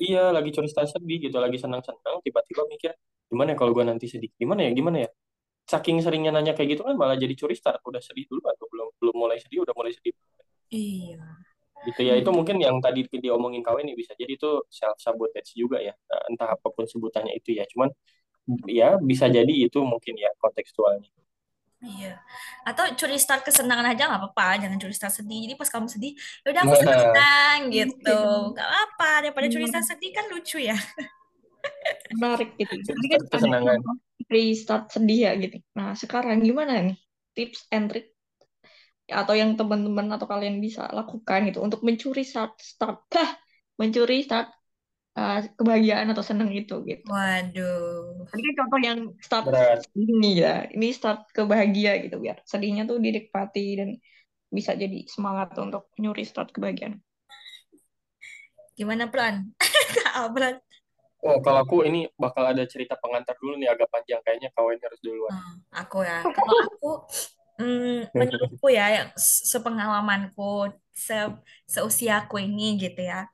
iya 0.00 0.32
lagi 0.32 0.50
curi 0.56 0.68
start 0.68 0.88
sedih 0.88 1.28
gitu 1.28 1.36
lagi 1.36 1.60
senang 1.60 1.84
senang 1.84 2.16
tiba-tiba 2.24 2.64
mikir 2.68 2.92
gimana 3.28 3.52
ya 3.52 3.56
kalau 3.56 3.72
gue 3.72 3.84
nanti 3.88 4.06
sedih? 4.08 4.30
Gimana 4.36 4.68
ya 4.68 4.70
gimana 4.76 5.08
ya? 5.08 5.10
Saking 5.64 6.04
seringnya 6.04 6.28
nanya 6.28 6.52
kayak 6.52 6.76
gitu 6.76 6.82
kan 6.84 6.92
malah 6.96 7.16
jadi 7.16 7.32
curi 7.32 7.56
start. 7.56 7.80
Udah 7.88 8.04
sedih 8.04 8.28
dulu 8.28 8.44
atau 8.44 8.68
belum 8.68 8.88
belum 9.00 9.14
mulai 9.16 9.40
sedih 9.40 9.64
udah 9.64 9.72
mulai 9.72 9.96
sedih. 9.96 10.12
Iya. 10.68 11.24
Gitu 11.88 12.00
ya 12.04 12.14
itu 12.20 12.30
mungkin 12.32 12.60
yang 12.60 12.80
tadi 12.84 13.04
diomongin 13.08 13.60
kau 13.64 13.76
ini 13.80 13.92
bisa 13.96 14.12
jadi 14.16 14.36
itu 14.36 14.64
self 14.68 15.00
sabotage 15.00 15.56
juga 15.56 15.80
ya. 15.80 15.92
Nah, 15.92 16.20
entah 16.32 16.48
apa 16.52 16.68
pun 16.68 16.84
sebutannya 16.84 17.32
itu 17.36 17.56
ya 17.56 17.64
cuman 17.68 17.88
ya 18.68 18.96
bisa 19.00 19.26
jadi 19.30 19.52
itu 19.52 19.78
mungkin 19.82 20.14
ya 20.20 20.30
kontekstualnya 20.40 21.08
Iya. 21.84 22.16
Atau 22.64 22.96
curi 22.96 23.20
start 23.20 23.44
kesenangan 23.44 23.84
aja 23.92 24.08
nggak 24.08 24.20
apa-apa, 24.24 24.56
jangan 24.64 24.80
curi 24.80 24.96
start 24.96 25.20
sedih. 25.20 25.44
Jadi 25.44 25.54
pas 25.60 25.68
kamu 25.68 25.84
sedih, 25.92 26.12
ya 26.16 26.48
udah 26.48 26.62
aku 26.64 26.76
senang 26.80 27.58
gitu. 27.76 28.20
Gak 28.56 28.70
apa 28.72 29.10
daripada 29.20 29.46
curi 29.52 29.68
start 29.68 29.84
sedih 29.84 30.10
kan 30.16 30.24
lucu 30.32 30.64
ya. 30.64 30.72
Menarik 32.16 32.56
gitu. 32.56 32.72
Tadi 32.72 33.06
kan 33.12 33.20
Kesenangan. 33.28 33.78
contoh 33.84 33.96
restart 34.32 34.84
sedih 34.88 35.18
ya 35.28 35.32
gitu. 35.36 35.60
Nah, 35.76 35.92
sekarang 35.92 36.40
gimana 36.40 36.80
nih 36.80 36.96
tips 37.36 37.68
and 37.68 37.92
trick 37.92 38.16
atau 39.04 39.36
yang 39.36 39.52
teman-teman 39.52 40.08
atau 40.16 40.24
kalian 40.24 40.56
bisa 40.64 40.88
lakukan 40.88 41.44
gitu 41.52 41.60
untuk 41.60 41.84
mencuri 41.84 42.24
start 42.24 42.56
start 42.56 43.04
bah, 43.12 43.36
mencuri 43.76 44.24
start 44.24 44.48
uh, 45.18 45.38
kebahagiaan 45.56 46.10
atau 46.10 46.22
seneng 46.22 46.50
itu 46.52 46.82
gitu. 46.86 47.06
Waduh. 47.06 48.28
Tadi 48.28 48.40
kan 48.42 48.54
contoh 48.64 48.78
yang 48.82 48.98
start 49.22 49.44
Berat. 49.48 49.86
ini 49.94 50.42
ya, 50.42 50.66
ini 50.70 50.90
start 50.90 51.30
ke 51.30 51.42
bahagia 51.46 51.98
gitu 52.02 52.18
biar 52.20 52.42
sedihnya 52.46 52.86
tuh 52.86 52.98
dinikmati 52.98 53.66
dan 53.78 53.88
bisa 54.50 54.78
jadi 54.78 55.06
semangat 55.10 55.54
untuk 55.58 55.90
nyuri 55.98 56.22
start 56.22 56.54
kebahagiaan. 56.54 57.02
Gimana 58.74 59.06
Pran? 59.06 59.54
Kak. 60.14 60.62
Oh, 61.24 61.40
kalau 61.40 61.64
aku 61.64 61.88
ini 61.88 62.04
bakal 62.20 62.44
ada 62.44 62.68
cerita 62.68 63.00
pengantar 63.00 63.32
dulu 63.40 63.56
nih 63.56 63.72
agak 63.72 63.88
panjang 63.88 64.20
kayaknya 64.20 64.52
kawan 64.52 64.76
harus 64.76 65.00
duluan. 65.00 65.32
Hmm, 65.32 65.56
aku 65.72 66.04
ya. 66.04 66.20
Kalau 66.20 66.52
aku 66.68 66.90
mm, 67.64 68.12
menurutku 68.12 68.68
ya 68.68 69.08
sepengalamanku 69.16 70.68
se 70.92 71.16
seusiaku 71.64 72.44
ini 72.44 72.76
gitu 72.76 73.08
ya. 73.08 73.24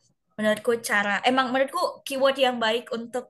Menurutku 0.40 0.72
cara 0.80 1.20
emang 1.28 1.52
menurutku 1.52 2.00
keyword 2.08 2.36
yang 2.40 2.56
baik 2.56 2.88
untuk 2.96 3.28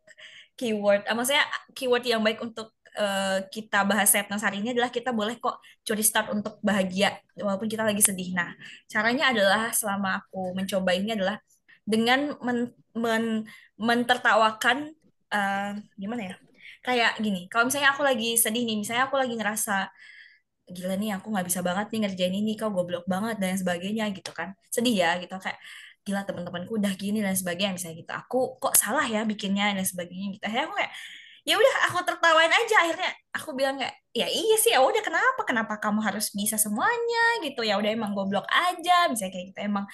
keyword, 0.55 1.03
eh, 1.11 1.15
maksudnya 1.17 1.43
keyword 1.75 2.05
yang 2.07 2.23
baik 2.23 2.39
untuk 2.39 2.71
eh, 2.95 3.43
kita 3.51 3.83
bahas 3.83 4.11
Setnas 4.15 4.43
hari 4.47 4.63
ini 4.63 4.71
adalah 4.79 4.95
kita 4.95 5.11
boleh 5.11 5.43
kok 5.43 5.59
curi 5.83 6.03
start 6.07 6.31
untuk 6.31 6.63
bahagia 6.63 7.19
walaupun 7.35 7.67
kita 7.67 7.83
lagi 7.83 7.99
sedih. 8.05 8.31
Nah, 8.39 8.55
caranya 8.87 9.35
adalah 9.35 9.75
selama 9.75 10.23
aku 10.23 10.55
mencoba 10.55 10.91
ini 10.95 11.19
adalah 11.19 11.35
dengan 11.83 12.39
men, 12.47 12.71
men- 12.95 13.45
mentertawakan 13.75 14.95
eh, 15.35 15.71
gimana 15.99 16.23
ya? 16.31 16.37
Kayak 16.87 17.19
gini, 17.21 17.51
kalau 17.51 17.69
misalnya 17.69 17.91
aku 17.93 18.03
lagi 18.07 18.39
sedih 18.39 18.63
nih, 18.65 18.77
misalnya 18.81 19.05
aku 19.11 19.19
lagi 19.21 19.35
ngerasa 19.37 19.91
gila 20.71 20.95
nih 21.03 21.11
aku 21.19 21.27
nggak 21.35 21.47
bisa 21.51 21.61
banget 21.67 21.87
nih 21.93 22.01
ngerjain 22.07 22.35
ini, 22.41 22.53
kau 22.61 22.71
goblok 22.71 23.05
banget 23.11 23.37
dan 23.43 23.59
sebagainya 23.59 24.05
gitu 24.17 24.31
kan. 24.39 24.55
Sedih 24.75 24.95
ya 25.03 25.11
gitu 25.23 25.35
kayak 25.43 25.59
gila 26.07 26.25
teman-temanku 26.29 26.73
udah 26.81 26.93
gini 26.97 27.21
dan 27.21 27.37
sebagainya. 27.37 27.77
Misalnya 27.77 27.97
gitu. 28.03 28.13
Aku 28.17 28.39
kok 28.63 28.75
salah 28.77 29.05
ya 29.07 29.25
bikinnya 29.29 29.73
dan 29.77 29.85
sebagainya 29.87 30.27
gitu. 30.37 30.45
Akhirnya 30.47 30.67
aku 30.69 30.77
kayak 30.81 30.93
ya 31.41 31.57
udah 31.57 31.75
aku 31.89 31.99
tertawain 32.05 32.53
aja. 32.53 32.77
Akhirnya 32.85 33.11
aku 33.33 33.51
bilang 33.57 33.81
kayak 33.81 33.97
ya 34.11 34.27
iya 34.27 34.57
sih 34.59 34.75
ya 34.75 34.83
udah 34.83 35.01
kenapa? 35.07 35.41
Kenapa 35.47 35.75
kamu 35.81 36.03
harus 36.03 36.35
bisa 36.35 36.61
semuanya? 36.61 37.41
Gitu. 37.47 37.63
Ya 37.65 37.79
udah 37.81 37.91
emang 37.91 38.13
goblok 38.13 38.45
aja 38.51 39.09
misalnya 39.09 39.33
kayak 39.33 39.47
gitu. 39.55 39.61
Emang 39.65 39.85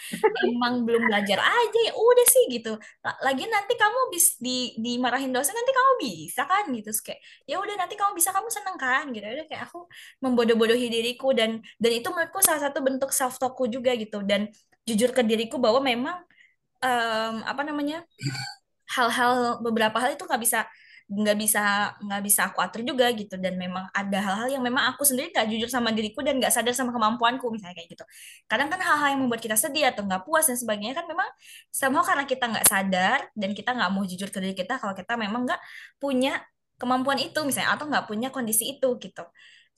emang 0.42 0.74
belum 0.86 1.02
belajar 1.06 1.38
aja 1.42 1.78
ya 1.86 1.92
udah 1.94 2.26
sih 2.26 2.44
gitu. 2.50 2.72
La- 3.04 3.20
lagi 3.22 3.44
nanti 3.46 3.74
kamu 3.78 4.00
bis 4.10 4.26
di 4.42 4.74
dimarahin 4.80 5.30
dosen 5.30 5.54
nanti 5.54 5.72
kamu 5.74 5.92
bisa 6.02 6.42
kan? 6.48 6.64
Gitu. 6.74 6.86
Terus 6.90 7.00
kayak 7.04 7.20
ya 7.46 7.56
udah 7.62 7.74
nanti 7.78 7.94
kamu 7.94 8.12
bisa 8.18 8.30
kamu 8.34 8.48
seneng 8.50 8.76
kan? 8.78 9.04
Gitu. 9.14 9.24
Ya 9.24 9.34
udah 9.42 9.46
kayak 9.46 9.62
aku 9.70 9.78
membodoh-bodohi 10.22 10.86
diriku 10.90 11.30
dan 11.30 11.62
dan 11.78 11.90
itu 11.94 12.08
menurutku 12.10 12.42
salah 12.42 12.62
satu 12.62 12.82
bentuk 12.82 13.14
self 13.14 13.38
talkku 13.38 13.70
juga 13.70 13.94
gitu. 13.94 14.22
Dan 14.26 14.50
jujur 14.88 15.10
ke 15.16 15.22
diriku 15.26 15.56
bahwa 15.58 15.80
memang 15.82 16.16
em, 16.82 17.34
apa 17.42 17.62
namanya 17.66 18.06
hal-hal 18.94 19.58
beberapa 19.64 19.96
hal 19.98 20.14
itu 20.14 20.24
nggak 20.24 20.42
bisa 20.42 20.60
nggak 21.06 21.38
bisa 21.38 21.62
nggak 22.02 22.22
bisa 22.26 22.40
aku 22.50 22.58
atur 22.58 22.82
juga 22.82 23.06
gitu. 23.14 23.38
Dan 23.38 23.54
memang 23.58 23.86
ada 23.94 24.18
hal-hal 24.18 24.48
yang 24.58 24.62
memang 24.66 24.90
aku 24.90 25.06
sendiri 25.06 25.30
nggak 25.30 25.46
jujur 25.54 25.68
sama 25.70 25.94
diriku 25.94 26.18
dan 26.26 26.38
nggak 26.42 26.50
sadar 26.50 26.74
sama 26.74 26.90
kemampuanku 26.90 27.46
misalnya 27.54 27.78
kayak 27.78 27.94
gitu. 27.94 28.04
Kadang 28.50 28.68
kan 28.72 28.80
hal-hal 28.82 29.08
yang 29.14 29.20
membuat 29.26 29.42
kita 29.42 29.54
sedih 29.58 29.86
atau 29.90 30.02
nggak 30.06 30.26
puas 30.26 30.50
dan 30.50 30.58
sebagainya 30.58 30.94
kan 30.98 31.06
memang 31.06 31.28
sama 31.70 32.02
karena 32.02 32.24
kita 32.26 32.44
nggak 32.50 32.66
sadar 32.66 33.18
dan 33.38 33.50
kita 33.54 33.70
nggak 33.76 33.90
mau 33.94 34.02
jujur 34.02 34.28
ke 34.34 34.38
diri 34.42 34.54
kita 34.58 34.82
kalau 34.82 34.94
kita 34.98 35.14
memang 35.14 35.46
nggak 35.46 35.60
punya 36.02 36.42
kemampuan 36.76 37.18
itu 37.22 37.38
misalnya 37.46 37.78
atau 37.78 37.86
nggak 37.88 38.04
punya 38.10 38.28
kondisi 38.34 38.74
itu 38.74 38.88
gitu. 38.98 39.22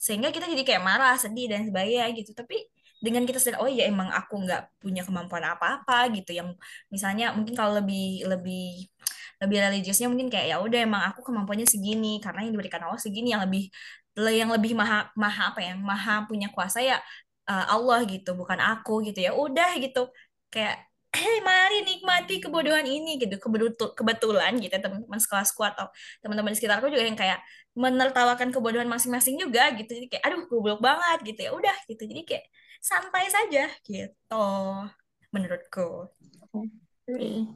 Sehingga 0.00 0.32
kita 0.32 0.46
jadi 0.48 0.62
kayak 0.64 0.82
marah 0.84 1.14
sedih 1.20 1.52
dan 1.52 1.68
sebagainya 1.68 2.08
gitu. 2.16 2.32
Tapi 2.32 2.56
dengan 2.98 3.22
kita 3.28 3.38
sadar 3.38 3.62
oh 3.62 3.70
iya 3.70 3.86
emang 3.86 4.10
aku 4.10 4.34
nggak 4.44 4.82
punya 4.82 5.02
kemampuan 5.06 5.44
apa-apa 5.46 6.10
gitu. 6.16 6.30
Yang 6.34 6.58
misalnya 6.92 7.34
mungkin 7.36 7.54
kalau 7.58 7.78
lebih 7.78 8.26
lebih 8.26 8.90
lebih 9.38 9.58
religiusnya 9.70 10.10
mungkin 10.10 10.28
kayak 10.32 10.46
ya 10.50 10.56
udah 10.58 10.80
emang 10.82 11.02
aku 11.14 11.20
kemampuannya 11.22 11.66
segini 11.70 12.18
karena 12.18 12.42
yang 12.42 12.52
diberikan 12.54 12.82
Allah 12.82 12.98
segini 12.98 13.30
yang 13.34 13.42
lebih 13.46 13.70
yang 14.18 14.50
lebih 14.50 14.74
maha 14.74 15.06
maha 15.14 15.54
apa 15.54 15.60
ya 15.62 15.78
maha 15.78 16.26
punya 16.26 16.50
kuasa 16.50 16.82
ya 16.82 16.98
uh, 17.50 17.66
Allah 17.74 18.02
gitu. 18.06 18.34
Bukan 18.34 18.58
aku 18.58 19.06
gitu. 19.06 19.18
Ya 19.26 19.32
udah 19.34 19.78
gitu. 19.78 20.10
Kayak 20.52 20.88
Hei, 21.08 21.40
mari 21.40 21.88
nikmati 21.88 22.36
kebodohan 22.36 22.84
ini 22.84 23.16
gitu. 23.16 23.40
Kebetul 23.40 23.96
kebetulan 23.96 24.52
gitu 24.60 24.70
ya, 24.76 24.82
teman-teman 24.84 25.16
sekelasku 25.16 25.64
atau 25.64 25.88
teman-teman 26.20 26.52
di 26.52 26.56
sekitarku 26.60 26.86
juga 26.92 27.00
yang 27.00 27.16
kayak 27.16 27.40
menertawakan 27.72 28.52
kebodohan 28.52 28.84
masing-masing 28.92 29.40
juga 29.40 29.72
gitu. 29.72 29.88
Jadi 29.88 30.06
kayak 30.12 30.22
aduh 30.28 30.44
goblok 30.52 30.78
banget 30.84 31.18
gitu. 31.32 31.40
Ya 31.48 31.50
udah 31.56 31.76
gitu. 31.88 32.02
Jadi 32.04 32.22
kayak 32.28 32.44
santai 32.80 33.26
saja 33.28 33.68
gitu 33.84 34.44
menurutku 35.34 36.08
Oke. 37.08 37.48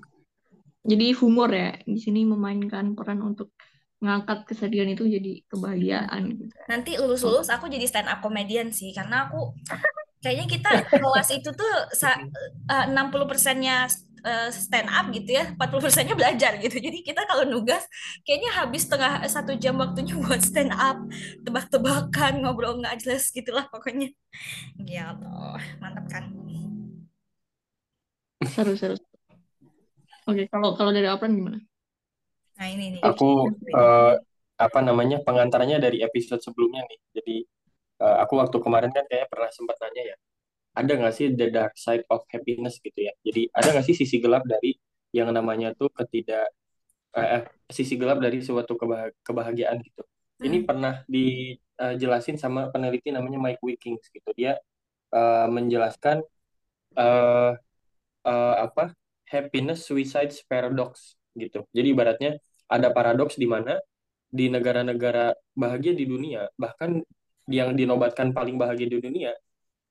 Jadi 0.83 1.07
humor 1.14 1.51
ya 1.53 1.79
di 1.87 2.01
sini 2.01 2.27
memainkan 2.27 2.99
peran 2.99 3.23
untuk 3.23 3.55
ngangkat 4.03 4.51
kesedihan 4.51 4.91
itu 4.91 5.07
jadi 5.07 5.47
kebahagiaan 5.47 6.23
gitu. 6.35 6.51
nanti 6.66 6.99
lulus-lulus 6.99 7.47
aku 7.55 7.70
jadi 7.70 7.87
stand 7.87 8.11
up 8.11 8.18
comedian 8.18 8.75
sih 8.75 8.91
karena 8.91 9.31
aku 9.31 9.55
kayaknya 10.18 10.47
kita 10.51 10.70
kelas 10.91 11.29
itu 11.39 11.55
tuh 11.55 11.73
sa- 11.95 12.18
eh, 12.66 12.85
60 12.91 13.31
persennya 13.31 13.87
eh, 14.23 14.51
stand 14.55 14.89
up 14.89 15.07
gitu 15.11 15.31
ya 15.35 15.53
40 15.55 15.85
persennya 15.85 16.14
belajar 16.16 16.57
gitu 16.62 16.77
jadi 16.79 16.99
kita 17.03 17.23
kalau 17.27 17.45
nugas 17.47 17.85
kayaknya 18.23 18.51
habis 18.57 18.87
setengah 18.87 19.23
satu 19.27 19.53
jam 19.59 19.77
waktunya 19.77 20.14
buat 20.25 20.41
stand 20.41 20.73
up 20.73 21.03
tebak-tebakan 21.43 22.43
ngobrol 22.43 22.79
nggak 22.81 23.03
jelas 23.03 23.29
gitulah 23.31 23.66
pokoknya 23.68 24.11
gitu 24.83 25.31
mantap 25.83 26.07
kan 26.09 26.31
Seru 28.43 28.75
seru. 28.75 28.97
Oke, 30.27 30.47
kalau 30.51 30.75
kalau 30.79 30.91
dari 30.95 31.07
Apran 31.07 31.35
gimana? 31.35 31.59
nah 32.53 32.68
ini 32.68 32.95
nih 32.95 33.01
Aku 33.03 33.51
eh, 33.51 34.14
apa 34.55 34.79
namanya 34.85 35.18
pengantarnya 35.25 35.83
dari 35.83 35.99
episode 36.05 36.39
sebelumnya 36.39 36.87
nih. 36.87 37.01
Jadi 37.18 37.37
eh, 38.03 38.16
aku 38.23 38.39
waktu 38.39 38.57
kemarin 38.62 38.91
kan 38.95 39.03
kayak 39.11 39.27
pernah 39.31 39.51
sempat 39.51 39.79
nanya 39.83 40.14
ya, 40.14 40.16
ada 40.79 40.93
nggak 40.99 41.14
sih 41.18 41.27
the 41.39 41.47
dark 41.55 41.73
side 41.77 42.05
of 42.12 42.20
happiness 42.33 42.77
gitu 42.87 42.99
ya? 43.09 43.12
Jadi 43.27 43.41
ada 43.57 43.68
nggak 43.77 43.87
sih 43.89 43.97
sisi 44.03 44.16
gelap 44.25 44.43
dari 44.49 44.73
yang 45.12 45.29
namanya 45.37 45.68
tuh 45.77 45.89
ketidak 45.93 46.49
eh, 47.16 47.29
eh, 47.41 47.43
sisi 47.79 47.95
gelap 48.01 48.18
dari 48.25 48.39
suatu 48.45 48.75
kebah- 48.81 49.14
kebahagiaan 49.27 49.79
gitu. 49.87 50.03
Ini 50.43 50.59
Hmm. 50.62 50.66
pernah 50.68 50.95
dijelasin 51.09 52.37
sama 52.41 52.68
peneliti 52.73 53.09
namanya 53.14 53.39
Mike 53.41 53.62
Wickings 53.66 54.05
gitu. 54.14 54.31
Dia 54.39 54.53
eh, 55.14 55.47
menjelaskan 55.57 56.18
eh, 56.99 57.53
eh, 58.29 58.55
apa 58.66 58.85
happiness 59.33 59.81
suicide 59.89 60.33
paradox 60.51 61.16
gitu. 61.39 61.64
Jadi 61.77 61.89
ibaratnya 61.95 62.31
ada 62.68 62.89
paradoks 62.97 63.37
di 63.41 63.49
mana 63.49 63.79
di 64.33 64.49
negara-negara 64.49 65.33
bahagia 65.57 65.93
di 65.97 66.05
dunia, 66.09 66.49
bahkan 66.57 67.01
yang 67.51 67.75
dinobatkan 67.77 68.33
paling 68.37 68.57
bahagia 68.57 68.89
di 68.89 68.99
dunia 69.03 69.33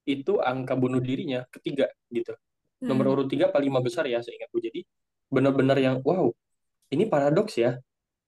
itu 0.05 0.41
angka 0.41 0.73
bunuh 0.73 0.99
dirinya 0.99 1.45
ketiga 1.53 1.87
gitu. 2.09 2.33
Nomor 2.81 3.05
Hmm. 3.05 3.13
urut 3.13 3.27
tiga 3.29 3.53
paling 3.53 3.69
lima 3.69 3.79
besar 3.85 4.09
ya 4.09 4.19
seingatku. 4.19 4.57
Jadi 4.57 4.81
benar-benar 5.29 5.77
yang 5.77 6.01
wow, 6.01 6.33
ini 6.89 7.05
paradoks 7.05 7.55
ya. 7.61 7.77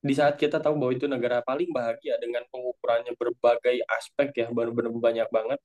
Di 0.04 0.14
saat 0.14 0.36
kita 0.36 0.60
tahu 0.60 0.76
bahwa 0.76 0.92
itu 0.94 1.08
negara 1.08 1.40
paling 1.42 1.72
bahagia 1.72 2.20
dengan 2.20 2.44
pengukurannya 2.52 3.16
berbagai 3.16 3.82
aspek 3.88 4.36
ya, 4.36 4.48
benar-benar 4.52 4.92
banyak 4.92 5.28
banget. 5.32 5.60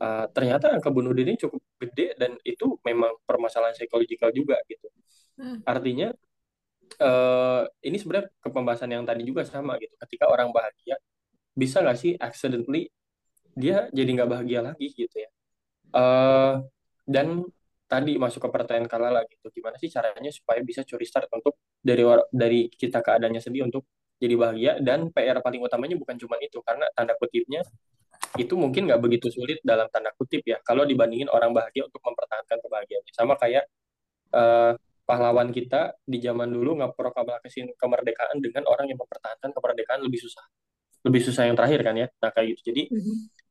Uh, 0.00 0.26
ternyata 0.32 0.72
angka 0.72 0.88
bunuh 0.88 1.12
diri 1.12 1.36
cukup 1.36 1.60
gede 1.82 2.16
dan 2.16 2.32
itu 2.46 2.78
memang 2.86 3.14
permasalahan 3.26 3.74
psikologikal 3.76 4.30
juga 4.34 4.58
gitu. 4.66 4.88
Hmm. 5.38 5.62
Artinya 5.64 6.12
uh, 6.98 7.62
ini 7.84 7.96
sebenarnya 8.00 8.28
ke 8.42 8.48
pembahasan 8.50 8.90
yang 8.90 9.04
tadi 9.06 9.22
juga 9.24 9.46
sama 9.46 9.78
gitu. 9.78 9.94
Ketika 10.02 10.26
orang 10.28 10.50
bahagia, 10.50 10.98
bisa 11.54 11.82
nggak 11.82 11.98
sih 11.98 12.12
accidentally 12.18 12.90
dia 13.54 13.88
jadi 13.90 14.10
nggak 14.20 14.30
bahagia 14.30 14.60
lagi 14.64 14.92
gitu 14.94 15.16
ya. 15.16 15.30
Uh, 15.90 16.62
dan 17.06 17.42
tadi 17.90 18.14
masuk 18.14 18.46
ke 18.46 18.48
pertanyaan 18.54 18.86
Kalala 18.86 19.26
gitu, 19.26 19.50
gimana 19.50 19.74
sih 19.82 19.90
caranya 19.90 20.30
supaya 20.30 20.62
bisa 20.62 20.86
curi 20.86 21.02
start 21.02 21.26
untuk 21.34 21.58
dari 21.82 22.06
dari 22.30 22.60
kita 22.70 23.02
keadaannya 23.02 23.42
sedih 23.42 23.66
untuk 23.66 23.86
jadi 24.22 24.34
bahagia? 24.38 24.72
Dan 24.78 25.10
PR 25.10 25.42
paling 25.42 25.58
utamanya 25.58 25.98
bukan 25.98 26.14
cuma 26.14 26.38
itu 26.38 26.62
karena 26.62 26.86
tanda 26.94 27.18
kutipnya 27.18 27.66
itu 28.38 28.54
mungkin 28.54 28.86
nggak 28.86 29.00
begitu 29.02 29.26
sulit 29.32 29.58
dalam 29.66 29.90
tanda 29.90 30.14
kutip 30.14 30.46
ya 30.46 30.62
kalau 30.62 30.86
dibandingin 30.86 31.26
orang 31.32 31.50
bahagia 31.50 31.88
untuk 31.90 31.98
mempertahankan 32.06 32.58
kebahagiaannya. 32.62 33.12
Sama 33.16 33.34
kayak 33.34 33.66
uh, 34.38 34.78
pahlawan 35.02 35.50
kita 35.50 35.98
di 36.06 36.22
zaman 36.22 36.54
dulu 36.54 36.78
ngeproklamasikan 36.78 37.74
kemerdekaan 37.74 38.38
dengan 38.38 38.62
orang 38.70 38.86
yang 38.86 38.98
mempertahankan 39.02 39.50
kemerdekaan 39.50 40.06
lebih 40.06 40.22
susah 40.22 40.46
lebih 41.06 41.20
susah 41.24 41.48
yang 41.48 41.56
terakhir 41.56 41.80
kan 41.80 41.94
ya. 41.96 42.06
Nah 42.20 42.30
kayak 42.32 42.46
gitu. 42.56 42.60
Jadi 42.72 42.82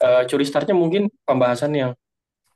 uh, 0.06 0.24
curi 0.30 0.46
startnya 0.46 0.76
mungkin 0.78 1.10
pembahasan 1.26 1.72
yang 1.74 1.92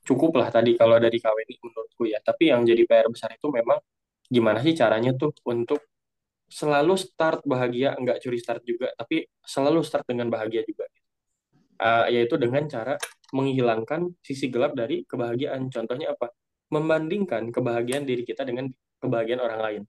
cukup 0.04 0.36
lah 0.36 0.52
tadi 0.52 0.76
kalau 0.76 1.00
dari 1.00 1.18
KWNI 1.18 1.56
menurutku 1.64 2.04
ya. 2.08 2.20
Tapi 2.22 2.52
yang 2.52 2.62
jadi 2.68 2.84
PR 2.86 3.08
besar 3.10 3.34
itu 3.34 3.48
memang 3.50 3.80
gimana 4.28 4.60
sih 4.62 4.76
caranya 4.76 5.16
tuh 5.16 5.32
untuk 5.48 5.82
selalu 6.54 6.94
start 7.00 7.42
bahagia, 7.50 7.98
nggak 7.98 8.22
curi 8.22 8.38
start 8.38 8.62
juga, 8.62 8.94
tapi 8.94 9.26
selalu 9.42 9.82
start 9.82 10.06
dengan 10.06 10.30
bahagia 10.30 10.62
juga. 10.68 10.86
Uh, 11.84 12.06
yaitu 12.14 12.38
dengan 12.38 12.64
cara 12.70 12.96
menghilangkan 13.34 14.14
sisi 14.22 14.48
gelap 14.54 14.78
dari 14.78 15.02
kebahagiaan. 15.10 15.68
Contohnya 15.74 16.14
apa? 16.14 16.30
Membandingkan 16.70 17.50
kebahagiaan 17.50 18.06
diri 18.06 18.22
kita 18.22 18.46
dengan 18.46 18.70
kebahagiaan 19.02 19.42
orang 19.42 19.60
lain. 19.60 19.82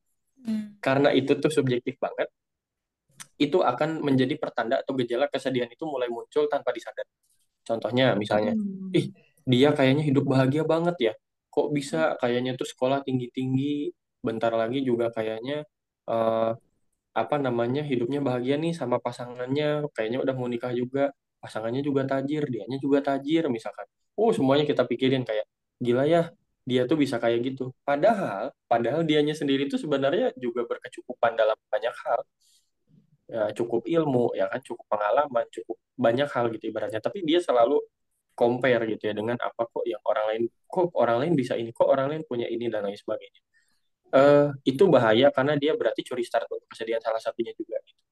Hmm. 0.45 0.81
Karena 0.81 1.13
itu 1.13 1.37
tuh 1.37 1.53
subjektif 1.53 2.01
banget, 2.01 2.33
itu 3.41 3.59
akan 3.63 4.03
menjadi 4.05 4.39
pertanda 4.39 4.81
atau 4.83 4.95
gejala 4.99 5.27
kesedihan 5.27 5.67
itu 5.71 5.85
mulai 5.87 6.07
muncul 6.11 6.47
tanpa 6.47 6.71
disadari. 6.71 7.11
Contohnya 7.65 8.15
misalnya, 8.15 8.53
hmm. 8.55 8.95
ih 8.95 9.07
dia 9.45 9.73
kayaknya 9.73 10.05
hidup 10.05 10.25
bahagia 10.29 10.63
banget 10.65 10.97
ya, 11.01 11.13
kok 11.51 11.69
bisa 11.73 12.15
kayaknya 12.21 12.55
tuh 12.55 12.69
sekolah 12.69 13.03
tinggi-tinggi, 13.07 13.93
bentar 14.25 14.53
lagi 14.57 14.81
juga 14.85 15.13
kayaknya 15.13 15.65
uh, 16.09 16.53
apa 17.15 17.37
namanya 17.39 17.87
hidupnya 17.87 18.19
bahagia 18.19 18.59
nih 18.59 18.75
sama 18.75 18.99
pasangannya 18.99 19.87
kayaknya 19.95 20.19
udah 20.25 20.35
mau 20.35 20.49
nikah 20.51 20.73
juga. 20.75 21.15
Pasangannya 21.39 21.85
juga 21.85 22.09
tajir 22.09 22.49
dianya 22.49 22.81
juga 22.81 23.05
tajir 23.05 23.47
misalkan. 23.53 23.85
Oh 24.17 24.33
semuanya 24.33 24.65
kita 24.65 24.89
pikirin 24.89 25.29
kayak 25.29 25.45
gila 25.77 26.09
ya 26.09 26.33
dia 26.65 26.89
tuh 26.89 26.97
bisa 26.97 27.21
kayak 27.21 27.45
gitu. 27.53 27.71
Padahal 27.85 28.51
padahal 28.65 29.05
dianya 29.05 29.37
sendiri 29.37 29.69
tuh 29.69 29.77
sebenarnya 29.77 30.33
juga 30.41 30.65
berkecukupan 30.65 31.37
dalam 31.37 31.57
banyak 31.69 31.93
hal 31.93 32.21
ya, 33.35 33.51
cukup 33.51 33.83
ilmu 33.83 34.39
ya 34.39 34.47
kan 34.47 34.63
cukup 34.63 34.87
pengalaman 34.87 35.45
cukup 35.51 35.77
banyak 35.99 36.29
hal 36.31 36.47
gitu 36.55 36.71
ibaratnya 36.71 37.03
tapi 37.03 37.27
dia 37.27 37.43
selalu 37.43 37.83
compare 38.39 38.87
gitu 38.87 39.11
ya 39.11 39.15
dengan 39.15 39.35
apa 39.43 39.67
kok 39.67 39.83
yang 39.83 40.03
orang 40.07 40.27
lain 40.31 40.43
kok 40.71 40.95
orang 40.95 41.17
lain 41.27 41.33
bisa 41.35 41.59
ini 41.59 41.75
kok 41.75 41.87
orang 41.91 42.15
lain 42.15 42.23
punya 42.23 42.47
ini 42.47 42.71
dan 42.71 42.87
lain 42.87 42.99
sebagainya 42.99 43.43
uh, 44.15 44.49
itu 44.63 44.85
bahaya 44.87 45.29
karena 45.35 45.59
dia 45.59 45.75
berarti 45.75 46.07
curi 46.07 46.23
start 46.23 46.47
untuk 46.49 46.71
kesedihan 46.71 47.03
salah 47.03 47.19
satunya 47.19 47.51
juga. 47.59 47.83
Gitu. 47.83 48.03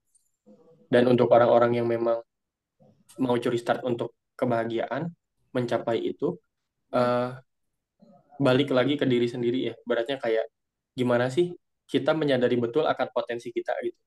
Dan 0.90 1.08
untuk 1.08 1.30
orang-orang 1.32 1.78
yang 1.78 1.86
memang 1.88 2.20
mau 3.22 3.36
curi 3.38 3.56
start 3.56 3.86
untuk 3.86 4.18
kebahagiaan, 4.34 5.08
mencapai 5.54 6.02
itu, 6.02 6.36
uh, 6.92 7.38
balik 8.42 8.74
lagi 8.74 8.98
ke 8.98 9.06
diri 9.06 9.30
sendiri 9.30 9.72
ya. 9.72 9.74
Beratnya 9.86 10.18
kayak 10.18 10.50
gimana 10.92 11.30
sih 11.32 11.54
kita 11.88 12.12
menyadari 12.12 12.58
betul 12.58 12.84
akan 12.84 13.08
potensi 13.14 13.48
kita 13.54 13.72
gitu. 13.86 14.00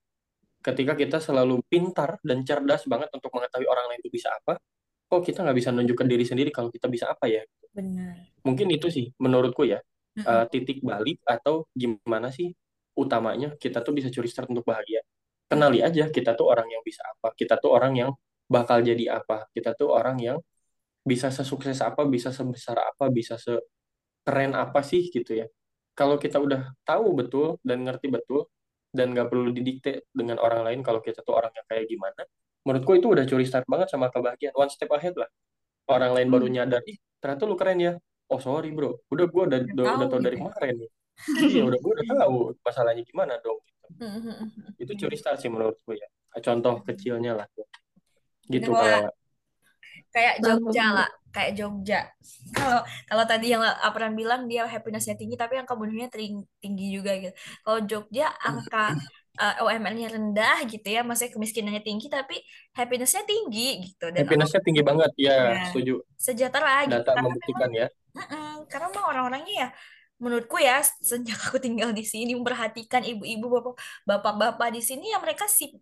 Ketika 0.66 0.98
kita 0.98 1.22
selalu 1.22 1.62
pintar 1.70 2.18
dan 2.26 2.42
cerdas 2.42 2.90
banget 2.90 3.14
untuk 3.14 3.30
mengetahui 3.30 3.70
orang 3.70 3.86
lain 3.94 4.02
itu 4.02 4.10
bisa 4.10 4.34
apa, 4.34 4.58
kok 5.06 5.22
kita 5.22 5.46
nggak 5.46 5.58
bisa 5.62 5.70
nunjukkan 5.70 6.08
diri 6.10 6.26
sendiri 6.26 6.50
kalau 6.50 6.74
kita 6.74 6.90
bisa 6.90 7.14
apa 7.14 7.30
ya? 7.30 7.46
Benar. 7.70 8.34
Mungkin 8.42 8.74
itu 8.74 8.90
sih 8.90 9.14
menurutku 9.22 9.62
ya 9.70 9.78
uh, 10.26 10.46
titik 10.50 10.82
balik 10.82 11.22
atau 11.22 11.70
gimana 11.76 12.34
sih 12.34 12.50
utamanya 12.96 13.54
kita 13.60 13.84
tuh 13.86 13.94
bisa 13.94 14.08
curi 14.10 14.26
start 14.26 14.50
untuk 14.50 14.66
bahagia. 14.66 15.06
Kenali 15.46 15.86
aja 15.86 16.10
kita 16.10 16.34
tuh 16.34 16.50
orang 16.50 16.66
yang 16.72 16.82
bisa 16.82 17.06
apa, 17.06 17.30
kita 17.38 17.62
tuh 17.62 17.70
orang 17.78 17.94
yang 17.94 18.12
bakal 18.50 18.82
jadi 18.82 19.22
apa, 19.22 19.46
kita 19.54 19.78
tuh 19.78 19.94
orang 19.94 20.18
yang 20.18 20.38
bisa 21.06 21.30
sesukses 21.30 21.78
apa, 21.86 22.02
bisa 22.10 22.34
sebesar 22.34 22.82
apa, 22.82 23.06
bisa 23.14 23.38
sekeren 23.38 24.58
apa 24.58 24.82
sih 24.82 25.14
gitu 25.14 25.38
ya. 25.38 25.46
Kalau 25.94 26.18
kita 26.18 26.42
udah 26.42 26.74
tahu 26.82 27.14
betul 27.14 27.48
dan 27.62 27.86
ngerti 27.86 28.10
betul 28.10 28.50
dan 28.96 29.12
nggak 29.12 29.28
perlu 29.28 29.52
didikte 29.52 30.08
dengan 30.16 30.40
orang 30.40 30.64
lain 30.64 30.80
kalau 30.80 31.04
kita 31.04 31.20
tuh 31.22 31.36
orangnya 31.36 31.62
kayak 31.68 31.92
gimana, 31.92 32.24
menurutku 32.64 32.96
itu 32.96 33.12
udah 33.12 33.28
curi 33.28 33.44
start 33.44 33.68
banget 33.68 33.92
sama 33.92 34.08
kebahagiaan. 34.08 34.56
One 34.56 34.72
step 34.72 34.90
ahead 34.96 35.20
lah. 35.20 35.28
Orang 35.86 36.18
lain 36.18 36.32
baru 36.32 36.48
hmm. 36.48 36.56
nyadar, 36.56 36.82
ih 36.88 36.98
ternyata 37.26 37.44
lu 37.50 37.58
keren 37.58 37.82
ya 37.82 37.94
oh 38.30 38.38
sorry 38.38 38.70
bro 38.70 39.02
udah 39.10 39.26
gue 39.26 39.44
udah 39.50 39.60
udah, 39.66 39.86
udah 39.98 40.08
tahu 40.14 40.22
dari 40.22 40.38
gitu 40.38 40.46
ya? 40.46 40.54
kemarin 40.54 40.76
nih 40.78 40.90
iya 41.50 41.64
udah 41.66 41.80
gue 41.82 41.92
udah 41.98 42.06
tahu 42.22 42.38
masalahnya 42.62 43.02
gimana 43.02 43.34
dong 43.42 43.60
gitu. 43.66 43.86
itu 44.86 44.92
curi 44.94 45.18
start 45.18 45.42
sih 45.42 45.50
menurut 45.50 45.82
gue 45.82 45.98
ya 45.98 46.08
contoh 46.46 46.86
kecilnya 46.86 47.34
lah 47.34 47.50
gitu 48.46 48.70
kayak 48.78 49.10
kayak 50.14 50.34
Jogja 50.46 50.86
lah 50.94 51.10
kayak 51.36 51.52
Jogja 51.60 52.08
kalau 52.56 52.80
kalau 53.12 53.24
tadi 53.28 53.52
yang 53.52 53.60
Apran 53.60 54.16
bilang 54.16 54.48
dia 54.48 54.64
happinessnya 54.64 55.20
tinggi 55.20 55.36
tapi 55.36 55.60
yang 55.60 55.68
kemudiannya 55.68 56.08
tinggi 56.64 56.88
juga 56.96 57.20
gitu 57.20 57.36
kalau 57.68 57.80
Jogja 57.84 58.32
angka 58.40 58.96
uh, 59.40 59.64
UMR-nya 59.68 60.08
rendah 60.16 60.64
gitu 60.68 60.88
ya, 60.88 61.04
maksudnya 61.04 61.36
kemiskinannya 61.36 61.84
tinggi 61.84 62.08
tapi 62.08 62.40
happiness-nya 62.76 63.28
tinggi 63.28 63.92
gitu. 63.92 64.06
Dan 64.12 64.24
happiness-nya 64.24 64.62
tinggi 64.64 64.82
banget, 64.82 65.12
ya, 65.20 65.38
ya 65.52 65.64
setuju. 65.72 66.00
Sejahtera 66.16 66.88
Data 66.88 67.12
gitu. 67.12 67.12
membuktikan 67.20 67.72
ya. 67.76 67.88
karena 68.72 68.88
memang 68.96 69.08
orang-orangnya 69.12 69.54
ya 69.68 69.70
menurutku 70.16 70.56
ya 70.56 70.80
sejak 71.04 71.36
aku 71.52 71.60
tinggal 71.60 71.92
di 71.92 72.08
sini 72.08 72.32
memperhatikan 72.32 73.04
ibu-ibu 73.04 73.52
bapak 73.52 73.76
bapak-bapak 74.08 74.70
di 74.72 74.80
sini 74.80 75.12
ya 75.12 75.20
mereka 75.20 75.44
sih 75.52 75.76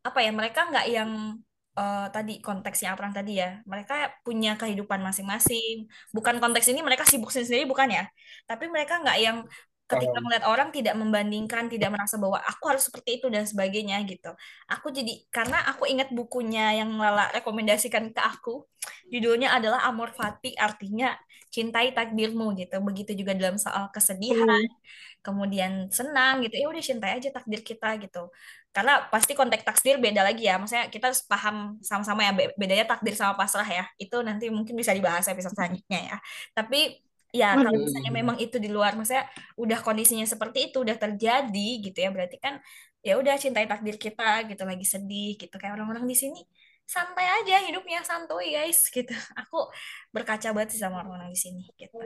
apa 0.00 0.24
ya 0.24 0.32
mereka 0.32 0.64
nggak 0.72 0.86
yang 0.88 1.36
uh, 1.78 2.06
tadi 2.10 2.38
konteksnya 2.40 2.94
apa 2.94 3.10
tadi 3.14 3.42
ya 3.42 3.60
mereka 3.66 4.10
punya 4.26 4.54
kehidupan 4.54 5.00
masing-masing 5.02 5.86
bukan 6.14 6.38
konteks 6.42 6.66
ini 6.70 6.80
mereka 6.80 7.04
sibuk 7.06 7.30
sendiri 7.30 7.66
bukan 7.68 7.90
ya 7.90 8.04
tapi 8.48 8.70
mereka 8.70 9.02
nggak 9.02 9.18
yang 9.20 9.38
ketika 9.84 10.16
melihat 10.24 10.44
orang 10.48 10.72
tidak 10.72 10.96
membandingkan, 10.96 11.68
tidak 11.68 11.92
merasa 11.92 12.16
bahwa 12.16 12.40
aku 12.40 12.64
harus 12.72 12.88
seperti 12.88 13.20
itu 13.20 13.26
dan 13.28 13.44
sebagainya 13.44 14.00
gitu. 14.08 14.32
Aku 14.72 14.88
jadi 14.88 15.20
karena 15.28 15.60
aku 15.68 15.84
ingat 15.84 16.08
bukunya 16.08 16.80
yang 16.80 16.96
Lala 16.96 17.28
rekomendasikan 17.36 18.08
ke 18.16 18.20
aku, 18.20 18.64
judulnya 19.12 19.52
adalah 19.52 19.84
Amor 19.84 20.16
Fati, 20.16 20.56
artinya 20.56 21.12
cintai 21.52 21.92
takdirmu 21.92 22.56
gitu. 22.56 22.80
Begitu 22.80 23.12
juga 23.12 23.36
dalam 23.36 23.60
soal 23.60 23.92
kesedihan, 23.92 24.48
hmm. 24.48 25.20
kemudian 25.20 25.92
senang 25.92 26.40
gitu. 26.48 26.64
Ya 26.64 26.66
udah 26.72 26.82
cintai 26.82 27.20
aja 27.20 27.28
takdir 27.28 27.60
kita 27.60 28.00
gitu. 28.00 28.32
Karena 28.74 29.06
pasti 29.06 29.38
konteks 29.38 29.62
takdir 29.62 30.02
beda 30.02 30.26
lagi 30.26 30.50
ya. 30.50 30.58
Maksudnya 30.58 30.90
kita 30.90 31.14
harus 31.14 31.22
paham 31.24 31.78
sama-sama 31.78 32.26
ya 32.26 32.32
bedanya 32.58 32.84
takdir 32.90 33.14
sama 33.14 33.38
pasrah 33.38 33.66
ya. 33.66 33.84
Itu 33.96 34.20
nanti 34.26 34.50
mungkin 34.50 34.74
bisa 34.74 34.90
dibahas 34.90 35.30
episode 35.30 35.54
selanjutnya 35.54 36.00
ya. 36.10 36.16
Tapi 36.50 36.98
ya 37.34 37.58
kalau 37.58 37.74
misalnya 37.74 38.12
memang 38.14 38.36
itu 38.38 38.62
di 38.62 38.70
luar 38.70 38.94
maksudnya 38.94 39.26
udah 39.58 39.82
kondisinya 39.82 40.22
seperti 40.22 40.70
itu 40.70 40.86
udah 40.86 40.94
terjadi 40.94 41.70
gitu 41.82 41.98
ya 41.98 42.14
berarti 42.14 42.38
kan 42.38 42.62
ya 43.02 43.18
udah 43.18 43.34
cintai 43.34 43.66
takdir 43.66 43.98
kita 43.98 44.46
gitu 44.46 44.62
lagi 44.62 44.86
sedih 44.86 45.34
gitu 45.34 45.50
kayak 45.58 45.74
orang-orang 45.74 46.06
di 46.06 46.14
sini 46.14 46.46
santai 46.86 47.26
aja 47.26 47.64
hidupnya 47.66 48.06
santuy 48.06 48.54
guys 48.54 48.86
gitu 48.86 49.10
aku 49.40 49.66
berkaca 50.14 50.54
banget 50.54 50.78
sih 50.78 50.80
sama 50.80 51.02
orang-orang 51.02 51.34
di 51.34 51.40
sini 51.42 51.66
gitu 51.74 51.98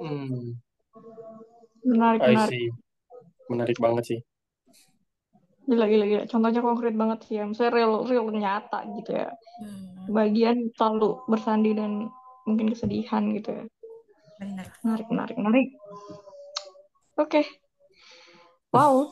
hmm. 0.00 0.56
menarik 1.84 2.20
menarik 2.32 2.72
menarik 3.52 3.76
banget 3.76 4.04
sih 4.08 4.20
gila 5.68 5.84
gila 5.84 6.04
gila 6.08 6.24
contohnya 6.24 6.60
konkret 6.64 6.94
banget 6.96 7.18
sih 7.28 7.34
ya 7.38 7.44
misalnya 7.44 7.72
real 7.76 7.92
real 8.08 8.26
nyata 8.32 8.88
gitu 8.96 9.10
ya 9.12 9.28
hmm. 9.60 10.08
bagian 10.08 10.72
selalu 10.72 11.20
bersandi 11.28 11.76
dan 11.76 12.08
mungkin 12.48 12.72
kesedihan 12.72 13.22
gitu 13.36 13.52
ya 13.52 13.64
Benar. 14.38 14.66
Menarik, 14.86 15.06
menarik, 15.10 15.36
menarik. 15.36 15.68
Oke. 17.18 17.42
Okay. 17.42 17.44
Wow. 18.70 19.10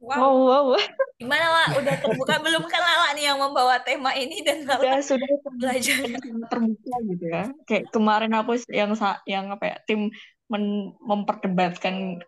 Wow. 0.00 0.16
wow, 0.16 0.62
wow. 0.72 0.80
Gimana 1.20 1.46
lah? 1.50 1.66
Udah 1.76 1.94
terbuka 2.00 2.40
belum 2.40 2.64
kan 2.70 2.80
Lala 2.80 3.12
nih 3.12 3.34
yang 3.34 3.38
membawa 3.42 3.76
tema 3.82 4.16
ini 4.16 4.40
dan 4.40 4.64
Lala 4.64 4.80
ya, 4.80 5.02
sudah 5.02 5.28
belajar 5.58 6.00
terbuka 6.48 6.94
gitu 7.10 7.24
ya. 7.26 7.44
Kayak 7.68 7.90
kemarin 7.92 8.32
aku 8.32 8.56
yang 8.70 8.94
yang 9.28 9.52
apa 9.52 9.64
ya 9.66 9.76
tim 9.84 10.08
men, 10.48 10.94
memperdebatkan 11.04 12.22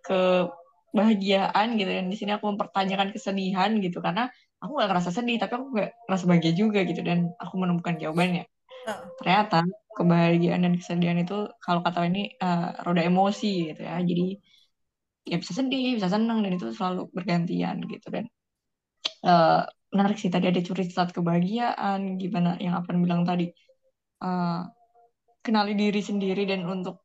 kebahagiaan 0.92 1.80
gitu. 1.80 1.90
Dan 1.90 2.06
di 2.12 2.16
sini 2.20 2.36
aku 2.36 2.44
mempertanyakan 2.52 3.10
kesedihan 3.16 3.72
gitu. 3.80 3.98
Karena 4.04 4.28
aku 4.62 4.78
gak 4.78 4.88
ngerasa 4.92 5.10
sedih 5.10 5.40
tapi 5.40 5.52
aku 5.58 5.66
gak 5.74 5.90
ngerasa 6.06 6.24
bahagia 6.28 6.52
juga 6.52 6.80
gitu. 6.84 7.00
Dan 7.00 7.32
aku 7.40 7.54
menemukan 7.56 7.96
jawabannya. 7.96 8.44
Ternyata 9.18 9.64
kebahagiaan 9.96 10.60
dan 10.64 10.74
kesedihan 10.76 11.18
itu 11.20 11.48
kalau 11.64 11.80
kata 11.84 12.04
ini 12.08 12.32
uh, 12.38 12.76
roda 12.84 13.02
emosi 13.02 13.72
gitu 13.72 13.82
ya. 13.82 13.96
Jadi 14.04 14.38
ya 15.22 15.36
bisa 15.38 15.52
sedih 15.54 15.94
bisa 15.96 16.10
senang 16.10 16.42
dan 16.44 16.52
itu 16.54 16.70
selalu 16.76 17.08
bergantian 17.10 17.80
gitu. 17.88 18.06
Dan 18.12 18.28
uh, 19.24 19.64
menarik 19.92 20.20
sih 20.20 20.28
tadi 20.28 20.48
ada 20.50 20.60
curi 20.60 20.88
saat 20.88 21.10
kebahagiaan 21.16 22.20
gimana 22.20 22.60
yang 22.60 22.76
apa 22.76 22.92
bilang 22.94 23.24
tadi. 23.24 23.48
Uh, 24.22 24.62
kenali 25.42 25.74
diri 25.74 25.98
sendiri 25.98 26.46
dan 26.46 26.62
untuk 26.70 27.02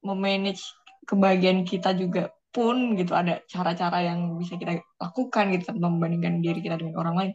memanage 0.00 0.64
kebahagiaan 1.04 1.68
kita 1.68 1.92
juga 1.92 2.32
pun 2.54 2.94
gitu 2.94 3.12
ada 3.18 3.42
cara-cara 3.50 4.06
yang 4.06 4.38
bisa 4.38 4.54
kita 4.54 4.78
lakukan 5.02 5.44
gitu 5.50 5.74
membandingkan 5.74 6.38
diri 6.38 6.62
kita 6.62 6.78
dengan 6.78 7.02
orang 7.02 7.14
lain 7.18 7.32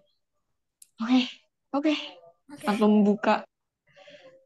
oke 1.04 1.12
okay, 1.12 1.24
oke 1.76 1.84
okay. 1.84 1.98
okay. 2.56 2.66
tanpa 2.72 2.86
membuka 2.88 3.36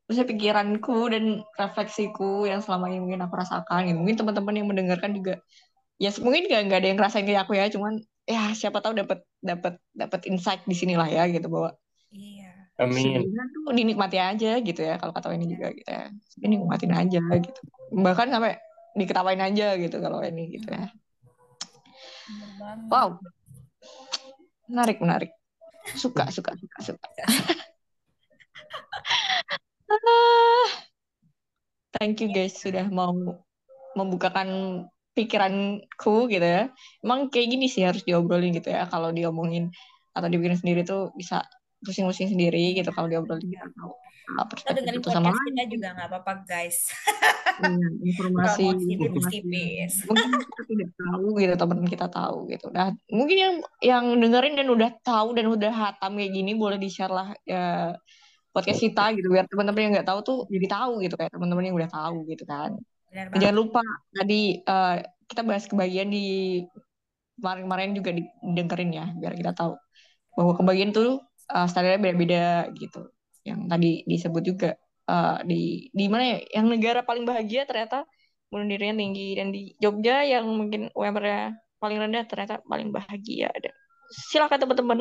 maksudnya 0.09 0.27
pikiranku 0.27 0.97
dan 1.13 1.45
refleksiku 1.55 2.49
yang 2.49 2.59
selama 2.59 2.91
ini 2.91 2.99
mungkin 2.99 3.23
aku 3.23 3.33
rasakan 3.39 3.87
gitu. 3.87 3.97
mungkin 4.01 4.17
teman-teman 4.19 4.53
yang 4.57 4.67
mendengarkan 4.67 5.11
juga 5.15 5.39
ya 6.01 6.09
mungkin 6.19 6.49
gak, 6.49 6.61
gak 6.67 6.79
ada 6.83 6.87
yang 6.89 6.97
ngerasain 6.99 7.23
kayak 7.23 7.41
aku 7.47 7.53
ya 7.55 7.69
cuman 7.71 8.01
ya 8.27 8.51
siapa 8.57 8.81
tahu 8.81 8.97
dapat 8.97 9.23
dapat 9.39 9.79
dapat 9.93 10.21
insight 10.27 10.65
di 10.65 10.75
sinilah 10.75 11.07
ya 11.07 11.29
gitu 11.29 11.47
bahwa 11.47 11.77
Iya. 12.13 12.53
Amin. 12.77 13.25
tuh 13.53 13.73
dinikmati 13.73 14.17
aja 14.21 14.61
gitu 14.61 14.81
ya 14.81 15.01
kalau 15.01 15.13
kata 15.13 15.33
ini 15.33 15.45
Iya. 15.45 15.53
juga 15.53 15.67
gitu 15.73 15.89
ya 15.89 16.03
Sedih 16.29 16.49
nikmatin 16.57 16.93
aja 16.93 17.21
gitu 17.21 17.61
bahkan 17.93 18.29
sampai 18.29 18.57
diketawain 18.93 19.41
aja 19.41 19.77
gitu 19.77 19.97
kalau 19.99 20.21
ini 20.21 20.57
gitu 20.57 20.69
ya. 20.69 20.89
Wow. 22.89 23.19
Menarik 24.69 25.01
menarik. 25.03 25.31
Suka 25.97 26.31
suka 26.31 26.55
suka 26.55 26.79
suka. 26.93 27.09
Thank 31.93 32.25
you 32.25 32.33
guys 32.33 32.57
sudah 32.57 32.89
mau 32.89 33.13
membukakan 33.93 34.81
pikiranku 35.13 36.25
gitu 36.31 36.41
ya. 36.45 36.73
Emang 37.05 37.29
kayak 37.29 37.47
gini 37.53 37.69
sih 37.69 37.85
harus 37.85 38.01
diobrolin 38.01 38.53
gitu 38.55 38.73
ya. 38.73 38.89
Kalau 38.89 39.13
diomongin 39.13 39.69
atau 40.13 40.27
dibikin 40.29 40.57
sendiri 40.57 40.81
tuh 40.85 41.13
bisa 41.13 41.45
pusing-pusing 41.85 42.33
sendiri 42.33 42.73
gitu 42.73 42.89
kalau 42.89 43.09
diobrolin. 43.09 43.45
Kita 43.53 43.69
perspektif 44.47 44.79
dengerin 44.79 44.99
itu 44.99 45.09
sama 45.11 45.29
podcast 45.29 45.47
kita 45.47 45.63
juga 45.69 45.87
nggak 45.95 46.07
apa-apa 46.09 46.33
guys. 46.47 46.77
Iya, 47.53 47.87
informasi 48.01 48.63
tipis-tipis. 48.81 49.93
mungkin 50.09 50.29
kita 50.41 50.61
tidak 50.65 50.89
tahu 50.97 51.25
gitu 51.37 51.53
teman 51.53 51.85
kita 51.85 52.07
tahu 52.09 52.37
gitu. 52.49 52.67
Nah 52.73 52.87
mungkin 53.13 53.37
yang 53.37 53.55
yang 53.79 54.05
dengerin 54.17 54.57
dan 54.57 54.67
udah 54.73 54.89
tahu 55.05 55.37
dan 55.37 55.45
udah 55.53 55.71
hatam 55.71 56.17
kayak 56.17 56.31
gini 56.33 56.51
boleh 56.57 56.81
di 56.81 56.89
share 56.89 57.13
lah 57.13 57.29
ya 57.45 57.93
podcast 58.49 58.81
kita 58.81 59.13
gitu. 59.13 59.29
Biar 59.29 59.45
teman-teman 59.45 59.81
yang 59.85 59.93
nggak 60.01 60.09
tahu 60.09 60.19
tuh 60.25 60.37
jadi 60.49 60.67
tahu 60.71 60.91
gitu 61.05 61.13
kayak 61.13 61.29
teman-teman 61.29 61.63
yang 61.69 61.75
udah 61.77 61.91
tahu 61.93 62.25
gitu 62.25 62.43
kan. 62.49 62.73
Jangan 63.13 63.55
lupa 63.55 63.85
tadi 64.09 64.57
eh, 64.65 64.95
kita 65.29 65.41
bahas 65.45 65.69
kebahagiaan 65.69 66.09
di 66.09 66.25
kemarin-kemarin 67.37 67.91
juga 67.97 68.11
didengerin 68.13 68.91
ya 68.93 69.05
biar 69.17 69.33
kita 69.33 69.51
tahu 69.57 69.73
bahwa 70.33 70.51
kebahagiaan 70.57 70.93
tuh 70.93 71.21
uh, 71.53 71.67
standarnya 71.69 72.01
beda-beda 72.01 72.45
gitu 72.77 73.09
yang 73.43 73.67
tadi 73.67 74.03
disebut 74.07 74.43
juga 74.43 74.69
eh, 75.07 75.37
di 75.47 75.91
di 75.91 76.05
mana 76.07 76.37
ya 76.37 76.39
yang 76.61 76.67
negara 76.71 77.03
paling 77.03 77.27
bahagia 77.27 77.67
ternyata 77.67 78.07
bunuh 78.51 78.67
dirinya 78.69 79.01
tinggi. 79.01 79.35
Dan 79.37 79.47
di 79.49 79.73
Jogja 79.81 80.23
yang 80.23 80.45
mungkin 80.47 80.93
UMR-nya 80.93 81.57
paling 81.81 81.97
rendah 81.99 82.23
ternyata 82.29 82.63
paling 82.63 82.95
bahagia 82.95 83.51
dan 83.59 83.73
silakan 84.31 84.61
teman-teman 84.63 84.99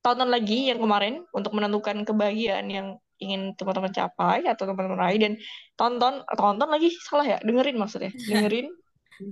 tonton 0.00 0.28
lagi 0.32 0.72
yang 0.72 0.80
kemarin 0.80 1.22
untuk 1.36 1.52
menentukan 1.54 2.02
kebahagiaan 2.08 2.66
yang 2.72 2.96
ingin 3.20 3.52
teman-teman 3.54 3.92
capai 3.92 4.42
atau 4.48 4.64
teman-teman 4.64 4.98
raih. 4.98 5.20
Dan 5.20 5.32
tonton 5.76 6.24
tonton 6.34 6.68
lagi 6.72 6.88
salah 7.04 7.26
ya? 7.36 7.38
Dengerin 7.44 7.76
maksudnya. 7.76 8.10
Dengerin. 8.28 8.66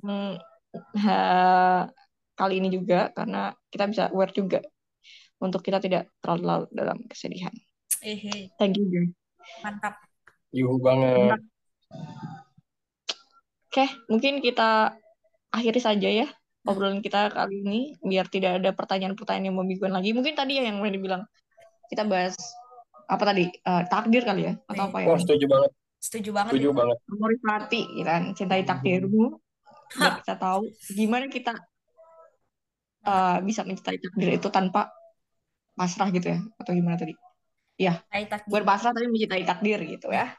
Hmm, 0.04 0.36
ha- 1.00 1.88
kali 2.36 2.60
ini 2.62 2.68
juga 2.70 3.10
karena 3.16 3.50
kita 3.72 3.84
bisa 3.90 4.04
aware 4.12 4.30
juga 4.36 4.60
untuk 5.40 5.64
kita 5.64 5.80
tidak 5.82 6.12
terlalu 6.20 6.68
dalam 6.70 7.02
kesedihan. 7.08 7.50
Hehe, 8.02 8.54
Thank 8.58 8.78
you 8.78 8.86
guys. 8.86 9.12
mantap. 9.64 9.98
Yuhu 10.54 10.78
banget. 10.78 11.40
Oke, 13.68 13.84
mungkin 14.08 14.40
kita 14.44 14.94
akhiri 15.48 15.80
saja 15.80 16.08
ya 16.08 16.28
obrolan 16.68 17.00
kita 17.00 17.32
kali 17.32 17.64
ini 17.64 17.80
biar 18.04 18.28
tidak 18.28 18.60
ada 18.60 18.70
pertanyaan-pertanyaan 18.76 19.48
yang 19.48 19.56
membingungkan 19.56 19.92
lagi. 19.96 20.12
Mungkin 20.12 20.36
tadi 20.36 20.60
ya 20.60 20.68
yang 20.68 20.84
Wendy 20.84 21.00
bilang 21.00 21.24
kita 21.88 22.04
bahas 22.04 22.36
apa 23.08 23.24
tadi 23.24 23.48
Eh, 23.48 23.82
takdir 23.88 24.20
kali 24.20 24.52
ya 24.52 24.54
atau 24.68 24.92
apa 24.92 25.00
ya? 25.00 25.06
Wah, 25.08 25.18
setuju 25.20 25.48
banget. 25.48 25.70
Setuju 25.98 26.30
banget 26.30 26.52
Setuju 26.54 26.70
banget. 26.76 26.96
Memoris 27.08 27.42
hati, 27.42 27.80
gitu 27.96 28.06
kan? 28.06 28.22
Cintai 28.36 28.62
takdirmu. 28.68 29.24
Biar 29.98 30.20
kita 30.20 30.34
tahu 30.36 30.68
gimana 30.92 31.24
kita 31.32 31.52
eh, 33.08 33.38
bisa 33.40 33.64
mencintai 33.64 33.96
takdir 33.96 34.28
itu 34.36 34.48
tanpa 34.52 34.92
pasrah 35.72 36.12
gitu 36.12 36.36
ya 36.36 36.38
atau 36.60 36.72
gimana 36.76 37.00
tadi? 37.00 37.16
Ya, 37.78 38.02
Hai 38.10 38.26
takdir. 38.26 38.50
bukan 38.50 38.64
pasrah 38.66 38.90
tapi 38.90 39.06
mencintai 39.06 39.46
takdir 39.46 39.78
gitu 39.86 40.10
ya. 40.10 40.34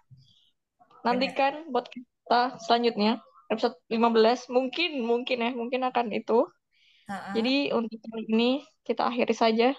Nantikan 1.07 1.71
buat 1.71 1.87
kita 1.87 2.59
selanjutnya 2.59 3.23
episode 3.47 3.79
15 3.87 4.51
mungkin 4.51 4.99
mungkin 5.07 5.37
ya 5.39 5.51
mungkin 5.55 5.87
akan 5.87 6.11
itu. 6.11 6.43
Ha-ha. 7.07 7.31
Jadi 7.33 7.71
untuk 7.71 7.95
kali 8.03 8.27
ini 8.27 8.51
kita 8.83 9.07
akhiri 9.07 9.31
saja 9.31 9.71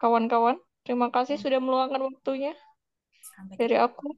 kawan-kawan. 0.00 0.56
Terima 0.82 1.12
kasih 1.14 1.38
sudah 1.38 1.62
meluangkan 1.62 2.00
waktunya 2.02 2.56
Sampai 3.22 3.54
dari 3.54 3.76
aku. 3.78 4.10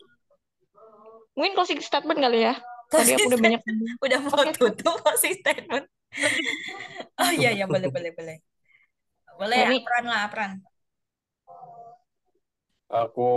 Mungkin 1.35 1.53
closing 1.59 1.83
statement 1.83 2.23
kali 2.23 2.47
ya. 2.47 2.55
Tadi 2.89 3.11
aku 3.19 3.27
udah 3.27 3.41
banyak 3.43 3.61
udah 4.07 4.19
mau 4.23 4.39
Oke. 4.39 4.55
tutup 4.55 4.97
masih 5.03 5.35
statement. 5.43 5.85
Oh 7.15 7.31
iya 7.31 7.55
ya 7.55 7.67
boleh 7.71 7.91
boleh 7.95 8.11
boleh. 8.11 8.37
Boleh 9.39 9.59
Ini- 9.71 9.83
apran 9.83 10.05
lah 10.07 10.21
apran. 10.27 10.51
Aku 12.95 13.29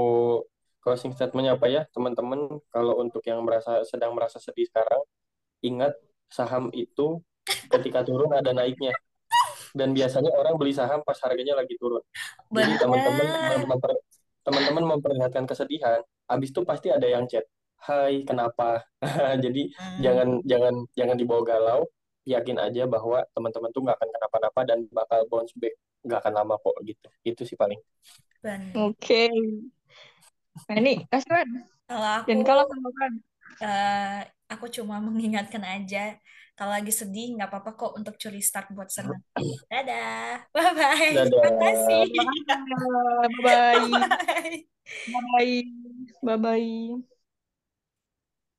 closing 0.86 1.12
statementnya 1.18 1.58
apa 1.58 1.68
ya, 1.68 1.82
teman-teman? 1.92 2.62
Kalau 2.70 2.94
untuk 3.02 3.26
yang 3.26 3.42
merasa 3.42 3.82
sedang 3.84 4.14
merasa 4.14 4.38
sedih 4.38 4.70
sekarang, 4.70 5.02
ingat 5.66 5.94
saham 6.30 6.70
itu 6.76 7.20
ketika 7.74 8.06
turun 8.06 8.32
ada 8.38 8.54
naiknya. 8.54 8.94
Dan 9.74 9.94
biasanya 9.98 10.32
orang 10.34 10.56
beli 10.58 10.74
saham 10.74 11.02
pas 11.04 11.18
harganya 11.26 11.58
lagi 11.58 11.76
turun. 11.82 12.02
Jadi 12.54 12.74
teman-teman 12.82 13.28
mem- 13.50 13.68
memper- 13.68 14.04
teman-teman 14.48 14.84
memperlihatkan 14.98 15.44
kesedihan, 15.50 16.00
habis 16.30 16.50
itu 16.56 16.62
pasti 16.64 16.88
ada 16.90 17.04
yang 17.06 17.28
chat, 17.28 17.44
"Hai, 17.84 18.24
kenapa?" 18.24 18.86
Jadi 19.44 19.70
Hmm. 19.76 20.00
jangan 20.06 20.28
jangan 20.48 20.74
jangan 20.96 21.16
dibawa 21.20 21.42
galau, 21.44 21.82
yakin 22.28 22.58
aja 22.60 22.84
bahwa 22.94 23.24
teman-teman 23.36 23.70
tuh 23.72 23.82
nggak 23.88 23.98
akan 24.00 24.10
kenapa-napa 24.16 24.60
dan 24.70 24.80
bakal 24.92 25.20
bounce 25.32 25.54
back, 25.56 25.74
nggak 26.06 26.20
akan 26.24 26.34
lama 26.40 26.56
kok 26.60 26.76
gitu. 26.84 27.08
Itu 27.24 27.42
sih 27.48 27.58
paling. 27.58 27.80
Oke. 28.76 29.32
Nah 30.68 30.76
ini 30.82 30.94
kasih 31.12 31.32
Wan. 31.32 31.50
Kalau 31.88 32.10
aku 32.20 32.28
Dan 32.30 32.40
kalau 32.44 32.64
sama 32.68 32.90
kan. 33.00 33.12
eh, 33.64 34.20
aku 34.52 34.66
cuma 34.76 34.96
mengingatkan 35.08 35.64
aja 35.64 36.20
kalau 36.58 36.72
lagi 36.74 36.92
sedih 36.92 37.38
nggak 37.38 37.48
apa-apa 37.54 37.72
kok 37.80 37.92
untuk 38.00 38.16
curi 38.22 38.42
start 38.42 38.74
buat 38.76 38.90
senang. 38.92 39.22
Dadah. 39.72 40.50
Bye 40.56 40.72
bye. 40.76 41.12
Dadah. 41.16 41.32
Terima 41.32 41.52
kasih. 41.64 42.02
Bye 43.22 43.30
bye. 43.46 43.88
Bye. 44.28 44.68
Bye 45.08 45.24
bye. 45.32 45.64
Bye 46.24 46.38
bye. 46.38 47.17